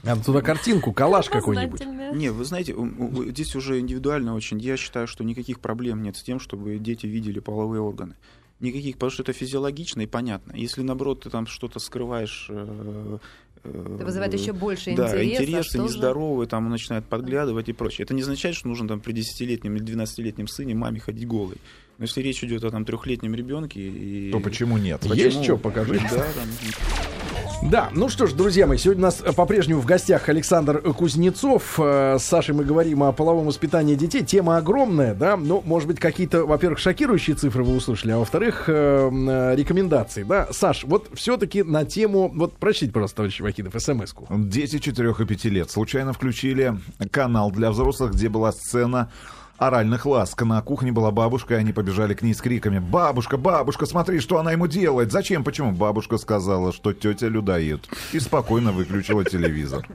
Надо 0.04 0.24
туда 0.24 0.42
картинку, 0.42 0.94
коллаж 0.94 1.30
какой-нибудь. 1.30 1.86
Не, 2.14 2.30
вы 2.30 2.46
знаете, 2.46 2.76
здесь 3.30 3.56
уже 3.56 3.80
индивидуально 3.80 4.36
очень. 4.36 4.60
Я 4.60 4.78
считаю, 4.78 5.08
что 5.08 5.24
никаких 5.24 5.60
проблем 5.60 6.04
нет 6.04 6.18
с 6.18 6.24
тем, 6.24 6.40
чтобы 6.40 6.78
дети 6.78 7.06
видели 7.06 7.40
половые 7.40 7.82
органы. 7.82 8.16
Никаких, 8.64 8.96
потому 8.96 9.12
что 9.12 9.24
это 9.24 9.34
физиологично 9.34 10.02
и 10.02 10.06
понятно. 10.06 10.54
Если, 10.54 10.84
наоборот, 10.84 11.22
ты 11.24 11.30
там 11.30 11.48
что-то 11.48 11.80
скрываешь... 11.80 12.48
э, 12.50 13.18
э, 13.64 13.96
Это 13.96 14.06
вызывает 14.06 14.34
еще 14.34 14.54
больше 14.54 14.96
да, 14.96 15.08
интереса. 15.22 15.44
интерес, 15.44 15.66
что 15.66 15.88
же? 15.90 16.48
там 16.48 16.70
начинает 16.70 17.04
подглядывать 17.04 17.68
и 17.68 17.74
прочее. 17.74 18.06
Это 18.06 18.14
не 18.14 18.22
означает, 18.22 18.56
что 18.56 18.70
нужно 18.70 18.88
там 18.88 19.02
при 19.02 19.14
10-летнем 19.14 19.76
или 19.76 19.84
12-летнем 19.84 20.48
сыне 20.48 20.76
маме 20.76 21.02
ходить 21.02 21.28
голой. 21.28 21.58
Но 22.00 22.06
если 22.06 22.22
речь 22.22 22.44
идет 22.44 22.64
о 22.64 22.72
там 22.72 22.86
трехлетнем 22.86 23.36
ребенке 23.36 23.80
и... 23.80 24.32
То 24.32 24.40
почему 24.40 24.78
нет? 24.78 25.06
Есть 25.06 25.44
что, 25.44 25.58
покажи. 25.58 26.00
Да, 26.12 26.18
там, 26.18 27.70
Да, 27.70 27.90
ну 27.94 28.10
что 28.10 28.26
ж, 28.26 28.34
друзья 28.34 28.66
мои, 28.66 28.80
сегодня 28.80 29.04
у 29.04 29.06
нас 29.06 29.22
э, 29.24 29.32
по-прежнему 29.32 29.80
в 29.80 29.86
гостях 29.86 30.28
Александр 30.28 30.82
Кузнецов. 30.82 31.80
Э, 31.80 32.18
С 32.20 32.24
Сашей 32.24 32.56
мы 32.56 32.64
говорим 32.64 33.04
о 33.04 33.12
половом 33.12 33.46
воспитании 33.46 33.94
детей. 33.94 34.24
Тема 34.24 34.58
огромная, 34.58 35.14
да, 35.14 35.38
ну, 35.38 35.62
может 35.66 35.88
быть, 35.88 36.00
какие-то, 36.00 36.46
во-первых, 36.46 36.80
шокирующие 36.80 37.36
цифры 37.36 37.64
вы 37.64 37.76
услышали, 37.76 38.12
а 38.12 38.18
во-вторых, 38.18 38.64
э, 38.68 39.54
рекомендации, 39.56 40.24
да. 40.24 40.48
Саш, 40.52 40.86
вот 40.86 41.10
все-таки 41.14 41.62
на 41.62 41.86
тему, 41.86 42.32
вот 42.34 42.58
прочтите, 42.58 42.92
пожалуйста, 42.92 43.18
товарищ 43.18 43.40
Вахидов, 43.40 43.76
смс-ку. 43.78 44.28
Дети 44.32 44.80
4 44.80 45.12
и 45.12 45.26
5 45.26 45.46
лет 45.46 45.70
случайно 45.70 46.12
включили 46.14 46.76
канал 47.12 47.52
для 47.52 47.70
взрослых, 47.70 48.14
где 48.14 48.30
была 48.30 48.52
сцена 48.52 49.12
оральных 49.68 50.06
ласк. 50.06 50.42
На 50.44 50.62
кухне 50.62 50.92
была 50.92 51.12
бабушка, 51.12 51.56
и 51.56 51.58
они 51.58 51.74
побежали 51.74 52.14
к 52.14 52.22
ней 52.22 52.34
с 52.34 52.42
криками 52.42 52.80
«Бабушка, 52.80 53.38
бабушка, 53.38 53.86
смотри, 53.86 54.20
что 54.20 54.38
она 54.40 54.52
ему 54.52 54.68
делает! 54.68 55.12
Зачем? 55.12 55.44
Почему?» 55.44 55.72
Бабушка 55.72 56.18
сказала, 56.18 56.74
что 56.74 56.94
тетя 56.94 57.28
людоед, 57.28 57.82
и 58.12 58.20
спокойно 58.20 58.72
выключила 58.72 59.24
телевизор. 59.26 59.88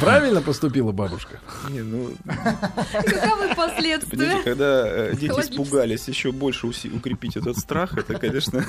Правильно 0.00 0.42
поступила 0.42 0.92
бабушка? 0.92 1.40
не, 1.70 1.80
ну, 1.82 2.10
Каковы 2.24 3.54
последствия? 3.54 4.42
Когда 4.42 4.86
э, 4.86 5.14
дети 5.14 5.40
испугались 5.40 6.08
еще 6.08 6.32
больше 6.32 6.66
уси- 6.66 6.94
укрепить 6.94 7.36
этот 7.36 7.56
страх, 7.56 7.96
это, 7.96 8.18
конечно, 8.18 8.64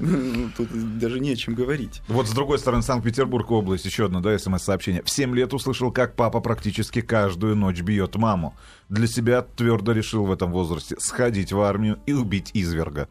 ну, 0.00 0.50
тут 0.56 0.98
даже 0.98 1.20
не 1.20 1.32
о 1.32 1.36
чем 1.36 1.54
говорить. 1.54 2.02
Вот 2.08 2.28
с 2.28 2.32
другой 2.32 2.58
стороны, 2.58 2.82
Санкт-Петербург 2.82 3.50
область, 3.50 3.84
еще 3.84 4.06
одно, 4.06 4.20
да, 4.20 4.36
смс-сообщение. 4.38 5.02
В 5.02 5.10
7 5.10 5.34
лет 5.34 5.54
услышал, 5.54 5.92
как 5.92 6.16
папа 6.16 6.40
практически 6.40 7.00
каждую 7.00 7.56
ночь 7.56 7.80
бьет 7.80 8.16
маму. 8.16 8.56
Для 8.88 9.06
себя 9.06 9.42
твердо 9.42 9.92
решил 9.92 10.24
в 10.26 10.32
этом 10.32 10.50
возрасте 10.52 10.96
сходить 10.98 11.52
в 11.52 11.60
армию 11.60 11.98
и 12.06 12.12
убить 12.12 12.50
изверга. 12.52 13.08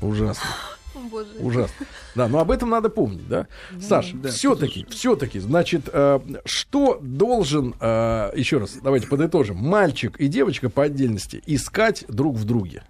Ужасно. 0.00 0.46
Боже. 0.94 1.28
Ужасно. 1.38 1.86
Да, 2.14 2.28
но 2.28 2.40
об 2.40 2.50
этом 2.50 2.70
надо 2.70 2.88
помнить, 2.88 3.28
да? 3.28 3.46
Саш, 3.80 4.12
да, 4.14 4.30
все-таки, 4.30 4.86
все-таки, 4.90 5.38
значит, 5.38 5.88
э, 5.92 6.20
что 6.44 6.98
должен, 7.00 7.74
э, 7.80 8.32
еще 8.34 8.58
раз, 8.58 8.78
давайте 8.82 9.06
подытожим, 9.06 9.56
мальчик 9.56 10.18
и 10.18 10.28
девочка 10.28 10.68
по 10.70 10.84
отдельности 10.84 11.42
искать 11.46 12.04
друг 12.08 12.36
в 12.36 12.44
друге? 12.44 12.84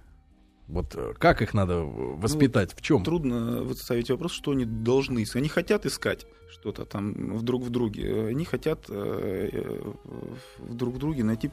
Вот 0.68 0.94
э, 0.94 1.14
как 1.18 1.40
их 1.42 1.54
надо 1.54 1.80
воспитать? 1.80 2.74
в 2.76 2.82
чем? 2.82 3.02
Трудно 3.02 3.62
вот 3.62 3.78
ставить 3.78 4.10
вопрос, 4.10 4.32
что 4.32 4.52
они 4.52 4.66
должны 4.66 5.22
искать. 5.22 5.40
Они 5.40 5.48
хотят 5.48 5.86
искать 5.86 6.26
что-то 6.50 6.84
там 6.84 7.36
в 7.36 7.42
друг 7.42 7.62
в 7.62 7.70
друге. 7.70 8.26
Они 8.28 8.44
хотят 8.44 8.84
э, 8.88 9.48
э, 9.52 9.92
в 10.58 10.74
друг 10.74 10.94
в 10.94 10.98
друге 10.98 11.24
найти 11.24 11.50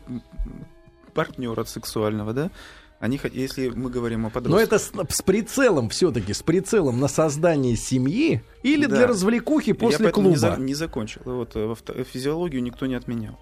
партнера 1.14 1.64
сексуального, 1.64 2.34
да? 2.34 2.52
Они, 3.00 3.20
если 3.34 3.70
мы 3.70 3.90
говорим 3.90 4.26
о 4.26 4.30
подростках... 4.30 4.52
Но 4.58 4.62
это 4.62 4.80
с, 4.80 5.16
с 5.18 5.22
прицелом 5.22 5.90
все-таки, 5.90 6.34
с 6.34 6.42
прицелом 6.42 7.00
на 7.00 7.08
создание 7.08 7.76
семьи 7.76 8.42
или 8.64 8.86
Да. 8.86 8.96
для 8.96 9.08
развлекухи 9.08 9.70
Я 9.70 9.76
после 9.76 10.06
не, 10.08 10.12
клуба? 10.12 10.36
за- 10.38 10.56
не 10.58 10.74
закончил. 10.74 11.22
Вот, 11.26 11.52
э, 11.56 11.74
физиологию 12.06 12.64
никто 12.64 12.86
не 12.86 12.96
отменял. 12.96 13.38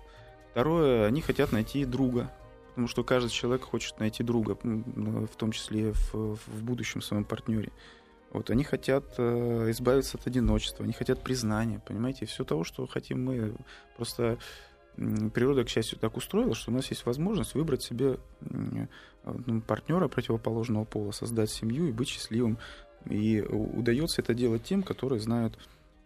Второе, 0.52 1.06
они 1.08 1.22
хотят 1.22 1.52
найти 1.52 1.86
друга. 1.86 2.32
Потому 2.70 2.88
что 2.88 3.04
каждый 3.04 3.30
человек 3.30 3.62
хочет 3.64 4.00
найти 4.00 4.24
друга, 4.24 4.58
в 4.64 5.36
том 5.38 5.52
числе 5.52 5.94
в, 5.94 6.38
в 6.48 6.64
будущем 6.64 7.04
своем 7.04 7.24
партнере. 7.24 7.72
Вот, 8.32 8.50
они 8.50 8.64
хотят 8.64 9.04
э, 9.20 9.68
избавиться 9.70 10.18
от 10.18 10.26
одиночества, 10.26 10.84
они 10.84 10.94
хотят 10.94 11.22
признания, 11.22 11.80
понимаете, 11.88 12.26
все 12.26 12.44
того, 12.44 12.64
что 12.64 12.88
хотим 12.88 13.24
мы. 13.24 13.54
Просто 13.96 14.40
природа, 14.96 15.64
к 15.64 15.70
счастью, 15.70 15.98
так 16.00 16.18
устроила, 16.18 16.56
что 16.56 16.72
у 16.72 16.74
нас 16.74 16.90
есть 16.90 17.06
возможность 17.06 17.56
выбрать 17.56 17.84
себе 17.84 18.20
э, 18.42 18.88
ну, 19.24 19.62
партнера 19.62 20.08
противоположного 20.08 20.86
пола, 20.86 21.12
создать 21.12 21.50
семью 21.50 21.88
и 21.88 21.92
быть 21.92 22.10
счастливым. 22.10 22.58
И 23.10 23.42
удается 23.42 24.22
это 24.22 24.34
делать 24.34 24.64
тем, 24.64 24.84
которые 24.84 25.20
знают, 25.20 25.58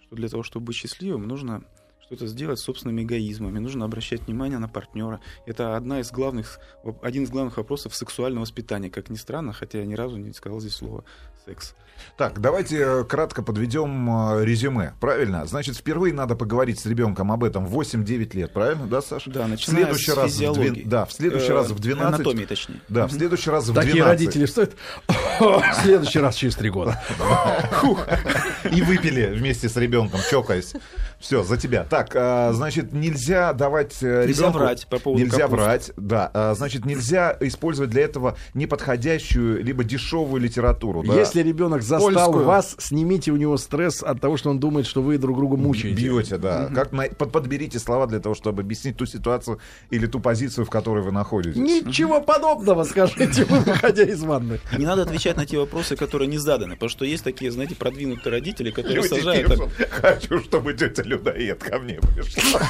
что 0.02 0.16
для 0.16 0.30
того, 0.30 0.44
чтобы 0.44 0.68
быть 0.68 0.76
счастливым, 0.76 1.28
нужно 1.28 1.64
что-то 2.08 2.26
сделать 2.28 2.58
с 2.60 2.64
собственными 2.64 3.04
эгоизмами, 3.04 3.60
нужно 3.60 3.84
обращать 3.86 4.22
внимание 4.28 4.58
на 4.60 4.70
партнера. 4.70 5.20
Это 5.46 5.76
одна 5.76 6.00
из 6.00 6.10
главных, 6.12 6.60
один 7.02 7.24
из 7.24 7.30
главных 7.30 7.58
вопросов 7.58 7.94
сексуального 7.96 8.44
воспитания, 8.44 8.90
как 8.90 9.10
ни 9.10 9.16
странно, 9.16 9.52
хотя 9.54 9.80
я 9.80 9.86
ни 9.86 9.94
разу 9.94 10.16
не 10.18 10.32
сказал 10.34 10.62
здесь 10.62 10.76
слово 10.76 11.04
секс. 11.46 11.76
Так, 12.16 12.40
давайте 12.40 12.78
э, 12.78 13.04
кратко 13.06 13.42
подведем 13.42 14.08
э, 14.38 14.46
резюме. 14.46 14.94
Правильно? 15.02 15.48
Значит, 15.48 15.76
впервые 15.76 16.14
надо 16.14 16.36
поговорить 16.36 16.80
с 16.80 16.86
ребенком 16.86 17.32
об 17.32 17.44
этом 17.44 17.66
в 17.66 17.76
8-9 17.78 18.36
лет, 18.38 18.54
правильно, 18.54 18.86
да, 18.86 19.02
Саша? 19.02 19.32
Да, 19.32 19.46
в 19.46 19.50
начиная 19.50 19.82
следующий 19.86 20.12
с 20.12 20.16
раз 20.16 20.32
в 20.32 20.38
две- 20.38 20.48
физиологии. 20.54 20.84
Да, 20.84 21.06
в 21.06 21.12
следующий 21.12 21.52
Э, 21.52 21.56
раз 21.56 21.72
в 21.72 21.80
12. 21.80 22.14
Анатомии, 22.20 22.46
точнее. 22.46 22.82
Да, 22.88 23.08
в 23.08 23.12
следующий 23.12 23.50
раз 23.50 23.68
в 23.68 23.74
Такие 23.74 23.96
12. 23.96 24.08
родители 24.12 24.46
стоят. 24.46 24.74
В 25.40 25.64
следующий 25.84 26.20
раз 26.20 26.36
через 26.36 26.56
три 26.56 26.70
года. 26.70 27.02
И 28.72 28.82
выпили 28.82 29.28
вместе 29.34 29.70
с 29.70 29.76
ребенком, 29.78 30.20
чокаясь. 30.30 30.74
Все, 31.20 31.44
за 31.44 31.58
тебя. 31.58 31.84
Так, 31.98 32.12
а, 32.16 32.54
значит, 32.54 32.94
нельзя 32.94 33.54
давать 33.54 33.98
э, 34.02 34.26
Нельзя 34.28 34.44
ребенку- 34.48 34.60
врать 34.60 34.88
по 34.88 35.00
поводу 35.00 35.24
Нельзя 35.24 35.38
капусты. 35.44 35.56
врать, 35.64 35.92
да. 35.98 36.32
А, 36.34 36.54
Значит, 36.56 36.86
нельзя 36.86 37.36
использовать 37.42 37.90
для 37.92 38.04
этого 38.04 38.38
неподходящую 38.54 39.64
либо 39.64 39.84
дешевую 39.84 40.42
литературу. 40.42 41.04
да. 41.04 41.14
Если 41.16 41.42
ребенок 41.42 41.82
застал 41.82 42.12
Польскую. 42.14 42.46
вас, 42.46 42.76
снимите 42.80 43.32
у 43.32 43.38
него 43.38 43.58
стресс 43.58 44.04
от 44.04 44.22
того, 44.22 44.38
что 44.38 44.50
он 44.50 44.60
думает, 44.60 44.86
что 44.86 45.02
вы 45.02 45.18
друг 45.18 45.38
друга 45.38 45.58
мучаете. 45.58 45.96
Бьете, 45.96 46.38
да. 46.38 46.70
Как 46.74 46.92
на- 46.92 47.08
под- 47.10 47.32
подберите 47.32 47.80
слова 47.80 48.08
для 48.08 48.20
того, 48.20 48.36
чтобы 48.36 48.62
объяснить 48.62 48.98
ту 48.98 49.06
ситуацию 49.06 49.60
или 49.90 50.06
ту 50.08 50.20
позицию, 50.20 50.66
в 50.66 50.70
которой 50.70 51.04
вы 51.04 51.12
находитесь. 51.12 51.58
Ничего 51.58 52.22
подобного, 52.22 52.84
скажите 52.84 53.46
вы, 53.46 53.60
выходя 53.66 54.04
из 54.04 54.22
ванны. 54.24 54.60
Не 54.78 54.86
надо 54.86 55.04
отвечать 55.04 55.38
на 55.38 55.46
те 55.46 55.58
вопросы, 55.58 55.96
которые 55.96 56.28
не 56.28 56.38
заданы, 56.38 56.74
потому 56.76 56.90
что 56.90 57.06
есть 57.06 57.24
такие, 57.24 57.52
знаете, 57.52 57.76
продвинутые 57.76 58.32
родители, 58.32 58.70
которые 58.72 58.96
Люди 59.02 59.08
сажают... 59.08 59.50
пишут, 59.52 59.70
Хочу, 59.90 60.40
чтобы 60.44 60.74
тетя 60.74 61.04
Людоед 61.04 61.64
ко 61.64 61.80
мне 61.80 61.87
пришла. 61.96 62.62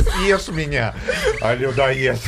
Съешь 0.00 0.48
меня, 0.48 0.94
а 1.40 1.54
людоед. 1.54 2.18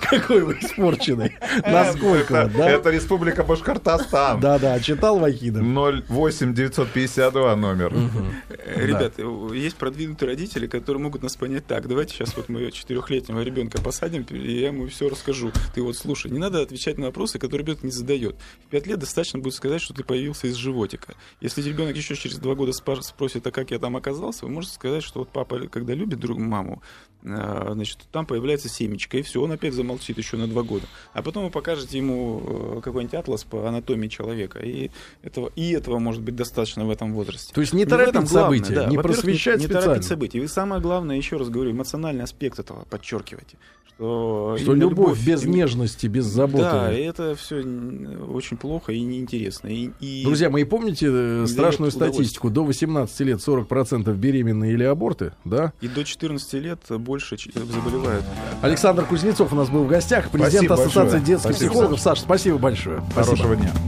Какой 0.00 0.42
вы 0.42 0.54
испорченный. 0.60 1.36
Насколько, 1.66 2.36
это, 2.36 2.58
да? 2.58 2.70
это 2.70 2.90
Республика 2.90 3.44
Башкортостан. 3.44 4.40
Да-да, 4.40 4.80
читал 4.80 5.18
Вахидов? 5.18 5.62
08 6.08 6.54
952 6.54 7.56
номер. 7.56 7.92
Э, 8.48 8.53
Ребят, 8.64 9.18
есть 9.54 9.76
продвинутые 9.76 10.30
родители, 10.30 10.66
которые 10.66 11.02
могут 11.02 11.22
нас 11.22 11.36
понять 11.36 11.66
так. 11.66 11.86
Давайте 11.86 12.14
сейчас 12.14 12.34
вот 12.36 12.48
мы 12.48 12.70
четырехлетнего 12.70 13.40
ребенка 13.40 13.80
посадим, 13.82 14.22
и 14.30 14.60
я 14.60 14.68
ему 14.68 14.88
все 14.88 15.08
расскажу. 15.08 15.52
Ты 15.74 15.82
вот 15.82 15.96
слушай, 15.96 16.30
не 16.30 16.38
надо 16.38 16.62
отвечать 16.62 16.96
на 16.96 17.06
вопросы, 17.06 17.38
которые 17.38 17.64
ребенок 17.64 17.82
не 17.82 17.90
задает. 17.90 18.36
В 18.66 18.70
пять 18.70 18.86
лет 18.86 18.98
достаточно 18.98 19.38
будет 19.38 19.54
сказать, 19.54 19.82
что 19.82 19.92
ты 19.92 20.02
появился 20.02 20.46
из 20.46 20.54
животика. 20.54 21.14
Если 21.40 21.62
ребенок 21.62 21.96
еще 21.96 22.16
через 22.16 22.38
два 22.38 22.54
года 22.54 22.72
спросит, 22.72 23.46
а 23.46 23.50
как 23.50 23.70
я 23.70 23.78
там 23.78 23.96
оказался, 23.96 24.46
вы 24.46 24.52
можете 24.52 24.74
сказать, 24.74 25.02
что 25.02 25.20
вот 25.20 25.28
папа, 25.28 25.68
когда 25.68 25.92
любит 25.94 26.18
друг 26.18 26.38
маму, 26.38 26.82
значит, 27.24 27.98
там 28.12 28.26
появляется 28.26 28.68
семечко, 28.68 29.16
и 29.16 29.22
все, 29.22 29.42
он 29.42 29.52
опять 29.52 29.72
замолчит 29.72 30.18
еще 30.18 30.36
на 30.36 30.46
два 30.46 30.62
года. 30.62 30.86
А 31.14 31.22
потом 31.22 31.44
вы 31.44 31.50
покажете 31.50 31.96
ему 31.96 32.42
э, 32.76 32.80
какой-нибудь 32.82 33.14
атлас 33.14 33.44
по 33.44 33.66
анатомии 33.66 34.08
человека, 34.08 34.58
и 34.58 34.90
этого, 35.22 35.50
и 35.56 35.72
этого 35.72 35.98
может 35.98 36.22
быть 36.22 36.36
достаточно 36.36 36.84
в 36.84 36.90
этом 36.90 37.14
возрасте. 37.14 37.54
То 37.54 37.62
есть 37.62 37.72
не 37.72 37.86
торопить 37.86 38.28
события, 38.28 38.74
да. 38.74 38.86
не 38.86 38.98
просвещать 38.98 39.60
не, 39.60 39.66
не 39.66 39.72
торопить 39.72 40.04
события. 40.04 40.38
И 40.40 40.46
самое 40.46 40.82
главное, 40.82 41.16
еще 41.16 41.36
раз 41.36 41.48
говорю, 41.48 41.70
эмоциональный 41.70 42.24
аспект 42.24 42.58
этого 42.58 42.84
подчеркивайте. 42.90 43.56
Что, 43.96 44.56
Что 44.58 44.72
именно 44.72 44.88
любовь 44.90 45.24
без 45.24 45.44
нежности, 45.44 46.08
без 46.08 46.26
Да, 46.26 46.32
заботы. 46.32 46.98
и 46.98 47.02
это 47.04 47.36
все 47.36 47.58
очень 47.58 48.56
плохо 48.56 48.92
и 48.92 49.00
неинтересно. 49.00 49.68
И, 49.68 49.90
и- 50.00 50.24
Друзья 50.24 50.50
мои, 50.50 50.64
помните 50.64 51.06
э, 51.08 51.46
страшную 51.46 51.92
статистику? 51.92 52.50
До 52.50 52.64
18 52.64 53.20
лет 53.20 53.38
40% 53.38 54.12
беременные 54.16 54.72
или 54.72 54.82
аборты, 54.82 55.34
да? 55.44 55.72
и 55.80 55.86
до 55.86 56.04
14 56.04 56.54
лет 56.54 56.80
больше 56.88 57.13
ч- 57.20 57.50
заболевают. 57.54 58.24
Александр 58.62 59.04
Кузнецов 59.04 59.52
у 59.52 59.56
нас 59.56 59.68
был 59.68 59.84
в 59.84 59.88
гостях, 59.88 60.30
президент 60.30 60.66
Спасибо 60.66 60.74
Ассоциации 60.74 61.00
большое. 61.00 61.22
детских 61.24 61.50
Спасибо. 61.50 61.70
психологов. 61.70 62.00
Саш, 62.00 62.20
спасибо 62.20 62.58
большое. 62.58 63.02
Спасибо. 63.12 63.24
Хорошего 63.36 63.56
дня. 63.56 63.72